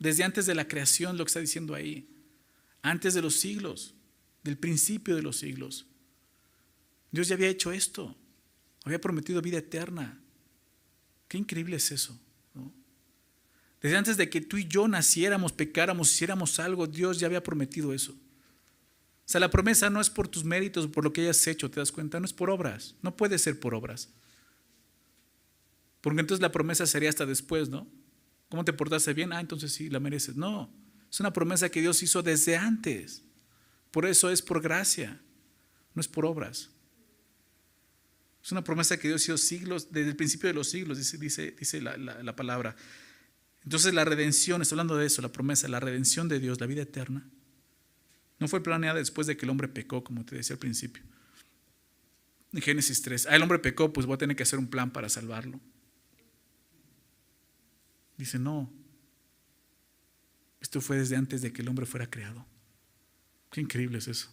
desde 0.00 0.24
antes 0.24 0.46
de 0.46 0.54
la 0.56 0.66
creación, 0.66 1.16
lo 1.16 1.24
que 1.24 1.28
está 1.28 1.38
diciendo 1.38 1.76
ahí, 1.76 2.08
antes 2.82 3.14
de 3.14 3.22
los 3.22 3.36
siglos, 3.36 3.94
del 4.42 4.58
principio 4.58 5.14
de 5.14 5.22
los 5.22 5.36
siglos. 5.36 5.86
Dios 7.12 7.28
ya 7.28 7.36
había 7.36 7.48
hecho 7.48 7.70
esto, 7.70 8.16
había 8.82 9.00
prometido 9.00 9.40
vida 9.40 9.58
eterna. 9.58 10.20
Qué 11.28 11.38
increíble 11.38 11.76
es 11.76 11.92
eso. 11.92 12.18
Desde 13.80 13.96
antes 13.96 14.16
de 14.16 14.28
que 14.28 14.40
tú 14.40 14.56
y 14.56 14.66
yo 14.66 14.88
naciéramos, 14.88 15.52
pecáramos, 15.52 16.10
hiciéramos 16.12 16.58
algo, 16.58 16.88
Dios 16.88 17.20
ya 17.20 17.28
había 17.28 17.44
prometido 17.44 17.94
eso. 17.94 18.10
O 18.12 19.26
sea, 19.26 19.38
la 19.38 19.50
promesa 19.50 19.88
no 19.88 20.00
es 20.00 20.10
por 20.10 20.26
tus 20.26 20.42
méritos, 20.42 20.88
por 20.88 21.04
lo 21.04 21.12
que 21.12 21.20
hayas 21.20 21.46
hecho, 21.46 21.70
¿te 21.70 21.78
das 21.78 21.92
cuenta? 21.92 22.18
No 22.18 22.26
es 22.26 22.32
por 22.32 22.50
obras, 22.50 22.96
no 23.02 23.16
puede 23.16 23.38
ser 23.38 23.60
por 23.60 23.72
obras. 23.72 24.10
Porque 26.04 26.20
entonces 26.20 26.42
la 26.42 26.52
promesa 26.52 26.86
sería 26.86 27.08
hasta 27.08 27.24
después, 27.24 27.70
¿no? 27.70 27.90
¿Cómo 28.50 28.62
te 28.62 28.74
portaste 28.74 29.14
bien? 29.14 29.32
Ah, 29.32 29.40
entonces 29.40 29.72
sí, 29.72 29.88
la 29.88 30.00
mereces. 30.00 30.36
No, 30.36 30.70
es 31.10 31.18
una 31.18 31.32
promesa 31.32 31.70
que 31.70 31.80
Dios 31.80 32.02
hizo 32.02 32.22
desde 32.22 32.58
antes. 32.58 33.22
Por 33.90 34.04
eso 34.04 34.28
es 34.28 34.42
por 34.42 34.60
gracia, 34.60 35.22
no 35.94 36.00
es 36.02 36.06
por 36.06 36.26
obras. 36.26 36.68
Es 38.42 38.52
una 38.52 38.62
promesa 38.62 38.98
que 38.98 39.08
Dios 39.08 39.24
hizo 39.24 39.38
siglos, 39.38 39.92
desde 39.92 40.10
el 40.10 40.16
principio 40.16 40.48
de 40.48 40.52
los 40.52 40.68
siglos, 40.68 40.98
dice, 41.18 41.80
la, 41.80 41.96
la 41.96 42.36
palabra. 42.36 42.76
Entonces 43.62 43.94
la 43.94 44.04
redención, 44.04 44.60
estoy 44.60 44.76
hablando 44.76 44.98
de 44.98 45.06
eso, 45.06 45.22
la 45.22 45.32
promesa, 45.32 45.68
la 45.68 45.80
redención 45.80 46.28
de 46.28 46.38
Dios, 46.38 46.60
la 46.60 46.66
vida 46.66 46.82
eterna, 46.82 47.26
no 48.38 48.46
fue 48.46 48.62
planeada 48.62 48.98
después 48.98 49.26
de 49.26 49.38
que 49.38 49.46
el 49.46 49.50
hombre 49.50 49.68
pecó, 49.68 50.04
como 50.04 50.26
te 50.26 50.36
decía 50.36 50.52
al 50.52 50.60
principio. 50.60 51.02
En 52.52 52.60
Génesis 52.60 53.00
3. 53.00 53.28
Ah, 53.30 53.36
el 53.36 53.42
hombre 53.42 53.58
pecó, 53.58 53.90
pues 53.90 54.04
voy 54.06 54.16
a 54.16 54.18
tener 54.18 54.36
que 54.36 54.42
hacer 54.42 54.58
un 54.58 54.66
plan 54.66 54.92
para 54.92 55.08
salvarlo. 55.08 55.62
Dice, 58.16 58.38
no. 58.38 58.70
Esto 60.60 60.80
fue 60.80 60.98
desde 60.98 61.16
antes 61.16 61.42
de 61.42 61.52
que 61.52 61.62
el 61.62 61.68
hombre 61.68 61.86
fuera 61.86 62.08
creado. 62.08 62.44
Qué 63.50 63.60
increíble 63.60 63.98
es 63.98 64.08
eso. 64.08 64.30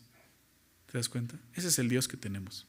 ¿Te 0.92 0.98
das 0.98 1.10
cuenta? 1.10 1.40
Ese 1.54 1.68
es 1.68 1.80
el 1.80 1.90
Dios 1.90 2.08
que 2.08 2.18
tenemos. 2.18 2.68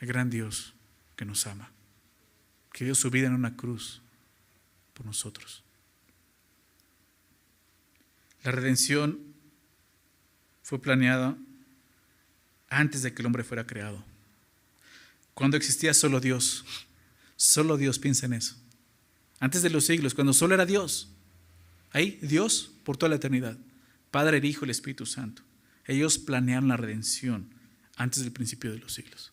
El 0.00 0.08
gran 0.08 0.30
Dios 0.30 0.74
que 1.16 1.24
nos 1.24 1.46
ama. 1.46 1.70
Que 2.72 2.84
dio 2.84 2.94
su 2.94 3.10
vida 3.10 3.26
en 3.26 3.34
una 3.34 3.56
cruz 3.56 4.02
por 4.92 5.06
nosotros. 5.06 5.62
La 8.42 8.52
redención 8.52 9.18
fue 10.62 10.80
planeada 10.80 11.36
antes 12.68 13.02
de 13.02 13.14
que 13.14 13.22
el 13.22 13.26
hombre 13.26 13.44
fuera 13.44 13.66
creado. 13.66 14.04
Cuando 15.34 15.56
existía 15.56 15.94
solo 15.94 16.20
Dios. 16.20 16.64
Solo 17.36 17.76
Dios 17.76 17.98
piensa 17.98 18.26
en 18.26 18.34
eso. 18.34 18.56
Antes 19.40 19.62
de 19.62 19.70
los 19.70 19.86
siglos, 19.86 20.14
cuando 20.14 20.32
solo 20.32 20.54
era 20.54 20.66
Dios. 20.66 21.08
Ahí, 21.90 22.18
Dios 22.22 22.72
por 22.84 22.96
toda 22.96 23.10
la 23.10 23.16
eternidad. 23.16 23.58
Padre, 24.10 24.38
el 24.38 24.44
Hijo 24.44 24.64
y 24.64 24.66
el 24.66 24.70
Espíritu 24.70 25.06
Santo. 25.06 25.42
Ellos 25.86 26.18
planearon 26.18 26.68
la 26.68 26.76
redención 26.76 27.50
antes 27.96 28.22
del 28.22 28.32
principio 28.32 28.72
de 28.72 28.78
los 28.78 28.92
siglos. 28.92 29.32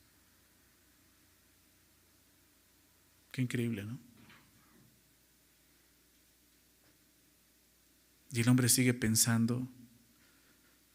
Qué 3.32 3.42
increíble, 3.42 3.84
¿no? 3.84 3.98
Y 8.34 8.42
el 8.42 8.50
hombre 8.50 8.70
sigue 8.70 8.94
pensando 8.94 9.68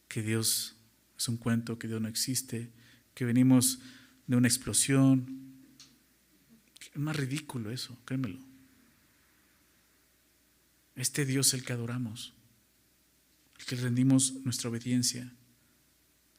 que 0.08 0.22
Dios 0.22 0.76
es 1.18 1.28
un 1.28 1.36
cuento, 1.36 1.78
que 1.78 1.88
Dios 1.88 2.00
no 2.00 2.08
existe, 2.08 2.70
que 3.14 3.24
venimos 3.24 3.80
de 4.26 4.36
una 4.36 4.48
explosión. 4.48 5.45
Es 6.96 7.02
más 7.02 7.14
ridículo 7.14 7.70
eso, 7.70 7.94
créemelo. 8.06 8.38
Este 10.94 11.26
Dios 11.26 11.52
el 11.52 11.62
que 11.62 11.74
adoramos, 11.74 12.32
el 13.58 13.66
que 13.66 13.76
rendimos 13.76 14.32
nuestra 14.44 14.70
obediencia, 14.70 15.30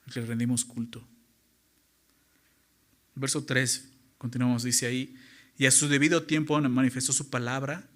el 0.07 0.13
que 0.13 0.21
rendimos 0.21 0.65
culto. 0.65 1.07
Verso 3.13 3.45
3, 3.45 3.87
continuamos, 4.17 4.63
dice 4.63 4.87
ahí, 4.87 5.15
y 5.59 5.67
a 5.67 5.71
su 5.71 5.87
debido 5.87 6.23
tiempo 6.23 6.59
manifestó 6.59 7.13
su 7.13 7.29
palabra 7.29 7.87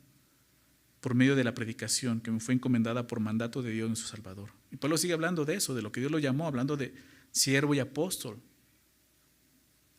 por 1.00 1.16
medio 1.16 1.36
de 1.36 1.44
la 1.44 1.56
predicación 1.56 2.22
que 2.22 2.30
me 2.30 2.40
fue 2.40 2.54
encomendada 2.54 3.08
por 3.08 3.20
mandato 3.22 3.64
de 3.64 3.72
Dios 3.72 3.88
nuestro 3.88 4.08
Salvador. 4.08 4.52
Y 4.70 4.78
Pablo 4.78 4.98
sigue 4.98 5.14
hablando 5.14 5.46
de 5.46 5.56
eso, 5.56 5.74
de 5.74 5.82
lo 5.82 5.92
que 5.92 6.00
Dios 6.00 6.12
lo 6.12 6.20
llamó, 6.20 6.46
hablando 6.46 6.78
de 6.78 6.94
siervo 7.32 7.74
y 7.74 7.80
apóstol. 7.80 8.40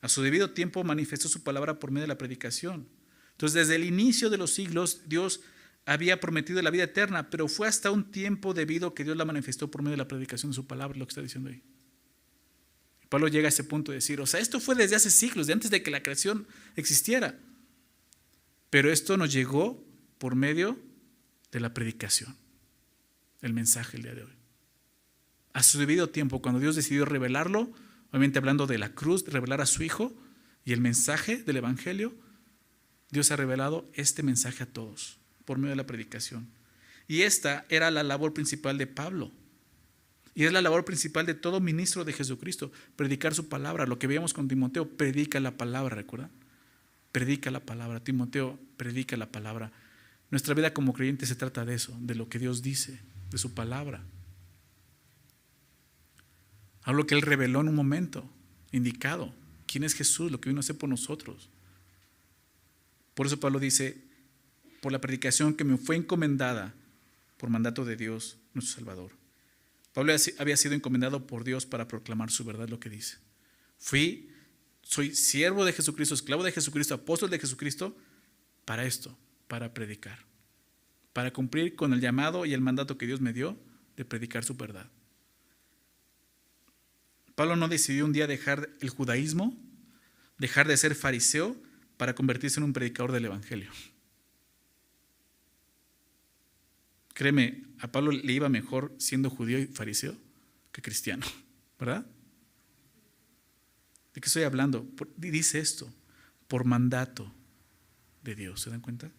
A 0.02 0.08
su 0.08 0.20
debido 0.20 0.50
tiempo 0.50 0.84
manifestó 0.84 1.28
su 1.28 1.42
palabra 1.42 1.78
por 1.78 1.90
medio 1.90 2.02
de 2.02 2.08
la 2.08 2.18
predicación. 2.18 2.88
Entonces, 3.30 3.54
desde 3.54 3.76
el 3.76 3.84
inicio 3.84 4.28
de 4.28 4.36
los 4.36 4.52
siglos, 4.52 5.02
Dios 5.06 5.40
había 5.86 6.20
prometido 6.20 6.60
la 6.60 6.70
vida 6.70 6.84
eterna, 6.84 7.30
pero 7.30 7.48
fue 7.48 7.68
hasta 7.68 7.90
un 7.90 8.10
tiempo 8.10 8.52
debido 8.52 8.94
que 8.94 9.04
Dios 9.04 9.16
la 9.16 9.24
manifestó 9.24 9.70
por 9.70 9.82
medio 9.82 9.92
de 9.92 9.98
la 9.98 10.08
predicación 10.08 10.50
de 10.50 10.56
su 10.56 10.66
palabra, 10.66 10.98
lo 10.98 11.06
que 11.06 11.10
está 11.10 11.22
diciendo 11.22 11.50
ahí. 11.50 11.62
Pablo 13.08 13.28
llega 13.28 13.46
a 13.46 13.50
ese 13.50 13.64
punto 13.64 13.92
de 13.92 13.98
decir, 13.98 14.20
o 14.20 14.26
sea, 14.26 14.40
esto 14.40 14.58
fue 14.58 14.74
desde 14.74 14.96
hace 14.96 15.10
siglos, 15.10 15.46
de 15.46 15.52
antes 15.52 15.70
de 15.70 15.82
que 15.82 15.90
la 15.90 16.02
creación 16.02 16.46
existiera. 16.76 17.38
Pero 18.70 18.90
esto 18.90 19.16
nos 19.16 19.32
llegó 19.32 19.84
por 20.18 20.34
medio 20.34 20.78
de 21.52 21.60
la 21.60 21.74
predicación, 21.74 22.36
el 23.42 23.52
mensaje 23.52 23.98
el 23.98 24.04
día 24.04 24.14
de 24.14 24.22
hoy. 24.24 24.32
A 25.52 25.62
su 25.62 25.78
debido 25.78 26.08
tiempo, 26.08 26.40
cuando 26.40 26.58
Dios 26.58 26.74
decidió 26.74 27.04
revelarlo, 27.04 27.72
obviamente 28.12 28.38
hablando 28.38 28.66
de 28.66 28.78
la 28.78 28.94
cruz, 28.94 29.24
revelar 29.26 29.60
a 29.60 29.66
su 29.66 29.82
Hijo 29.82 30.14
y 30.64 30.72
el 30.72 30.80
mensaje 30.80 31.38
del 31.38 31.56
Evangelio, 31.56 32.14
Dios 33.10 33.30
ha 33.30 33.36
revelado 33.36 33.90
este 33.94 34.22
mensaje 34.22 34.62
a 34.62 34.66
todos 34.66 35.18
por 35.44 35.58
medio 35.58 35.70
de 35.70 35.76
la 35.76 35.86
predicación. 35.86 36.48
Y 37.08 37.22
esta 37.22 37.66
era 37.68 37.90
la 37.90 38.02
labor 38.02 38.32
principal 38.32 38.78
de 38.78 38.86
Pablo. 38.86 39.32
Y 40.34 40.44
es 40.44 40.52
la 40.52 40.62
labor 40.62 40.84
principal 40.84 41.26
de 41.26 41.34
todo 41.34 41.60
ministro 41.60 42.04
de 42.04 42.12
Jesucristo, 42.12 42.72
predicar 42.96 43.34
su 43.34 43.48
palabra. 43.48 43.86
Lo 43.86 43.98
que 43.98 44.06
veíamos 44.06 44.32
con 44.32 44.48
Timoteo, 44.48 44.88
predica 44.88 45.40
la 45.40 45.56
palabra, 45.56 45.94
¿recuerdan? 45.94 46.30
Predica 47.10 47.50
la 47.50 47.60
palabra. 47.60 48.02
Timoteo, 48.02 48.58
predica 48.76 49.16
la 49.16 49.30
palabra. 49.30 49.72
Nuestra 50.30 50.54
vida 50.54 50.72
como 50.72 50.94
creyente 50.94 51.26
se 51.26 51.34
trata 51.34 51.66
de 51.66 51.74
eso, 51.74 51.94
de 52.00 52.14
lo 52.14 52.30
que 52.30 52.38
Dios 52.38 52.62
dice, 52.62 52.98
de 53.30 53.36
su 53.36 53.52
palabra. 53.52 54.02
Algo 56.84 57.06
que 57.06 57.14
Él 57.14 57.22
reveló 57.22 57.60
en 57.60 57.68
un 57.68 57.74
momento 57.74 58.28
indicado. 58.72 59.34
¿Quién 59.66 59.84
es 59.84 59.94
Jesús? 59.94 60.30
Lo 60.30 60.40
que 60.40 60.48
vino 60.48 60.58
a 60.58 60.62
hacer 60.62 60.76
por 60.76 60.88
nosotros. 60.88 61.48
Por 63.14 63.26
eso 63.26 63.38
Pablo 63.38 63.58
dice, 63.58 64.02
por 64.80 64.92
la 64.92 65.00
predicación 65.00 65.54
que 65.54 65.64
me 65.64 65.76
fue 65.76 65.96
encomendada 65.96 66.74
por 67.36 67.50
mandato 67.50 67.84
de 67.84 67.96
Dios, 67.96 68.38
nuestro 68.54 68.76
Salvador. 68.76 69.12
Pablo 69.92 70.14
había 70.38 70.56
sido 70.56 70.74
encomendado 70.74 71.26
por 71.26 71.44
Dios 71.44 71.66
para 71.66 71.86
proclamar 71.88 72.30
su 72.30 72.44
verdad, 72.44 72.68
lo 72.68 72.80
que 72.80 72.88
dice. 72.88 73.18
Fui, 73.78 74.30
soy 74.82 75.14
siervo 75.14 75.64
de 75.64 75.72
Jesucristo, 75.72 76.14
esclavo 76.14 76.42
de 76.42 76.52
Jesucristo, 76.52 76.94
apóstol 76.94 77.30
de 77.30 77.38
Jesucristo, 77.38 77.96
para 78.64 78.84
esto, 78.84 79.16
para 79.48 79.74
predicar, 79.74 80.18
para 81.12 81.32
cumplir 81.32 81.74
con 81.74 81.92
el 81.92 82.00
llamado 82.00 82.46
y 82.46 82.54
el 82.54 82.60
mandato 82.60 82.96
que 82.96 83.06
Dios 83.06 83.20
me 83.20 83.32
dio 83.32 83.58
de 83.96 84.04
predicar 84.04 84.44
su 84.44 84.54
verdad. 84.54 84.86
Pablo 87.42 87.56
no 87.56 87.66
decidió 87.66 88.04
un 88.04 88.12
día 88.12 88.28
dejar 88.28 88.70
el 88.80 88.90
judaísmo, 88.90 89.60
dejar 90.38 90.68
de 90.68 90.76
ser 90.76 90.94
fariseo 90.94 91.60
para 91.96 92.14
convertirse 92.14 92.60
en 92.60 92.64
un 92.64 92.72
predicador 92.72 93.10
del 93.10 93.24
Evangelio. 93.24 93.68
Créeme, 97.12 97.64
a 97.80 97.90
Pablo 97.90 98.12
le 98.12 98.32
iba 98.32 98.48
mejor 98.48 98.94
siendo 98.98 99.28
judío 99.28 99.58
y 99.58 99.66
fariseo 99.66 100.16
que 100.70 100.82
cristiano, 100.82 101.26
¿verdad? 101.80 102.06
¿De 104.14 104.20
qué 104.20 104.26
estoy 104.28 104.44
hablando? 104.44 104.88
Dice 105.16 105.58
esto, 105.58 105.92
por 106.46 106.64
mandato 106.64 107.34
de 108.22 108.36
Dios, 108.36 108.60
¿se 108.60 108.70
dan 108.70 108.80
cuenta? 108.80 109.10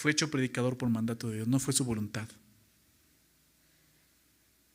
Fue 0.00 0.12
hecho 0.12 0.30
predicador 0.30 0.78
por 0.78 0.88
mandato 0.88 1.28
de 1.28 1.36
Dios, 1.36 1.48
no 1.48 1.58
fue 1.60 1.74
su 1.74 1.84
voluntad. 1.84 2.26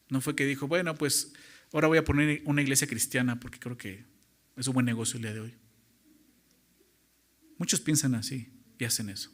No 0.07 0.21
fue 0.21 0.35
que 0.35 0.45
dijo, 0.45 0.67
bueno, 0.67 0.93
pues 0.93 1.33
ahora 1.73 1.87
voy 1.87 1.97
a 1.97 2.05
poner 2.05 2.43
una 2.45 2.61
iglesia 2.61 2.85
cristiana 2.85 3.39
porque 3.39 3.57
creo 3.57 3.75
que 3.75 4.05
es 4.55 4.67
un 4.67 4.75
buen 4.75 4.85
negocio 4.85 5.15
el 5.15 5.23
día 5.23 5.33
de 5.33 5.39
hoy. 5.39 5.55
Muchos 7.57 7.81
piensan 7.81 8.13
así 8.13 8.53
y 8.77 8.85
hacen 8.85 9.09
eso. 9.09 9.31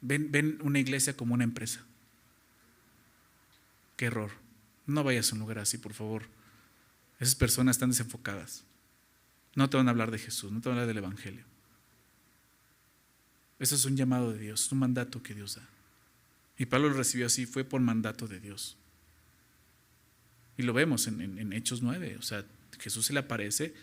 Ven, 0.00 0.32
ven 0.32 0.58
una 0.62 0.78
iglesia 0.78 1.14
como 1.14 1.34
una 1.34 1.44
empresa. 1.44 1.84
Qué 3.98 4.06
error. 4.06 4.30
No 4.86 5.04
vayas 5.04 5.30
a 5.30 5.34
un 5.34 5.40
lugar 5.40 5.58
así, 5.58 5.76
por 5.76 5.92
favor. 5.92 6.22
Esas 7.20 7.34
personas 7.34 7.76
están 7.76 7.90
desenfocadas. 7.90 8.64
No 9.54 9.68
te 9.68 9.76
van 9.76 9.88
a 9.88 9.90
hablar 9.90 10.10
de 10.10 10.18
Jesús, 10.18 10.50
no 10.50 10.62
te 10.62 10.70
van 10.70 10.78
a 10.78 10.80
hablar 10.80 10.94
del 10.94 11.04
Evangelio. 11.04 11.55
Eso 13.58 13.74
es 13.74 13.84
un 13.84 13.96
llamado 13.96 14.32
de 14.32 14.38
Dios, 14.38 14.70
un 14.70 14.78
mandato 14.78 15.22
que 15.22 15.34
Dios 15.34 15.56
da. 15.56 15.68
Y 16.58 16.66
Pablo 16.66 16.88
lo 16.88 16.96
recibió 16.96 17.26
así, 17.26 17.46
fue 17.46 17.64
por 17.64 17.80
mandato 17.80 18.26
de 18.26 18.40
Dios. 18.40 18.76
Y 20.56 20.62
lo 20.62 20.72
vemos 20.72 21.06
en, 21.06 21.52
Hechos 21.52 21.82
9. 21.82 22.16
O 22.18 22.22
sea, 22.22 22.44
Jesús 22.78 23.06
se 23.06 23.12
le 23.12 23.20
aparece, 23.20 23.74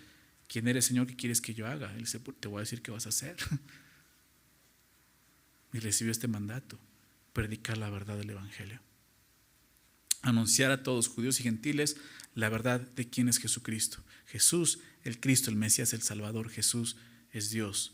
¿quién 0.48 0.68
eres 0.68 0.86
Señor? 0.86 1.08
¿Qué 1.08 1.16
quieres 1.16 1.42
que 1.42 1.54
yo 1.54 1.68
haga? 1.68 1.92
Él 1.94 2.00
dice, 2.00 2.20
te 2.20 2.48
voy 2.48 2.58
a 2.58 2.60
decir 2.62 2.82
qué 2.82 2.92
vas 2.92 3.06
a 3.06 3.10
hacer. 3.10 3.36
y 5.74 5.80
recibió 5.80 6.12
este 6.12 6.28
mandato, 6.28 6.80
predicar 7.34 7.78
la 7.78 7.90
verdad 7.90 8.18
del 8.18 8.32
Evangelio. 8.32 8.80
Anunciar 10.22 10.72
a 10.72 10.84
todos, 10.84 11.10
judíos 11.10 11.40
y 11.40 11.44
gentiles, 11.44 11.98
la 12.34 12.50
verdad 12.50 12.80
de 12.80 13.10
quién 13.10 13.28
es 13.28 13.40
Jesucristo. 13.40 14.04
Jesús, 14.26 14.80
el 15.04 15.20
Cristo, 15.20 15.50
el 15.50 15.58
Mesías, 15.58 15.94
el 15.94 16.02
Salvador. 16.02 16.50
Jesús 16.50 16.96
es 17.32 17.50
Dios, 17.50 17.94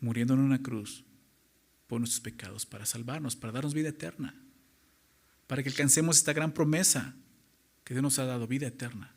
muriendo 0.00 0.34
en 0.34 0.40
una 0.40 0.62
cruz 0.62 1.04
por 1.88 1.98
nuestros 1.98 2.20
pecados, 2.20 2.66
para 2.66 2.86
salvarnos, 2.86 3.34
para 3.34 3.52
darnos 3.52 3.74
vida 3.74 3.88
eterna, 3.88 4.34
para 5.46 5.62
que 5.62 5.70
alcancemos 5.70 6.18
esta 6.18 6.34
gran 6.34 6.52
promesa 6.52 7.16
que 7.82 7.94
Dios 7.94 8.02
nos 8.02 8.18
ha 8.18 8.26
dado, 8.26 8.46
vida 8.46 8.68
eterna. 8.68 9.10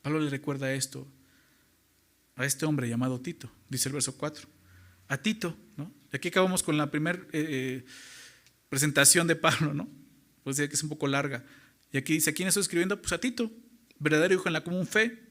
Pablo 0.00 0.20
le 0.20 0.30
recuerda 0.30 0.72
esto 0.72 1.06
a 2.36 2.46
este 2.46 2.64
hombre 2.64 2.88
llamado 2.88 3.20
Tito, 3.20 3.50
dice 3.68 3.88
el 3.88 3.94
verso 3.94 4.16
4. 4.16 4.48
A 5.08 5.18
Tito, 5.18 5.56
¿no? 5.76 5.92
Y 6.12 6.16
aquí 6.16 6.28
acabamos 6.28 6.62
con 6.62 6.76
la 6.76 6.90
primera 6.90 7.18
eh, 7.18 7.26
eh, 7.32 7.84
presentación 8.68 9.26
de 9.26 9.34
Pablo, 9.34 9.74
¿no? 9.74 9.88
Pues 10.44 10.56
que 10.56 10.64
es 10.64 10.82
un 10.82 10.88
poco 10.88 11.08
larga. 11.08 11.44
Y 11.90 11.98
aquí 11.98 12.12
dice, 12.12 12.30
¿a 12.30 12.34
quién 12.34 12.46
estoy 12.46 12.60
escribiendo? 12.60 13.02
Pues 13.02 13.12
a 13.12 13.18
Tito, 13.18 13.50
verdadero 13.98 14.34
hijo 14.34 14.46
en 14.46 14.52
la 14.52 14.62
común 14.62 14.86
fe, 14.86 15.24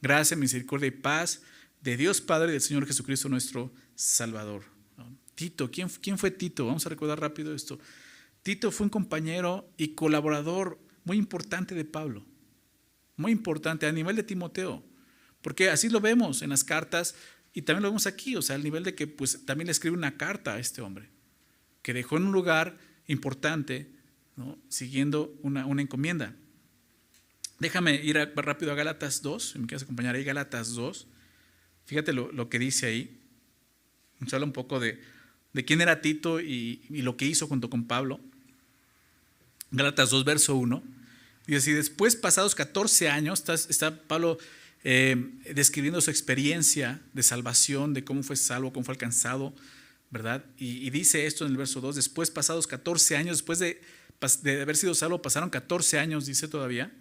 gracia, 0.00 0.36
misericordia 0.36 0.88
y 0.88 0.90
paz 0.90 1.42
de 1.82 1.96
Dios 1.96 2.20
Padre 2.20 2.48
y 2.48 2.52
del 2.52 2.60
Señor 2.60 2.86
Jesucristo 2.86 3.28
nuestro 3.28 3.72
Salvador. 3.94 4.64
Tito, 5.34 5.70
¿quién, 5.70 5.88
¿quién 5.88 6.18
fue 6.18 6.30
Tito? 6.30 6.66
Vamos 6.66 6.86
a 6.86 6.88
recordar 6.88 7.20
rápido 7.20 7.54
esto. 7.54 7.78
Tito 8.42 8.70
fue 8.70 8.84
un 8.84 8.90
compañero 8.90 9.68
y 9.76 9.88
colaborador 9.88 10.78
muy 11.04 11.16
importante 11.16 11.74
de 11.74 11.84
Pablo, 11.84 12.24
muy 13.16 13.32
importante 13.32 13.86
a 13.86 13.92
nivel 13.92 14.16
de 14.16 14.22
Timoteo, 14.22 14.84
porque 15.40 15.70
así 15.70 15.88
lo 15.88 16.00
vemos 16.00 16.42
en 16.42 16.50
las 16.50 16.64
cartas 16.64 17.14
y 17.52 17.62
también 17.62 17.82
lo 17.82 17.88
vemos 17.88 18.06
aquí, 18.06 18.36
o 18.36 18.42
sea, 18.42 18.56
al 18.56 18.62
nivel 18.62 18.84
de 18.84 18.94
que 18.94 19.06
pues 19.06 19.44
también 19.44 19.66
le 19.66 19.72
escribe 19.72 19.96
una 19.96 20.16
carta 20.16 20.54
a 20.54 20.58
este 20.58 20.82
hombre, 20.82 21.08
que 21.82 21.92
dejó 21.92 22.16
en 22.16 22.26
un 22.26 22.32
lugar 22.32 22.78
importante, 23.06 23.90
siguiendo 24.68 25.36
una, 25.42 25.66
una 25.66 25.82
encomienda. 25.82 26.36
Déjame 27.58 27.96
ir 27.96 28.16
rápido 28.36 28.72
a 28.72 28.74
Gálatas 28.74 29.22
2, 29.22 29.50
si 29.50 29.58
me 29.58 29.66
quieres 29.66 29.82
acompañar 29.82 30.14
ahí, 30.14 30.24
Gálatas 30.24 30.74
2. 30.74 31.08
Fíjate 31.86 32.12
lo, 32.12 32.48
que 32.48 32.58
dice 32.58 32.86
ahí. 32.86 33.18
Nos 34.20 34.32
habla 34.32 34.46
un 34.46 34.52
poco 34.52 34.80
de, 34.80 35.00
quién 35.66 35.80
era 35.80 36.00
Tito 36.00 36.40
y, 36.40 36.80
lo 36.88 37.16
que 37.16 37.26
hizo 37.26 37.46
junto 37.46 37.70
con 37.70 37.86
Pablo. 37.86 38.20
Gálatas 39.70 40.10
2, 40.10 40.24
verso 40.24 40.54
1. 40.56 40.82
Dice 41.46 41.58
así, 41.58 41.72
después 41.72 42.14
pasados 42.14 42.54
14 42.54 43.08
años, 43.08 43.42
está, 43.68 44.02
Pablo 44.02 44.38
eh, 44.84 45.16
describiendo 45.54 46.00
su 46.00 46.10
experiencia 46.10 47.00
de 47.12 47.22
salvación, 47.22 47.94
de 47.94 48.04
cómo 48.04 48.22
fue 48.22 48.36
salvo, 48.36 48.72
cómo 48.72 48.84
fue 48.84 48.94
alcanzado, 48.94 49.54
¿verdad? 50.10 50.44
Y, 50.56 50.88
dice 50.90 51.26
esto 51.26 51.44
en 51.44 51.52
el 51.52 51.56
verso 51.56 51.80
2, 51.80 51.96
después 51.96 52.30
pasados 52.30 52.66
14 52.66 53.16
años, 53.16 53.38
después 53.38 53.58
de, 53.58 53.80
de 54.42 54.62
haber 54.62 54.76
sido 54.76 54.94
salvo, 54.94 55.20
pasaron 55.20 55.50
14 55.50 55.98
años, 55.98 56.26
dice 56.26 56.46
todavía, 56.46 56.92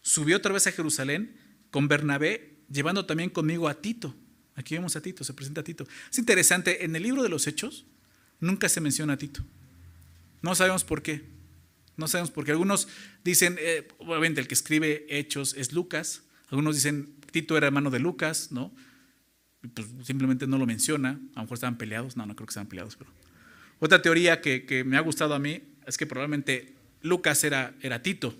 subió 0.00 0.36
otra 0.36 0.52
vez 0.52 0.66
a 0.66 0.72
Jerusalén 0.72 1.36
con 1.70 1.88
Bernabé, 1.88 2.51
llevando 2.72 3.06
también 3.06 3.30
conmigo 3.30 3.68
a 3.68 3.74
Tito. 3.74 4.14
Aquí 4.54 4.74
vemos 4.74 4.96
a 4.96 5.00
Tito, 5.00 5.24
se 5.24 5.34
presenta 5.34 5.60
a 5.60 5.64
Tito. 5.64 5.86
Es 6.10 6.18
interesante, 6.18 6.84
en 6.84 6.96
el 6.96 7.02
libro 7.02 7.22
de 7.22 7.28
los 7.28 7.46
Hechos 7.46 7.86
nunca 8.40 8.68
se 8.68 8.80
menciona 8.80 9.14
a 9.14 9.18
Tito. 9.18 9.44
No 10.42 10.54
sabemos 10.54 10.84
por 10.84 11.02
qué. 11.02 11.22
No 11.96 12.08
sabemos 12.08 12.30
por 12.30 12.44
qué. 12.44 12.52
Algunos 12.52 12.88
dicen, 13.24 13.56
eh, 13.60 13.88
obviamente 13.98 14.40
el 14.40 14.48
que 14.48 14.54
escribe 14.54 15.06
Hechos 15.08 15.54
es 15.54 15.72
Lucas. 15.72 16.22
Algunos 16.48 16.74
dicen, 16.74 17.14
Tito 17.30 17.56
era 17.56 17.68
hermano 17.68 17.90
de 17.90 18.00
Lucas, 18.00 18.50
¿no? 18.50 18.74
Pues 19.74 19.86
simplemente 20.02 20.46
no 20.46 20.58
lo 20.58 20.66
menciona. 20.66 21.20
A 21.34 21.36
lo 21.36 21.42
mejor 21.42 21.54
estaban 21.54 21.78
peleados. 21.78 22.16
No, 22.16 22.26
no 22.26 22.34
creo 22.34 22.46
que 22.46 22.50
estaban 22.50 22.68
peleados, 22.68 22.96
pero. 22.96 23.10
Otra 23.78 24.00
teoría 24.00 24.40
que, 24.40 24.84
me 24.86 24.96
ha 24.96 25.00
gustado 25.00 25.34
a 25.34 25.38
mí 25.38 25.60
es 25.86 25.96
que 25.96 26.06
probablemente 26.06 26.74
Lucas 27.00 27.42
era, 27.42 27.74
era 27.80 28.02
Tito, 28.02 28.34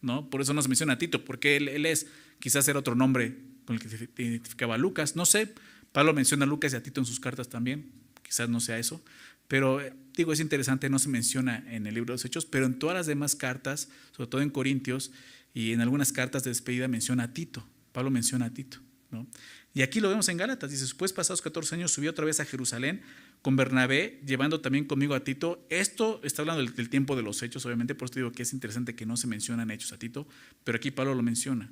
¿no? 0.00 0.28
Por 0.28 0.40
eso 0.40 0.54
no 0.54 0.62
se 0.62 0.68
menciona 0.68 0.94
a 0.94 0.98
Tito, 0.98 1.24
porque 1.24 1.56
él, 1.56 1.86
es, 1.86 2.08
quizás 2.40 2.66
era 2.66 2.80
otro 2.80 2.96
nombre 2.96 3.36
con 3.64 3.76
el 3.76 3.82
que 3.82 3.88
se 3.88 4.08
identificaba 4.16 4.78
Lucas, 4.78 5.16
no 5.16 5.26
sé. 5.26 5.54
Pablo 5.92 6.14
menciona 6.14 6.44
a 6.44 6.48
Lucas 6.48 6.72
y 6.72 6.76
a 6.76 6.82
Tito 6.82 7.00
en 7.00 7.06
sus 7.06 7.20
cartas 7.20 7.48
también, 7.48 7.90
quizás 8.22 8.48
no 8.48 8.60
sea 8.60 8.78
eso, 8.78 9.02
pero 9.46 9.80
eh, 9.80 9.92
digo, 10.16 10.32
es 10.32 10.40
interesante, 10.40 10.88
no 10.88 10.98
se 10.98 11.08
menciona 11.08 11.64
en 11.70 11.86
el 11.86 11.94
libro 11.94 12.12
de 12.12 12.14
los 12.14 12.24
Hechos, 12.24 12.46
pero 12.46 12.64
en 12.66 12.78
todas 12.78 12.96
las 12.96 13.06
demás 13.06 13.36
cartas, 13.36 13.88
sobre 14.12 14.30
todo 14.30 14.40
en 14.40 14.50
Corintios 14.50 15.12
y 15.52 15.72
en 15.72 15.80
algunas 15.80 16.12
cartas 16.12 16.44
de 16.44 16.50
despedida 16.50 16.88
menciona 16.88 17.24
a 17.24 17.34
Tito, 17.34 17.66
Pablo 17.92 18.10
menciona 18.10 18.46
a 18.46 18.50
Tito, 18.54 18.78
¿no? 19.10 19.26
Y 19.74 19.82
aquí 19.82 20.00
lo 20.00 20.10
vemos 20.10 20.28
en 20.28 20.36
Gálatas, 20.36 20.70
dice, 20.70 20.82
después 20.82 21.12
pasados 21.12 21.40
14 21.40 21.76
años 21.76 21.92
subió 21.92 22.10
otra 22.10 22.26
vez 22.26 22.40
a 22.40 22.44
Jerusalén 22.44 23.00
con 23.40 23.56
Bernabé, 23.56 24.20
llevando 24.26 24.60
también 24.60 24.84
conmigo 24.84 25.14
a 25.14 25.24
Tito. 25.24 25.66
Esto 25.70 26.20
está 26.24 26.42
hablando 26.42 26.62
del, 26.62 26.90
tiempo 26.90 27.16
de 27.16 27.22
los 27.22 27.42
hechos, 27.42 27.64
obviamente, 27.64 27.94
por 27.94 28.08
eso 28.08 28.16
digo 28.16 28.32
que 28.32 28.42
es 28.42 28.52
interesante 28.52 28.94
que 28.94 29.06
no 29.06 29.16
se 29.16 29.26
mencionan 29.26 29.70
hechos 29.70 29.92
a 29.92 29.98
Tito, 29.98 30.26
pero 30.64 30.76
aquí 30.76 30.90
Pablo 30.90 31.14
lo 31.14 31.22
menciona, 31.22 31.70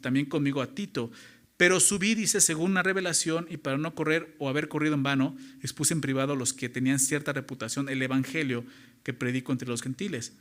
También 0.00 0.26
conmigo 0.26 0.62
a 0.62 0.74
Tito. 0.74 1.10
Pero 1.56 1.80
subí, 1.80 2.14
dice, 2.14 2.40
según 2.40 2.72
una 2.72 2.82
revelación, 2.82 3.46
y 3.48 3.56
para 3.56 3.78
no 3.78 3.94
correr 3.94 4.34
o 4.38 4.48
haber 4.48 4.68
corrido 4.68 4.94
en 4.94 5.02
vano, 5.02 5.36
expuse 5.62 5.94
en 5.94 6.00
privado 6.00 6.32
a 6.32 6.36
los 6.36 6.52
que 6.52 6.68
tenían 6.68 6.98
cierta 6.98 7.32
reputación 7.32 7.88
el 7.88 8.02
evangelio 8.02 8.64
que 9.02 9.12
predico 9.12 9.52
entre 9.52 9.68
los 9.68 9.82
gentiles. 9.82 10.32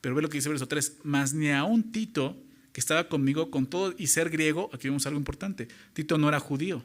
Pero 0.00 0.14
ve 0.14 0.22
lo 0.22 0.28
que 0.28 0.38
dice 0.38 0.48
verso 0.48 0.68
3, 0.68 0.98
más 1.04 1.32
ni 1.34 1.50
a 1.50 1.64
un 1.64 1.92
Tito 1.92 2.36
que 2.72 2.80
estaba 2.80 3.08
conmigo 3.08 3.50
con 3.50 3.66
todo 3.66 3.94
y 3.96 4.08
ser 4.08 4.28
griego, 4.28 4.68
aquí 4.72 4.88
vemos 4.88 5.06
algo 5.06 5.18
importante, 5.18 5.66
Tito 5.94 6.18
no 6.18 6.28
era 6.28 6.40
judío, 6.40 6.84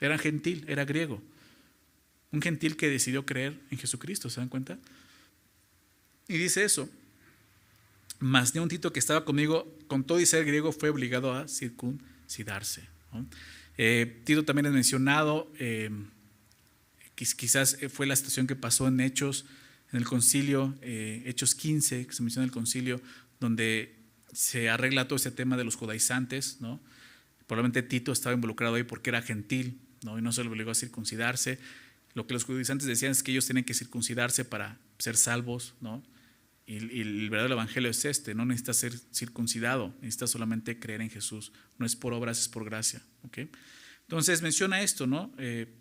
era 0.00 0.16
gentil, 0.16 0.64
era 0.68 0.84
griego. 0.84 1.20
Un 2.30 2.40
gentil 2.40 2.76
que 2.76 2.88
decidió 2.88 3.26
creer 3.26 3.58
en 3.70 3.78
Jesucristo, 3.78 4.30
¿se 4.30 4.40
dan 4.40 4.48
cuenta? 4.48 4.78
Y 6.28 6.36
dice 6.36 6.62
eso. 6.62 6.88
Más 8.20 8.52
de 8.52 8.60
un 8.60 8.68
Tito 8.68 8.92
que 8.92 8.98
estaba 8.98 9.24
conmigo, 9.24 9.72
con 9.86 10.04
todo 10.04 10.20
y 10.20 10.26
ser 10.26 10.44
griego, 10.44 10.72
fue 10.72 10.88
obligado 10.88 11.32
a 11.32 11.46
circuncidarse. 11.46 12.88
Eh, 13.76 14.22
Tito 14.24 14.44
también 14.44 14.66
es 14.66 14.72
mencionado, 14.72 15.52
eh, 15.58 15.90
quizás 17.14 17.78
fue 17.90 18.06
la 18.06 18.16
situación 18.16 18.46
que 18.46 18.56
pasó 18.56 18.88
en 18.88 19.00
Hechos, 19.00 19.46
en 19.92 19.98
el 19.98 20.04
concilio, 20.04 20.76
eh, 20.82 21.22
Hechos 21.26 21.54
15, 21.54 22.06
que 22.06 22.12
se 22.12 22.22
menciona 22.22 22.44
en 22.44 22.48
el 22.48 22.52
concilio, 22.52 23.00
donde 23.40 23.94
se 24.32 24.68
arregla 24.68 25.08
todo 25.08 25.16
ese 25.16 25.30
tema 25.30 25.56
de 25.56 25.64
los 25.64 25.76
judaizantes, 25.76 26.58
¿no? 26.60 26.80
Probablemente 27.46 27.82
Tito 27.82 28.12
estaba 28.12 28.34
involucrado 28.34 28.74
ahí 28.74 28.82
porque 28.82 29.10
era 29.10 29.22
gentil, 29.22 29.80
¿no? 30.02 30.18
Y 30.18 30.22
no 30.22 30.32
se 30.32 30.42
le 30.42 30.50
obligó 30.50 30.70
a 30.70 30.74
circuncidarse. 30.74 31.58
Lo 32.14 32.26
que 32.26 32.34
los 32.34 32.44
judaizantes 32.44 32.86
decían 32.86 33.12
es 33.12 33.22
que 33.22 33.30
ellos 33.30 33.46
tienen 33.46 33.64
que 33.64 33.72
circuncidarse 33.72 34.44
para 34.44 34.78
ser 34.98 35.16
salvos, 35.16 35.74
¿no? 35.80 36.02
Y, 36.68 37.00
el 37.00 37.30
verdadero 37.30 37.54
evangelio 37.54 37.90
es 37.90 38.04
este, 38.04 38.34
no 38.34 38.44
necesitas 38.44 38.76
ser 38.76 38.92
circuncidado, 39.14 39.94
necesitas 40.02 40.30
solamente 40.30 40.78
creer 40.78 41.00
en 41.00 41.08
Jesús. 41.08 41.50
No 41.78 41.86
es 41.86 41.96
por 41.96 42.12
obras, 42.12 42.38
es 42.38 42.48
por 42.48 42.66
gracia, 42.66 43.02
¿ok? 43.22 43.38
Entonces 44.02 44.42
menciona 44.42 44.82
esto, 44.82 45.06
¿no? 45.06 45.32
Eh, 45.38 45.74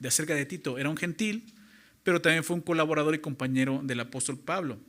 de 0.00 0.08
acerca 0.08 0.34
de 0.34 0.44
Tito, 0.44 0.76
era 0.76 0.90
un 0.90 0.96
gentil, 0.96 1.54
pero 2.02 2.20
también 2.20 2.42
fue 2.42 2.56
un 2.56 2.62
colaborador 2.62 3.14
y 3.14 3.20
compañero 3.20 3.80
del 3.84 4.00
apóstol 4.00 4.40
Pablo. 4.40 4.80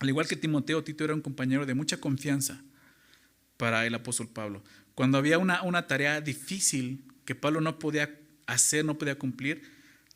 Al 0.00 0.08
igual 0.10 0.28
que 0.28 0.36
Timoteo, 0.36 0.84
Tito 0.84 1.02
era 1.04 1.14
un 1.14 1.22
compañero 1.22 1.64
de 1.64 1.72
mucha 1.72 1.96
confianza 1.96 2.62
para 3.56 3.86
el 3.86 3.94
apóstol 3.94 4.28
Pablo. 4.28 4.62
Cuando 4.94 5.16
había 5.16 5.38
una, 5.38 5.62
una 5.62 5.86
tarea 5.86 6.20
difícil 6.20 7.04
que 7.24 7.34
Pablo 7.34 7.62
no 7.62 7.78
podía 7.78 8.18
hacer, 8.46 8.84
no 8.84 8.98
podía 8.98 9.18
cumplir, 9.18 9.62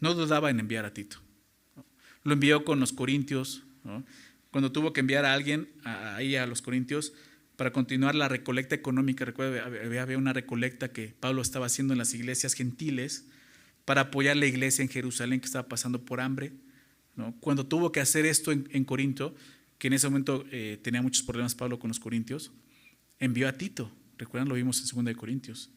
no 0.00 0.12
dudaba 0.12 0.50
en 0.50 0.60
enviar 0.60 0.84
a 0.84 0.92
Tito. 0.92 1.16
Lo 2.22 2.34
envió 2.34 2.66
con 2.66 2.80
los 2.80 2.92
corintios, 2.92 3.62
cuando 4.50 4.72
tuvo 4.72 4.92
que 4.92 5.00
enviar 5.00 5.24
a 5.24 5.34
alguien 5.34 5.68
ahí 5.84 6.36
a 6.36 6.46
los 6.46 6.62
corintios 6.62 7.12
para 7.56 7.72
continuar 7.72 8.14
la 8.14 8.28
recolecta 8.28 8.74
económica. 8.74 9.24
Recuerda, 9.24 9.64
había 9.64 10.18
una 10.18 10.32
recolecta 10.32 10.92
que 10.92 11.14
Pablo 11.18 11.42
estaba 11.42 11.66
haciendo 11.66 11.94
en 11.94 11.98
las 11.98 12.14
iglesias 12.14 12.54
gentiles 12.54 13.26
para 13.84 14.02
apoyar 14.02 14.36
la 14.36 14.46
iglesia 14.46 14.82
en 14.82 14.88
Jerusalén 14.88 15.40
que 15.40 15.46
estaba 15.46 15.68
pasando 15.68 16.04
por 16.04 16.20
hambre. 16.20 16.52
Cuando 17.40 17.66
tuvo 17.66 17.92
que 17.92 18.00
hacer 18.00 18.26
esto 18.26 18.50
en, 18.50 18.84
Corinto, 18.84 19.34
que 19.78 19.86
en 19.86 19.92
ese 19.92 20.08
momento 20.08 20.44
eh, 20.50 20.78
tenía 20.82 21.00
muchos 21.00 21.22
problemas 21.22 21.54
Pablo 21.54 21.78
con 21.78 21.88
los 21.88 22.00
corintios, 22.00 22.50
envió 23.20 23.48
a 23.48 23.52
Tito. 23.52 23.92
Recuerdan, 24.18 24.48
lo 24.48 24.54
vimos 24.54 24.80
en 24.80 24.96
2 24.96 25.04
de 25.04 25.14
Corintios. 25.14 25.70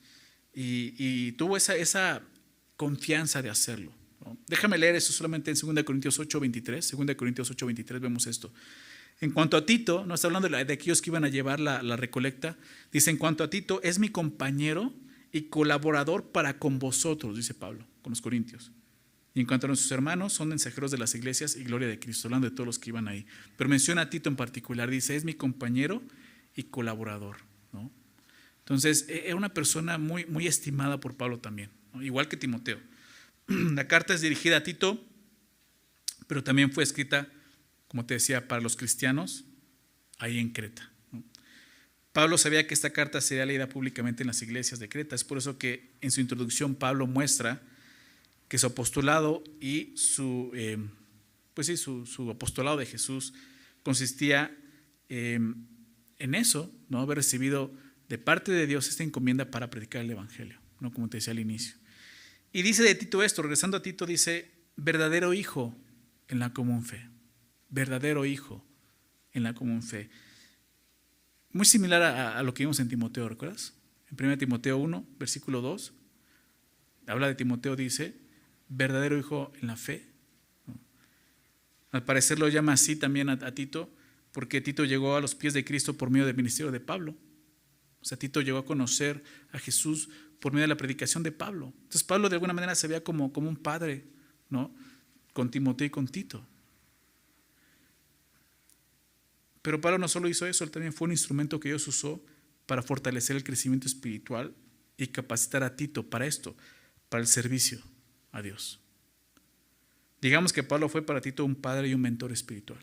Y, 0.54 1.34
tuvo 1.34 1.56
esa, 1.56 1.76
esa 1.76 2.24
confianza 2.76 3.44
de 3.44 3.50
hacerlo. 3.52 3.92
Déjame 4.48 4.78
leer 4.78 4.96
eso 4.96 5.14
solamente 5.14 5.52
en 5.52 5.58
2 5.58 5.84
Corintios 5.84 6.20
8, 6.20 6.40
23. 6.40 6.92
2 6.92 7.16
Corintios 7.16 7.50
8, 7.50 7.66
23 7.66 8.02
vemos 8.02 8.28
esto. 8.28 8.52
En 9.20 9.32
cuanto 9.32 9.58
a 9.58 9.66
Tito, 9.66 10.06
no 10.06 10.16
está 10.16 10.28
hablando 10.28 10.48
de, 10.48 10.58
aquellos 10.74 11.02
que 11.02 11.10
iban 11.10 11.24
a 11.24 11.28
llevar 11.28 11.60
la, 11.60 11.96
recolecta, 11.96 12.58
dice, 12.92 13.10
en 13.10 13.18
cuanto 13.18 13.44
a 13.44 13.50
Tito, 13.50 13.82
es 13.82 14.00
mi 14.00 14.10
compañero 14.10 14.94
y 15.32 15.44
colaborador 15.44 16.32
para 16.32 16.60
con 16.60 16.80
vosotros, 16.80 17.36
dice 17.36 17.54
Pablo, 17.54 17.86
con 18.02 18.12
los 18.12 18.22
corintios. 18.22 18.72
Y 19.34 19.40
en 19.42 19.46
cuanto 19.46 19.66
a 19.66 19.70
nuestros 19.70 19.92
hermanos, 19.92 20.34
son 20.34 20.50
mensajeros 20.50 20.92
de 20.92 20.98
las 20.98 21.16
iglesias 21.16 21.56
y 21.56 21.64
gloria 21.64 21.88
de 21.88 22.00
Cristo, 22.00 22.28
hablando 22.28 22.50
de 22.50 22.56
todos 22.56 22.66
los 22.66 22.80
que 22.80 22.90
iban 22.90 23.08
ahí. 23.08 23.26
Pero 23.58 23.70
menciona 23.70 24.04
a 24.04 24.10
Tito 24.10 24.30
en 24.30 24.36
particular, 24.36 24.90
dice, 24.90 25.16
es 25.16 25.26
mi 25.26 25.34
compañero 25.34 26.04
y 26.56 26.64
colaborador. 26.64 27.38
Entonces, 28.60 29.06
e, 29.08 29.28
era 29.28 29.36
una 29.36 29.54
persona 29.54 29.98
muy, 29.98 30.26
muy 30.26 30.46
estimada 30.46 31.00
por 31.00 31.16
Pablo 31.16 31.40
también 31.40 31.70
igual 32.02 32.28
que 32.28 32.38
Timoteo. 32.38 32.80
La 33.74 33.88
carta 33.88 34.14
es 34.14 34.22
dirigida 34.22 34.58
a 34.58 34.64
Tito, 34.64 35.04
pero 36.28 36.44
también 36.44 36.72
fue 36.72 36.84
escrita, 36.84 37.30
como 37.88 38.06
te 38.06 38.16
decía, 38.16 38.48
para 38.48 38.62
los 38.62 38.76
cristianos 38.76 39.46
ahí 40.20 40.40
en 40.40 40.50
Creta. 40.50 40.92
Pablo 42.12 42.38
sabía 42.38 42.66
que 42.66 42.74
esta 42.74 42.90
carta 42.90 43.22
sería 43.22 43.46
leída 43.46 43.70
públicamente 43.70 44.24
en 44.24 44.28
las 44.28 44.42
iglesias 44.42 44.80
de 44.80 44.90
Creta. 44.90 45.16
Es 45.16 45.24
por 45.24 45.38
eso 45.38 45.58
que 45.58 45.92
en 46.02 46.12
su 46.12 46.20
introducción 46.20 46.76
Pablo 46.76 47.06
muestra 47.06 47.62
que 48.48 48.58
su 48.58 48.68
apostolado 48.68 49.44
y 49.62 49.94
su, 49.96 50.52
eh, 50.56 50.78
pues 51.54 51.68
sí, 51.68 51.78
su, 51.78 52.30
apostolado 52.32 52.78
de 52.78 52.86
Jesús 52.86 53.34
consistía 53.84 54.56
eh, 55.10 55.40
en 56.18 56.36
eso, 56.36 56.74
¿no? 56.90 57.02
haber 57.02 57.18
recibido 57.18 57.72
de 58.10 58.18
parte 58.18 58.52
de 58.52 58.66
Dios 58.66 58.88
esta 58.88 59.04
encomienda 59.04 59.52
para 59.52 59.70
predicar 59.70 60.02
el 60.02 60.10
Evangelio, 60.10 60.60
¿no? 60.80 60.92
como 60.92 61.10
te 61.10 61.18
decía 61.18 61.32
al 61.32 61.40
inicio. 61.40 61.76
Y 62.52 62.62
dice 62.62 62.84
de 62.84 62.96
Tito 62.96 63.24
esto, 63.24 63.42
regresando 63.42 63.78
a 63.78 63.82
Tito, 63.82 64.06
dice, 64.06 64.52
verdadero 64.76 65.34
hijo 65.34 65.76
en 66.28 66.40
la 66.40 66.54
común 66.54 66.84
fe. 66.84 67.10
Verdadero 67.70 68.26
hijo 68.26 68.66
en 69.34 69.44
la 69.44 69.54
común 69.54 69.84
fe. 69.84 70.10
Muy 71.52 71.66
similar 71.66 72.02
a, 72.02 72.42
lo 72.44 72.54
que 72.54 72.64
vimos 72.64 72.80
en 72.80 72.90
Timoteo, 72.90 73.28
¿recuerdas? 73.30 73.74
En 74.10 74.26
1 74.26 74.38
Timoteo 74.38 74.78
1, 74.78 75.08
versículo 75.20 75.62
2, 75.62 75.94
habla 77.08 77.28
de 77.28 77.36
Timoteo, 77.36 77.76
dice, 77.76 78.16
verdadero 78.70 79.18
hijo 79.18 79.52
en 79.62 79.68
la 79.68 79.76
fe. 79.76 80.06
Al 81.92 82.04
parecer 82.04 82.40
lo 82.40 82.48
llama 82.48 82.74
así 82.74 82.96
también 82.96 83.30
a 83.30 83.54
Tito, 83.54 83.94
porque 84.32 84.62
Tito 84.62 84.86
llegó 84.86 85.16
a 85.16 85.22
los 85.22 85.36
pies 85.36 85.54
de 85.54 85.66
Cristo 85.66 85.98
por 85.98 86.10
medio 86.10 86.26
del 86.26 86.36
ministerio 86.36 86.72
de 86.72 86.80
Pablo. 86.80 87.16
O 88.02 88.06
sea, 88.06 88.20
Tito 88.20 88.42
llegó 88.42 88.60
a 88.60 88.66
conocer 88.66 89.24
a 89.52 89.60
Jesús 89.60 90.10
por 90.40 90.54
medio 90.54 90.64
de 90.64 90.70
la 90.70 90.78
predicación 90.78 91.24
de 91.24 91.32
Pablo. 91.32 91.74
Entonces 91.76 92.04
Pablo 92.04 92.30
de 92.30 92.36
alguna 92.36 92.54
manera 92.54 92.76
se 92.76 92.88
veía 92.88 93.04
como, 93.04 93.34
como 93.34 93.50
un 93.50 93.58
padre, 93.58 94.06
¿no? 94.50 94.74
Con 95.34 95.52
Timoteo 95.52 95.88
y 95.88 95.90
con 95.90 96.08
Tito. 96.08 96.46
Pero 99.62 99.82
Pablo 99.82 99.98
no 99.98 100.08
solo 100.08 100.30
hizo 100.30 100.46
eso, 100.46 100.64
él 100.64 100.72
también 100.72 100.94
fue 100.94 101.08
un 101.08 101.12
instrumento 101.12 101.60
que 101.60 101.70
Dios 101.70 101.88
usó 101.88 102.24
para 102.66 102.84
fortalecer 102.84 103.36
el 103.36 103.44
crecimiento 103.44 103.88
espiritual 103.88 104.54
y 104.98 105.08
capacitar 105.08 105.64
a 105.64 105.76
Tito 105.76 106.10
para 106.10 106.26
esto, 106.26 106.56
para 107.10 107.22
el 107.22 107.28
servicio 107.28 107.82
a 108.32 108.42
Dios. 108.42 108.80
Digamos 110.22 110.54
que 110.54 110.64
Pablo 110.64 110.90
fue 110.90 111.06
para 111.06 111.22
Tito 111.22 111.46
un 111.46 111.56
padre 111.56 111.90
y 111.90 111.94
un 111.94 112.02
mentor 112.02 112.32
espiritual. 112.32 112.80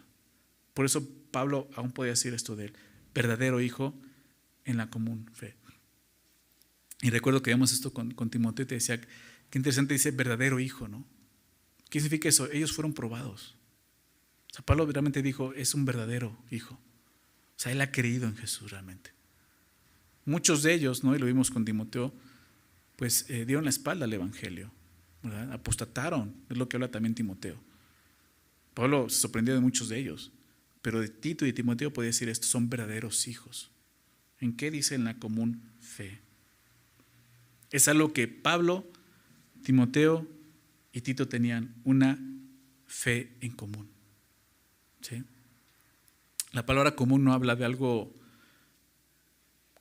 Por 0.72 0.84
eso 0.84 1.08
Pablo 1.30 1.68
aún 1.74 1.92
podía 1.92 2.12
decir 2.12 2.34
esto 2.34 2.56
de 2.56 2.66
él, 2.66 2.72
verdadero 3.14 3.60
hijo 3.60 3.98
en 4.64 4.76
la 4.76 4.90
común 4.90 5.30
fe. 5.32 5.56
Y 7.04 7.10
recuerdo 7.10 7.42
que 7.42 7.50
vimos 7.52 7.70
esto 7.70 7.92
con, 7.92 8.12
con 8.12 8.30
Timoteo 8.30 8.64
y 8.64 8.66
te 8.66 8.76
decía, 8.76 8.98
qué 8.98 9.58
interesante 9.58 9.92
dice 9.92 10.10
verdadero 10.10 10.58
hijo, 10.58 10.88
¿no? 10.88 11.04
¿Qué 11.90 12.00
significa 12.00 12.30
eso? 12.30 12.50
Ellos 12.50 12.72
fueron 12.72 12.94
probados. 12.94 13.56
O 14.50 14.54
sea, 14.54 14.64
Pablo 14.64 14.86
realmente 14.86 15.20
dijo, 15.20 15.52
es 15.52 15.74
un 15.74 15.84
verdadero 15.84 16.34
hijo. 16.50 16.76
O 16.76 17.56
sea, 17.56 17.72
él 17.72 17.82
ha 17.82 17.92
creído 17.92 18.26
en 18.26 18.34
Jesús 18.38 18.70
realmente. 18.70 19.10
Muchos 20.24 20.62
de 20.62 20.72
ellos, 20.72 21.04
¿no? 21.04 21.14
Y 21.14 21.18
lo 21.18 21.26
vimos 21.26 21.50
con 21.50 21.66
Timoteo, 21.66 22.14
pues 22.96 23.26
eh, 23.28 23.44
dieron 23.44 23.64
la 23.64 23.70
espalda 23.70 24.06
al 24.06 24.12
Evangelio. 24.14 24.72
Apostataron, 25.52 26.34
es 26.48 26.56
lo 26.56 26.70
que 26.70 26.78
habla 26.78 26.90
también 26.90 27.14
Timoteo. 27.14 27.62
Pablo 28.72 29.10
se 29.10 29.20
sorprendió 29.20 29.52
de 29.52 29.60
muchos 29.60 29.90
de 29.90 29.98
ellos, 29.98 30.32
pero 30.80 31.00
de 31.00 31.10
Tito 31.10 31.44
y 31.44 31.48
de 31.48 31.52
Timoteo 31.52 31.92
podía 31.92 32.06
decir 32.06 32.30
esto, 32.30 32.46
son 32.46 32.70
verdaderos 32.70 33.28
hijos. 33.28 33.70
¿En 34.40 34.56
qué 34.56 34.70
dice 34.70 34.94
en 34.94 35.04
la 35.04 35.18
común 35.18 35.70
fe? 35.80 36.23
Es 37.74 37.88
algo 37.88 38.12
que 38.12 38.28
Pablo, 38.28 38.88
Timoteo 39.64 40.28
y 40.92 41.00
Tito 41.00 41.26
tenían 41.26 41.74
una 41.82 42.16
fe 42.86 43.36
en 43.40 43.50
común. 43.50 43.90
La 46.52 46.64
palabra 46.66 46.94
común 46.94 47.24
no 47.24 47.32
habla 47.32 47.56
de 47.56 47.64
algo, 47.64 48.14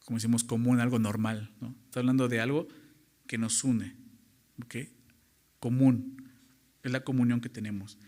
como 0.05 0.17
decimos, 0.17 0.43
común, 0.43 0.79
algo 0.79 0.97
normal. 0.97 1.51
¿no? 1.61 1.75
Está 1.85 1.99
hablando 1.99 2.27
de 2.27 2.39
algo 2.39 2.67
que 3.27 3.37
nos 3.37 3.63
une. 3.63 3.95
¿okay? 4.65 4.89
Común. 5.59 6.31
Es 6.81 6.91
la 6.91 7.03
comunión 7.03 7.41
que 7.41 7.49
tenemos. 7.49 7.99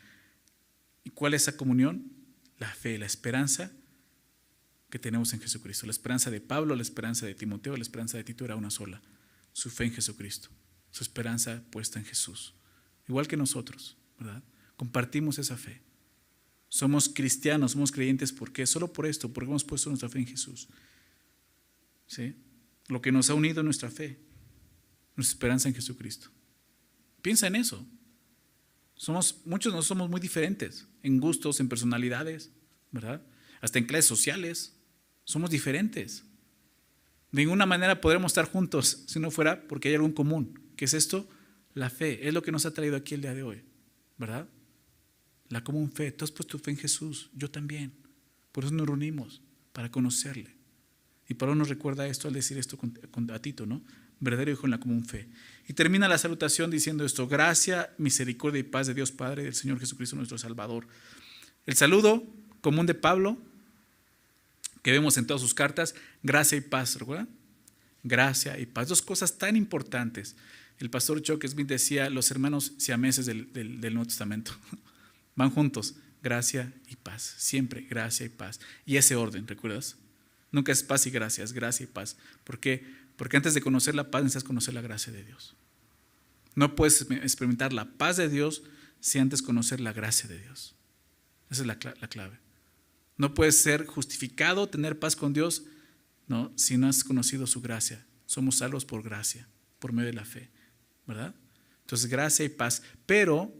¿Y 1.03 1.11
cuál 1.11 1.35
es 1.35 1.43
esa 1.43 1.57
comunión? 1.57 2.11
La 2.57 2.69
fe, 2.69 2.97
la 2.97 3.05
esperanza 3.05 3.71
que 4.89 4.97
tenemos 4.97 5.31
en 5.33 5.41
Jesucristo. 5.41 5.85
La 5.85 5.91
esperanza 5.91 6.31
de 6.31 6.41
Pablo, 6.41 6.75
la 6.75 6.81
esperanza 6.81 7.27
de 7.27 7.35
Timoteo, 7.35 7.77
la 7.77 7.83
esperanza 7.83 8.17
de 8.17 8.23
Tito 8.23 8.45
era 8.45 8.55
una 8.55 8.71
sola. 8.71 8.99
Su 9.55 9.69
fe 9.69 9.85
en 9.85 9.93
Jesucristo. 9.93 10.49
Su 10.91 11.03
esperanza 11.03 11.63
puesta 11.71 11.97
en 11.97 12.05
Jesús 12.05 12.53
igual 13.07 13.27
que 13.27 13.37
nosotros, 13.37 13.97
¿verdad? 14.19 14.43
Compartimos 14.75 15.39
esa 15.39 15.57
fe. 15.57 15.81
Somos 16.67 17.07
cristianos, 17.07 17.71
somos 17.71 17.91
creyentes, 17.91 18.33
¿por 18.33 18.51
qué? 18.51 18.65
Solo 18.65 18.91
por 18.91 19.05
esto, 19.05 19.31
porque 19.31 19.49
hemos 19.49 19.63
puesto 19.63 19.89
nuestra 19.89 20.09
fe 20.09 20.19
en 20.19 20.27
Jesús. 20.27 20.67
¿Sí? 22.07 22.35
Lo 22.87 23.01
que 23.01 23.11
nos 23.11 23.29
ha 23.29 23.33
unido 23.33 23.61
es 23.61 23.65
nuestra 23.65 23.89
fe, 23.89 24.19
nuestra 25.15 25.33
esperanza 25.33 25.69
en 25.69 25.75
Jesucristo. 25.75 26.29
Piensa 27.21 27.47
en 27.47 27.55
eso. 27.55 27.85
Somos, 28.95 29.41
muchos 29.45 29.73
no 29.73 29.81
somos 29.81 30.09
muy 30.09 30.19
diferentes 30.19 30.87
en 31.03 31.19
gustos, 31.19 31.59
en 31.59 31.69
personalidades, 31.69 32.51
¿verdad? 32.91 33.25
Hasta 33.61 33.79
en 33.79 33.85
clases 33.85 34.05
sociales. 34.05 34.73
Somos 35.23 35.49
diferentes. 35.49 36.23
De 37.31 37.41
ninguna 37.41 37.65
manera 37.65 38.01
podremos 38.01 38.31
estar 38.31 38.45
juntos 38.45 39.03
si 39.07 39.19
no 39.19 39.31
fuera 39.31 39.67
porque 39.67 39.89
hay 39.89 39.95
algo 39.95 40.07
en 40.07 40.13
común. 40.13 40.59
¿Qué 40.75 40.85
es 40.85 40.93
esto? 40.93 41.27
La 41.73 41.89
fe 41.89 42.27
es 42.27 42.33
lo 42.33 42.41
que 42.41 42.51
nos 42.51 42.65
ha 42.65 42.73
traído 42.73 42.95
aquí 42.95 43.15
el 43.15 43.21
día 43.21 43.33
de 43.33 43.43
hoy, 43.43 43.63
¿verdad? 44.17 44.47
La 45.49 45.63
común 45.63 45.91
fe. 45.91 46.11
Tú 46.11 46.23
has 46.23 46.31
puesto 46.31 46.57
fe 46.57 46.71
en 46.71 46.77
Jesús, 46.77 47.29
yo 47.33 47.51
también. 47.51 47.93
Por 48.51 48.63
eso 48.63 48.73
nos 48.73 48.87
reunimos, 48.87 49.41
para 49.73 49.91
conocerle. 49.91 50.55
Y 51.27 51.33
Pablo 51.33 51.55
nos 51.55 51.69
recuerda 51.69 52.07
esto 52.07 52.27
al 52.27 52.33
decir 52.33 52.57
esto 52.57 52.79
a 53.29 53.39
Tito, 53.39 53.65
¿no? 53.65 53.83
Verdadero 54.21 54.51
hijo 54.51 54.65
en 54.65 54.71
la 54.71 54.79
común 54.79 55.05
fe. 55.05 55.27
Y 55.67 55.73
termina 55.73 56.07
la 56.07 56.17
salutación 56.17 56.71
diciendo 56.71 57.03
esto: 57.03 57.27
gracia, 57.27 57.93
misericordia 57.97 58.59
y 58.59 58.63
paz 58.63 58.87
de 58.87 58.93
Dios 58.93 59.11
Padre 59.11 59.43
del 59.43 59.53
Señor 59.53 59.79
Jesucristo 59.79 60.15
nuestro 60.15 60.37
Salvador. 60.37 60.87
El 61.65 61.75
saludo 61.75 62.23
común 62.61 62.85
de 62.85 62.93
Pablo, 62.93 63.37
que 64.85 64.91
vemos 64.91 65.17
en 65.17 65.25
todas 65.25 65.41
sus 65.41 65.55
cartas, 65.55 65.95
gracia 66.21 66.59
y 66.59 66.61
paz, 66.61 66.99
¿recuerdan? 66.99 67.27
Gracia 68.03 68.59
y 68.59 68.67
paz. 68.67 68.87
Dos 68.87 69.01
cosas 69.01 69.39
tan 69.39 69.55
importantes. 69.55 70.35
El 70.77 70.91
pastor 70.91 71.23
Chuck 71.23 71.43
Smith 71.47 71.67
decía, 71.67 72.07
los 72.11 72.29
hermanos 72.29 72.73
siameses 72.77 73.25
del, 73.25 73.51
del, 73.51 73.81
del 73.81 73.95
Nuevo 73.95 74.05
Testamento 74.05 74.51
van 75.35 75.49
juntos, 75.49 75.95
gracia 76.21 76.71
y 76.87 76.97
paz, 76.97 77.33
siempre 77.39 77.81
gracia 77.81 78.27
y 78.27 78.29
paz. 78.29 78.59
Y 78.85 78.97
ese 78.97 79.15
orden, 79.15 79.47
¿recuerdas? 79.47 79.97
Nunca 80.51 80.71
es 80.71 80.83
paz 80.83 81.07
y 81.07 81.09
gracia, 81.09 81.43
es 81.43 81.51
gracia 81.51 81.85
y 81.85 81.87
paz. 81.87 82.15
¿Por 82.43 82.59
qué? 82.59 82.85
Porque 83.15 83.37
antes 83.37 83.55
de 83.55 83.61
conocer 83.61 83.95
la 83.95 84.11
paz 84.11 84.21
necesitas 84.21 84.43
conocer 84.43 84.75
la 84.75 84.81
gracia 84.81 85.11
de 85.11 85.23
Dios. 85.23 85.55
No 86.53 86.75
puedes 86.75 87.01
experimentar 87.09 87.73
la 87.73 87.85
paz 87.85 88.17
de 88.17 88.29
Dios 88.29 88.61
si 88.99 89.17
antes 89.17 89.41
conocer 89.41 89.79
la 89.79 89.93
gracia 89.93 90.29
de 90.29 90.39
Dios. 90.39 90.75
Esa 91.49 91.61
es 91.61 91.67
la, 91.67 91.79
la 91.99 92.07
clave. 92.07 92.44
No 93.17 93.33
puedes 93.33 93.61
ser 93.61 93.85
justificado, 93.85 94.67
tener 94.67 94.99
paz 94.99 95.15
con 95.15 95.33
Dios, 95.33 95.65
no, 96.27 96.51
si 96.55 96.77
no 96.77 96.87
has 96.87 97.03
conocido 97.03 97.47
su 97.47 97.61
gracia. 97.61 98.05
Somos 98.25 98.57
salvos 98.57 98.85
por 98.85 99.03
gracia, 99.03 99.47
por 99.79 99.93
medio 99.93 100.07
de 100.07 100.13
la 100.13 100.25
fe. 100.25 100.51
¿verdad? 101.05 101.35
Entonces, 101.81 102.09
gracia 102.09 102.45
y 102.45 102.49
paz. 102.49 102.81
Pero, 103.05 103.53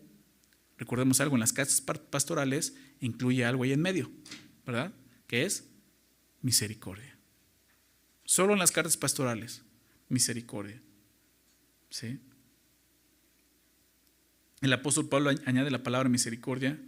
recordemos 0.78 1.22
algo, 1.22 1.36
en 1.36 1.42
las 1.42 1.54
casas 1.54 1.82
pastorales 1.82 2.76
incluye 3.00 3.46
algo 3.46 3.64
ahí 3.64 3.74
en 3.74 3.82
medio, 3.82 4.12
¿verdad? 4.66 4.94
Que 5.28 5.46
es 5.46 5.70
misericordia. 6.42 7.18
Solo 8.24 8.54
en 8.54 8.60
las 8.60 8.72
cartas 8.72 8.98
pastorales, 8.98 9.64
misericordia. 10.10 10.82
¿Sí? 11.90 12.20
El 14.62 14.74
apóstol 14.74 15.08
Pablo 15.08 15.30
añade 15.46 15.70
la 15.70 15.84
palabra 15.84 16.10
misericordia, 16.10 16.80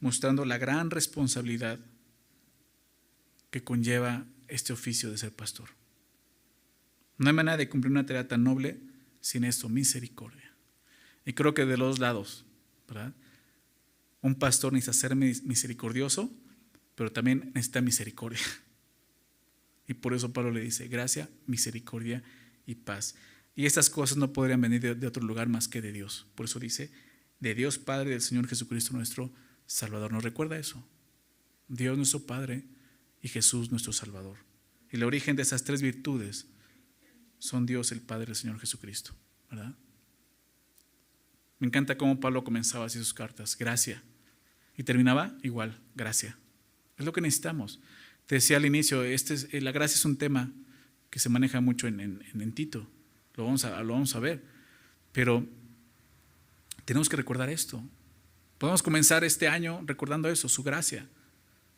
mostrando 0.00 0.44
la 0.44 0.58
gran 0.58 0.90
responsabilidad 0.90 1.80
que 3.50 3.64
conlleva 3.64 4.26
este 4.48 4.72
oficio 4.72 5.10
de 5.10 5.18
ser 5.18 5.32
pastor. 5.32 5.70
No 7.18 7.28
hay 7.28 7.34
manera 7.34 7.56
de 7.56 7.68
cumplir 7.68 7.90
una 7.90 8.06
tarea 8.06 8.28
tan 8.28 8.44
noble 8.44 8.80
sin 9.20 9.44
esto, 9.44 9.68
misericordia. 9.68 10.54
Y 11.24 11.32
creo 11.32 11.54
que 11.54 11.64
de 11.64 11.76
los 11.76 11.98
lados, 11.98 12.44
¿verdad? 12.86 13.14
Un 14.20 14.34
pastor 14.34 14.72
necesita 14.72 15.08
ser 15.08 15.16
misericordioso, 15.16 16.32
pero 16.94 17.12
también 17.12 17.52
necesita 17.54 17.80
misericordia. 17.80 18.40
Y 19.88 19.94
por 19.94 20.14
eso 20.14 20.32
Pablo 20.32 20.50
le 20.50 20.60
dice, 20.60 20.88
gracia, 20.88 21.30
misericordia 21.46 22.22
y 22.66 22.74
paz. 22.74 23.14
Y 23.54 23.66
estas 23.66 23.88
cosas 23.88 24.18
no 24.18 24.32
podrían 24.32 24.60
venir 24.60 24.96
de, 24.96 25.06
otro 25.06 25.22
lugar 25.22 25.48
más 25.48 25.68
que 25.68 25.80
de 25.80 25.92
Dios. 25.92 26.26
Por 26.34 26.46
eso 26.46 26.58
dice, 26.58 26.90
de 27.40 27.54
Dios 27.54 27.78
Padre, 27.78 28.10
del 28.10 28.20
Señor 28.20 28.48
Jesucristo 28.48 28.96
nuestro 28.96 29.32
Salvador. 29.66 30.12
¿Nos 30.12 30.24
recuerda 30.24 30.58
eso? 30.58 30.84
Dios 31.68 31.96
nuestro 31.96 32.26
Padre 32.26 32.64
y 33.22 33.28
Jesús 33.28 33.70
nuestro 33.70 33.92
Salvador. 33.92 34.38
Y 34.90 34.96
el 34.96 35.04
origen 35.04 35.36
de 35.36 35.42
esas 35.42 35.64
tres 35.64 35.82
virtudes 35.82 36.46
son 37.38 37.66
Dios 37.66 37.92
el 37.92 38.00
Padre 38.00 38.30
el 38.30 38.36
Señor 38.36 38.58
Jesucristo, 38.58 39.14
¿verdad? 39.50 39.74
Me 41.58 41.66
encanta 41.66 41.96
cómo 41.96 42.20
Pablo 42.20 42.44
comenzaba 42.44 42.86
así 42.86 42.98
sus 42.98 43.14
cartas, 43.14 43.56
gracia. 43.56 44.02
Y 44.76 44.82
terminaba 44.82 45.34
igual, 45.42 45.80
gracia. 45.94 46.36
Es 46.98 47.06
lo 47.06 47.12
que 47.12 47.22
necesitamos. 47.22 47.80
Te 48.26 48.36
decía 48.36 48.58
al 48.58 48.66
inicio, 48.66 49.02
este 49.04 49.34
es, 49.34 49.48
eh, 49.52 49.60
la 49.60 49.72
gracia 49.72 49.94
es 49.94 50.04
un 50.04 50.18
tema 50.18 50.52
que 51.10 51.18
se 51.18 51.28
maneja 51.28 51.60
mucho 51.60 51.86
en, 51.86 52.00
en, 52.00 52.52
Tito. 52.52 52.86
Lo 53.34 53.44
vamos, 53.44 53.64
a, 53.64 53.82
lo 53.82 53.94
vamos 53.94 54.14
a 54.14 54.20
ver. 54.20 54.44
Pero 55.12 55.46
tenemos 56.84 57.08
que 57.08 57.16
recordar 57.16 57.48
esto. 57.48 57.82
Podemos 58.58 58.82
comenzar 58.82 59.24
este 59.24 59.48
año 59.48 59.82
recordando 59.86 60.28
eso, 60.28 60.48
su 60.48 60.62
gracia. 60.62 61.08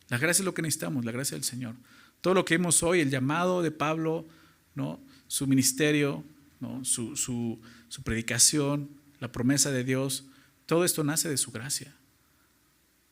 La 0.09 0.17
gracia 0.17 0.41
es 0.41 0.45
lo 0.45 0.53
que 0.53 0.61
necesitamos, 0.61 1.05
la 1.05 1.11
gracia 1.11 1.35
del 1.35 1.43
Señor. 1.43 1.75
Todo 2.21 2.33
lo 2.33 2.45
que 2.45 2.57
vemos 2.57 2.83
hoy, 2.83 2.99
el 2.99 3.09
llamado 3.09 3.61
de 3.61 3.71
Pablo, 3.71 4.27
¿no? 4.75 4.99
su 5.27 5.47
ministerio, 5.47 6.23
su, 6.83 7.15
su, 7.15 7.59
su 7.87 8.03
predicación, 8.03 8.89
la 9.19 9.31
promesa 9.31 9.71
de 9.71 9.83
Dios, 9.83 10.25
todo 10.65 10.83
esto 10.83 11.03
nace 11.03 11.29
de 11.29 11.37
su 11.37 11.51
gracia. 11.51 11.95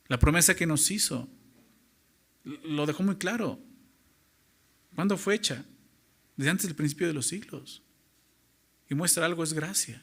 La 0.08 0.20
promesa 0.20 0.56
que 0.56 0.66
nos 0.66 0.90
hizo 0.92 1.28
lo 2.44 2.86
dejó 2.86 3.04
muy 3.04 3.16
claro. 3.16 3.60
¿Cuándo 4.96 5.18
fue 5.18 5.36
hecha? 5.36 5.66
Desde 6.36 6.50
antes 6.50 6.66
del 6.66 6.76
principio 6.76 7.08
de 7.08 7.14
los 7.14 7.28
siglos. 7.28 7.84
Y 8.90 8.96
muestra 8.96 9.26
algo, 9.26 9.44
es 9.44 9.54
gracia. 9.54 10.02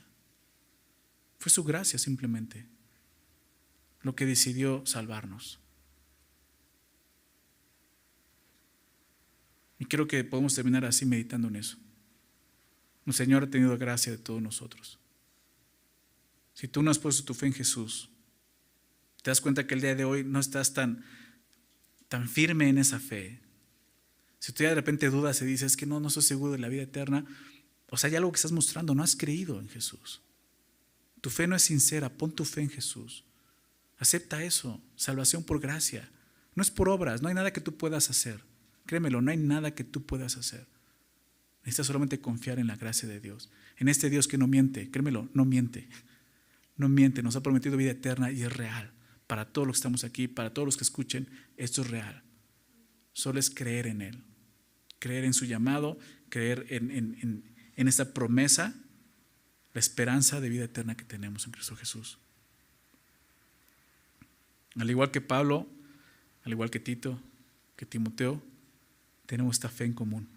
Fue 1.38 1.50
su 1.50 1.64
gracia 1.64 1.98
simplemente 1.98 2.66
lo 4.02 4.14
que 4.14 4.26
decidió 4.26 4.84
salvarnos. 4.84 5.58
Y 9.78 9.86
creo 9.86 10.06
que 10.06 10.22
podemos 10.24 10.54
terminar 10.54 10.84
así 10.84 11.04
meditando 11.04 11.48
en 11.48 11.56
eso. 11.56 11.76
El 13.06 13.12
Señor 13.12 13.44
ha 13.44 13.50
tenido 13.50 13.76
gracia 13.76 14.12
de 14.12 14.18
todos 14.18 14.40
nosotros. 14.40 14.98
Si 16.54 16.68
tú 16.68 16.82
no 16.82 16.90
has 16.90 16.98
puesto 16.98 17.24
tu 17.24 17.34
fe 17.34 17.46
en 17.46 17.52
Jesús, 17.52 18.10
te 19.22 19.30
das 19.30 19.40
cuenta 19.40 19.66
que 19.66 19.74
el 19.74 19.80
día 19.80 19.94
de 19.94 20.04
hoy 20.04 20.22
no 20.24 20.38
estás 20.38 20.72
tan, 20.72 21.04
tan 22.08 22.28
firme 22.28 22.68
en 22.68 22.78
esa 22.78 23.00
fe. 23.00 23.40
Si 24.38 24.52
tú 24.52 24.62
de 24.62 24.74
repente 24.74 25.10
dudas 25.10 25.40
y 25.42 25.46
dices 25.46 25.76
que 25.76 25.86
no, 25.86 26.00
no 26.00 26.10
soy 26.10 26.22
seguro 26.22 26.52
de 26.52 26.58
la 26.58 26.68
vida 26.68 26.82
eterna, 26.82 27.24
o 27.90 27.96
sea, 27.96 28.08
hay 28.10 28.16
algo 28.16 28.30
que 28.30 28.36
estás 28.36 28.52
mostrando, 28.52 28.94
no 28.94 29.02
has 29.02 29.16
creído 29.16 29.58
en 29.60 29.68
Jesús. 29.68 30.20
Tu 31.20 31.30
fe 31.30 31.46
no 31.46 31.56
es 31.56 31.62
sincera, 31.62 32.10
pon 32.10 32.32
tu 32.32 32.44
fe 32.44 32.60
en 32.60 32.70
Jesús. 32.70 33.24
Acepta 33.98 34.44
eso, 34.44 34.82
salvación 34.96 35.42
por 35.42 35.60
gracia. 35.60 36.10
No 36.54 36.62
es 36.62 36.70
por 36.70 36.88
obras, 36.88 37.22
no 37.22 37.28
hay 37.28 37.34
nada 37.34 37.52
que 37.52 37.60
tú 37.60 37.76
puedas 37.76 38.10
hacer. 38.10 38.44
Créemelo, 38.86 39.22
no 39.22 39.30
hay 39.30 39.36
nada 39.36 39.74
que 39.74 39.84
tú 39.84 40.04
puedas 40.04 40.36
hacer. 40.36 40.66
Necesitas 41.62 41.86
solamente 41.86 42.20
confiar 42.20 42.58
en 42.58 42.66
la 42.66 42.76
gracia 42.76 43.08
de 43.08 43.20
Dios, 43.20 43.50
en 43.78 43.88
este 43.88 44.10
Dios 44.10 44.28
que 44.28 44.36
no 44.36 44.46
miente. 44.46 44.90
Créemelo, 44.90 45.28
no 45.32 45.44
miente. 45.44 45.88
No 46.76 46.88
miente, 46.88 47.22
nos 47.22 47.36
ha 47.36 47.42
prometido 47.42 47.76
vida 47.76 47.92
eterna 47.92 48.30
y 48.30 48.42
es 48.42 48.52
real. 48.52 48.92
Para 49.26 49.46
todos 49.46 49.66
los 49.66 49.76
que 49.76 49.78
estamos 49.78 50.04
aquí, 50.04 50.28
para 50.28 50.52
todos 50.52 50.66
los 50.66 50.76
que 50.76 50.84
escuchen, 50.84 51.28
esto 51.56 51.82
es 51.82 51.90
real. 51.90 52.22
Solo 53.12 53.38
es 53.38 53.48
creer 53.48 53.86
en 53.86 54.02
Él, 54.02 54.22
creer 54.98 55.24
en 55.24 55.32
su 55.32 55.46
llamado, 55.46 55.98
creer 56.28 56.66
en, 56.68 56.90
en, 56.90 57.44
en 57.76 57.88
esta 57.88 58.12
promesa, 58.12 58.74
la 59.72 59.78
esperanza 59.78 60.40
de 60.40 60.48
vida 60.48 60.64
eterna 60.64 60.96
que 60.96 61.04
tenemos 61.04 61.46
en 61.46 61.52
Cristo 61.52 61.76
Jesús. 61.76 62.18
Al 64.76 64.90
igual 64.90 65.10
que 65.10 65.20
Pablo, 65.20 65.68
al 66.42 66.52
igual 66.52 66.70
que 66.70 66.80
Tito, 66.80 67.20
que 67.76 67.86
Timoteo, 67.86 68.42
tenemos 69.26 69.56
esta 69.56 69.68
fe 69.68 69.84
en 69.84 69.92
común. 69.92 70.28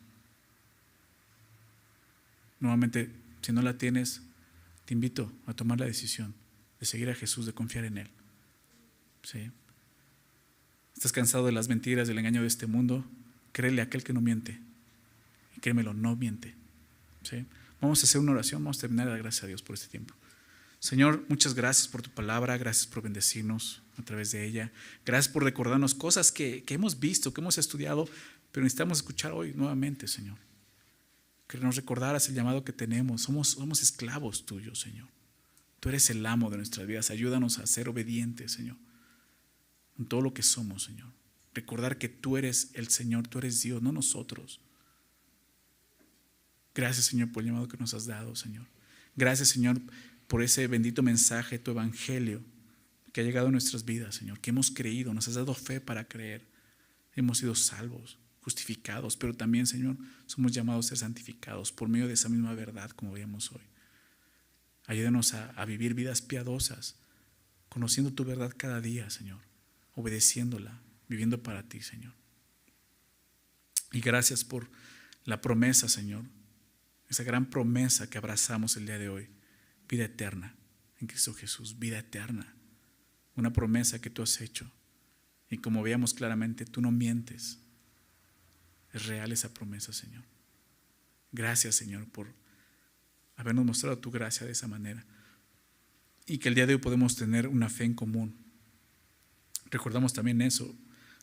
Nuevamente, 2.59 3.09
si 3.41 3.51
no 3.51 3.61
la 3.61 3.77
tienes, 3.77 4.21
te 4.85 4.93
invito 4.93 5.31
a 5.45 5.53
tomar 5.53 5.79
la 5.79 5.85
decisión 5.85 6.33
de 6.79 6.85
seguir 6.85 7.09
a 7.09 7.15
Jesús, 7.15 7.45
de 7.45 7.53
confiar 7.53 7.85
en 7.85 7.97
Él. 7.97 8.09
¿Sí? 9.23 9.51
¿Estás 10.95 11.11
cansado 11.11 11.45
de 11.45 11.51
las 11.51 11.67
mentiras, 11.67 12.07
del 12.07 12.17
engaño 12.17 12.41
de 12.41 12.47
este 12.47 12.67
mundo? 12.67 13.05
Créele 13.51 13.81
a 13.81 13.85
aquel 13.85 14.03
que 14.03 14.13
no 14.13 14.21
miente. 14.21 14.59
Y 15.55 15.59
créemelo, 15.59 15.93
no 15.93 16.15
miente. 16.15 16.55
¿Sí? 17.23 17.45
Vamos 17.81 18.01
a 18.01 18.05
hacer 18.05 18.21
una 18.21 18.31
oración, 18.31 18.63
vamos 18.63 18.77
a 18.77 18.81
terminar 18.81 19.07
la 19.07 19.17
gracia 19.17 19.45
a 19.45 19.47
Dios 19.47 19.61
por 19.61 19.75
este 19.75 19.87
tiempo. 19.87 20.15
Señor, 20.79 21.25
muchas 21.27 21.53
gracias 21.53 21.87
por 21.87 22.01
tu 22.01 22.09
palabra, 22.11 22.57
gracias 22.57 22.87
por 22.87 23.03
bendecirnos 23.03 23.81
a 23.97 24.03
través 24.03 24.31
de 24.31 24.45
ella, 24.45 24.71
gracias 25.05 25.31
por 25.31 25.43
recordarnos 25.43 25.95
cosas 25.95 26.31
que, 26.31 26.63
que 26.63 26.75
hemos 26.75 26.99
visto, 26.99 27.33
que 27.33 27.41
hemos 27.41 27.57
estudiado, 27.57 28.07
pero 28.57 28.63
necesitamos 28.63 28.97
escuchar 28.97 29.33
hoy 29.33 29.53
nuevamente, 29.53 30.07
Señor. 30.07 30.39
Que 31.47 31.59
nos 31.59 31.75
recordaras 31.75 32.27
el 32.27 32.33
llamado 32.33 32.63
que 32.63 32.73
tenemos, 32.73 33.21
somos, 33.21 33.49
somos 33.49 33.83
esclavos 33.83 34.47
tuyos, 34.47 34.79
Señor. 34.79 35.07
Tú 35.79 35.89
eres 35.89 36.09
el 36.09 36.25
amo 36.25 36.49
de 36.49 36.57
nuestras 36.57 36.87
vidas, 36.87 37.11
ayúdanos 37.11 37.59
a 37.59 37.67
ser 37.67 37.87
obedientes, 37.87 38.53
Señor, 38.53 38.77
en 39.99 40.07
todo 40.07 40.21
lo 40.21 40.33
que 40.33 40.41
somos, 40.41 40.85
Señor. 40.85 41.13
Recordar 41.53 41.99
que 41.99 42.09
tú 42.09 42.35
eres 42.35 42.71
el 42.73 42.87
Señor, 42.87 43.27
tú 43.27 43.37
eres 43.37 43.61
Dios, 43.61 43.83
no 43.83 43.91
nosotros. 43.91 44.59
Gracias, 46.73 47.05
Señor, 47.05 47.31
por 47.31 47.43
el 47.43 47.49
llamado 47.49 47.67
que 47.67 47.77
nos 47.77 47.93
has 47.93 48.07
dado, 48.07 48.35
Señor. 48.35 48.65
Gracias, 49.15 49.49
Señor, 49.49 49.79
por 50.27 50.41
ese 50.41 50.65
bendito 50.65 51.03
mensaje, 51.03 51.59
tu 51.59 51.69
evangelio, 51.69 52.41
que 53.13 53.21
ha 53.21 53.23
llegado 53.23 53.49
a 53.49 53.51
nuestras 53.51 53.85
vidas, 53.85 54.15
Señor, 54.15 54.39
que 54.39 54.49
hemos 54.49 54.71
creído, 54.71 55.13
nos 55.13 55.27
has 55.27 55.35
dado 55.35 55.53
fe 55.53 55.79
para 55.79 56.07
creer. 56.07 56.47
Hemos 57.13 57.37
sido 57.37 57.53
salvos, 57.53 58.17
justificados, 58.47 59.17
pero 59.17 59.33
también, 59.33 59.67
Señor, 59.67 59.97
somos 60.25 60.53
llamados 60.53 60.85
a 60.85 60.89
ser 60.89 60.99
santificados 60.99 61.73
por 61.73 61.89
medio 61.89 62.07
de 62.07 62.13
esa 62.13 62.29
misma 62.29 62.53
verdad 62.53 62.91
como 62.91 63.11
veíamos 63.11 63.51
hoy. 63.51 63.59
Ayúdanos 64.85 65.33
a, 65.33 65.49
a 65.49 65.65
vivir 65.65 65.93
vidas 65.93 66.21
piadosas, 66.21 66.95
conociendo 67.67 68.13
tu 68.13 68.23
verdad 68.23 68.53
cada 68.55 68.79
día, 68.79 69.09
Señor, 69.09 69.41
obedeciéndola, 69.95 70.79
viviendo 71.09 71.43
para 71.43 71.67
ti, 71.67 71.81
Señor. 71.81 72.13
Y 73.91 73.99
gracias 73.99 74.45
por 74.45 74.69
la 75.25 75.41
promesa, 75.41 75.89
Señor, 75.89 76.23
esa 77.09 77.23
gran 77.23 77.49
promesa 77.49 78.09
que 78.09 78.17
abrazamos 78.17 78.77
el 78.77 78.85
día 78.85 78.97
de 78.97 79.09
hoy, 79.09 79.27
vida 79.89 80.05
eterna 80.05 80.55
en 81.01 81.07
Cristo 81.07 81.33
Jesús, 81.33 81.79
vida 81.79 81.99
eterna, 81.99 82.55
una 83.35 83.51
promesa 83.51 83.99
que 83.99 84.09
tú 84.09 84.21
has 84.21 84.39
hecho. 84.39 84.71
Y 85.49 85.57
como 85.57 85.83
veíamos 85.83 86.13
claramente, 86.13 86.63
tú 86.63 86.79
no 86.79 86.91
mientes. 86.91 87.59
Es 88.93 89.05
real 89.05 89.31
esa 89.31 89.53
promesa, 89.53 89.93
Señor. 89.93 90.23
Gracias, 91.31 91.75
Señor, 91.75 92.07
por 92.09 92.33
habernos 93.35 93.65
mostrado 93.65 93.97
tu 93.97 94.11
gracia 94.11 94.45
de 94.45 94.53
esa 94.53 94.67
manera. 94.67 95.05
Y 96.25 96.39
que 96.39 96.49
el 96.49 96.55
día 96.55 96.65
de 96.65 96.73
hoy 96.75 96.79
podemos 96.79 97.15
tener 97.15 97.47
una 97.47 97.69
fe 97.69 97.83
en 97.85 97.93
común. 97.93 98.35
Recordamos 99.69 100.13
también 100.13 100.41
eso. 100.41 100.75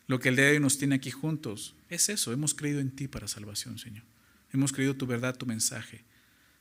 Lo 0.07 0.19
que 0.19 0.29
el 0.29 0.35
día 0.35 0.45
de 0.45 0.51
hoy 0.53 0.59
nos 0.59 0.77
tiene 0.77 0.95
aquí 0.95 1.11
juntos 1.11 1.75
es 1.89 2.09
eso. 2.09 2.31
Hemos 2.31 2.53
creído 2.53 2.79
en 2.79 2.91
ti 2.91 3.07
para 3.07 3.27
salvación, 3.27 3.77
Señor. 3.77 4.03
Hemos 4.51 4.71
creído 4.71 4.95
tu 4.95 5.05
verdad, 5.05 5.37
tu 5.37 5.45
mensaje. 5.45 6.03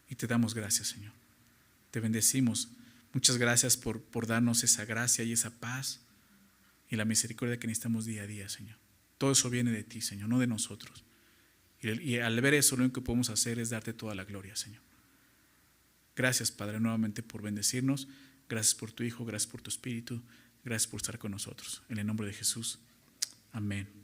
Y 0.08 0.16
te 0.16 0.26
damos 0.26 0.54
gracias, 0.54 0.88
Señor. 0.88 1.12
Te 1.90 2.00
bendecimos. 2.00 2.70
Muchas 3.12 3.36
gracias 3.36 3.76
por, 3.76 4.02
por 4.02 4.26
darnos 4.26 4.64
esa 4.64 4.84
gracia 4.84 5.24
y 5.24 5.32
esa 5.32 5.50
paz 5.50 6.00
y 6.90 6.96
la 6.96 7.04
misericordia 7.04 7.58
que 7.58 7.66
necesitamos 7.66 8.04
día 8.04 8.22
a 8.22 8.26
día, 8.26 8.48
Señor. 8.48 8.83
Todo 9.18 9.32
eso 9.32 9.50
viene 9.50 9.70
de 9.70 9.84
ti, 9.84 10.00
Señor, 10.00 10.28
no 10.28 10.38
de 10.38 10.46
nosotros. 10.46 11.04
Y, 11.80 12.16
al 12.16 12.40
ver 12.40 12.54
eso, 12.54 12.76
lo 12.76 12.84
único 12.84 13.00
que 13.00 13.04
podemos 13.04 13.28
hacer 13.28 13.58
es 13.58 13.70
darte 13.70 13.92
toda 13.92 14.14
la 14.14 14.24
gloria, 14.24 14.56
Señor. 14.56 14.82
Gracias, 16.16 16.50
Padre, 16.50 16.80
nuevamente 16.80 17.22
por 17.22 17.42
bendecirnos. 17.42 18.08
Gracias 18.48 18.74
por 18.74 18.92
tu 18.92 19.02
Hijo, 19.02 19.24
gracias 19.24 19.50
por 19.50 19.60
tu 19.60 19.70
Espíritu. 19.70 20.22
Gracias 20.64 20.90
por 20.90 21.00
estar 21.00 21.18
con 21.18 21.32
nosotros. 21.32 21.82
En 21.88 21.98
el 21.98 22.06
nombre 22.06 22.26
de 22.26 22.32
Jesús. 22.32 22.78
Amén. 23.52 24.03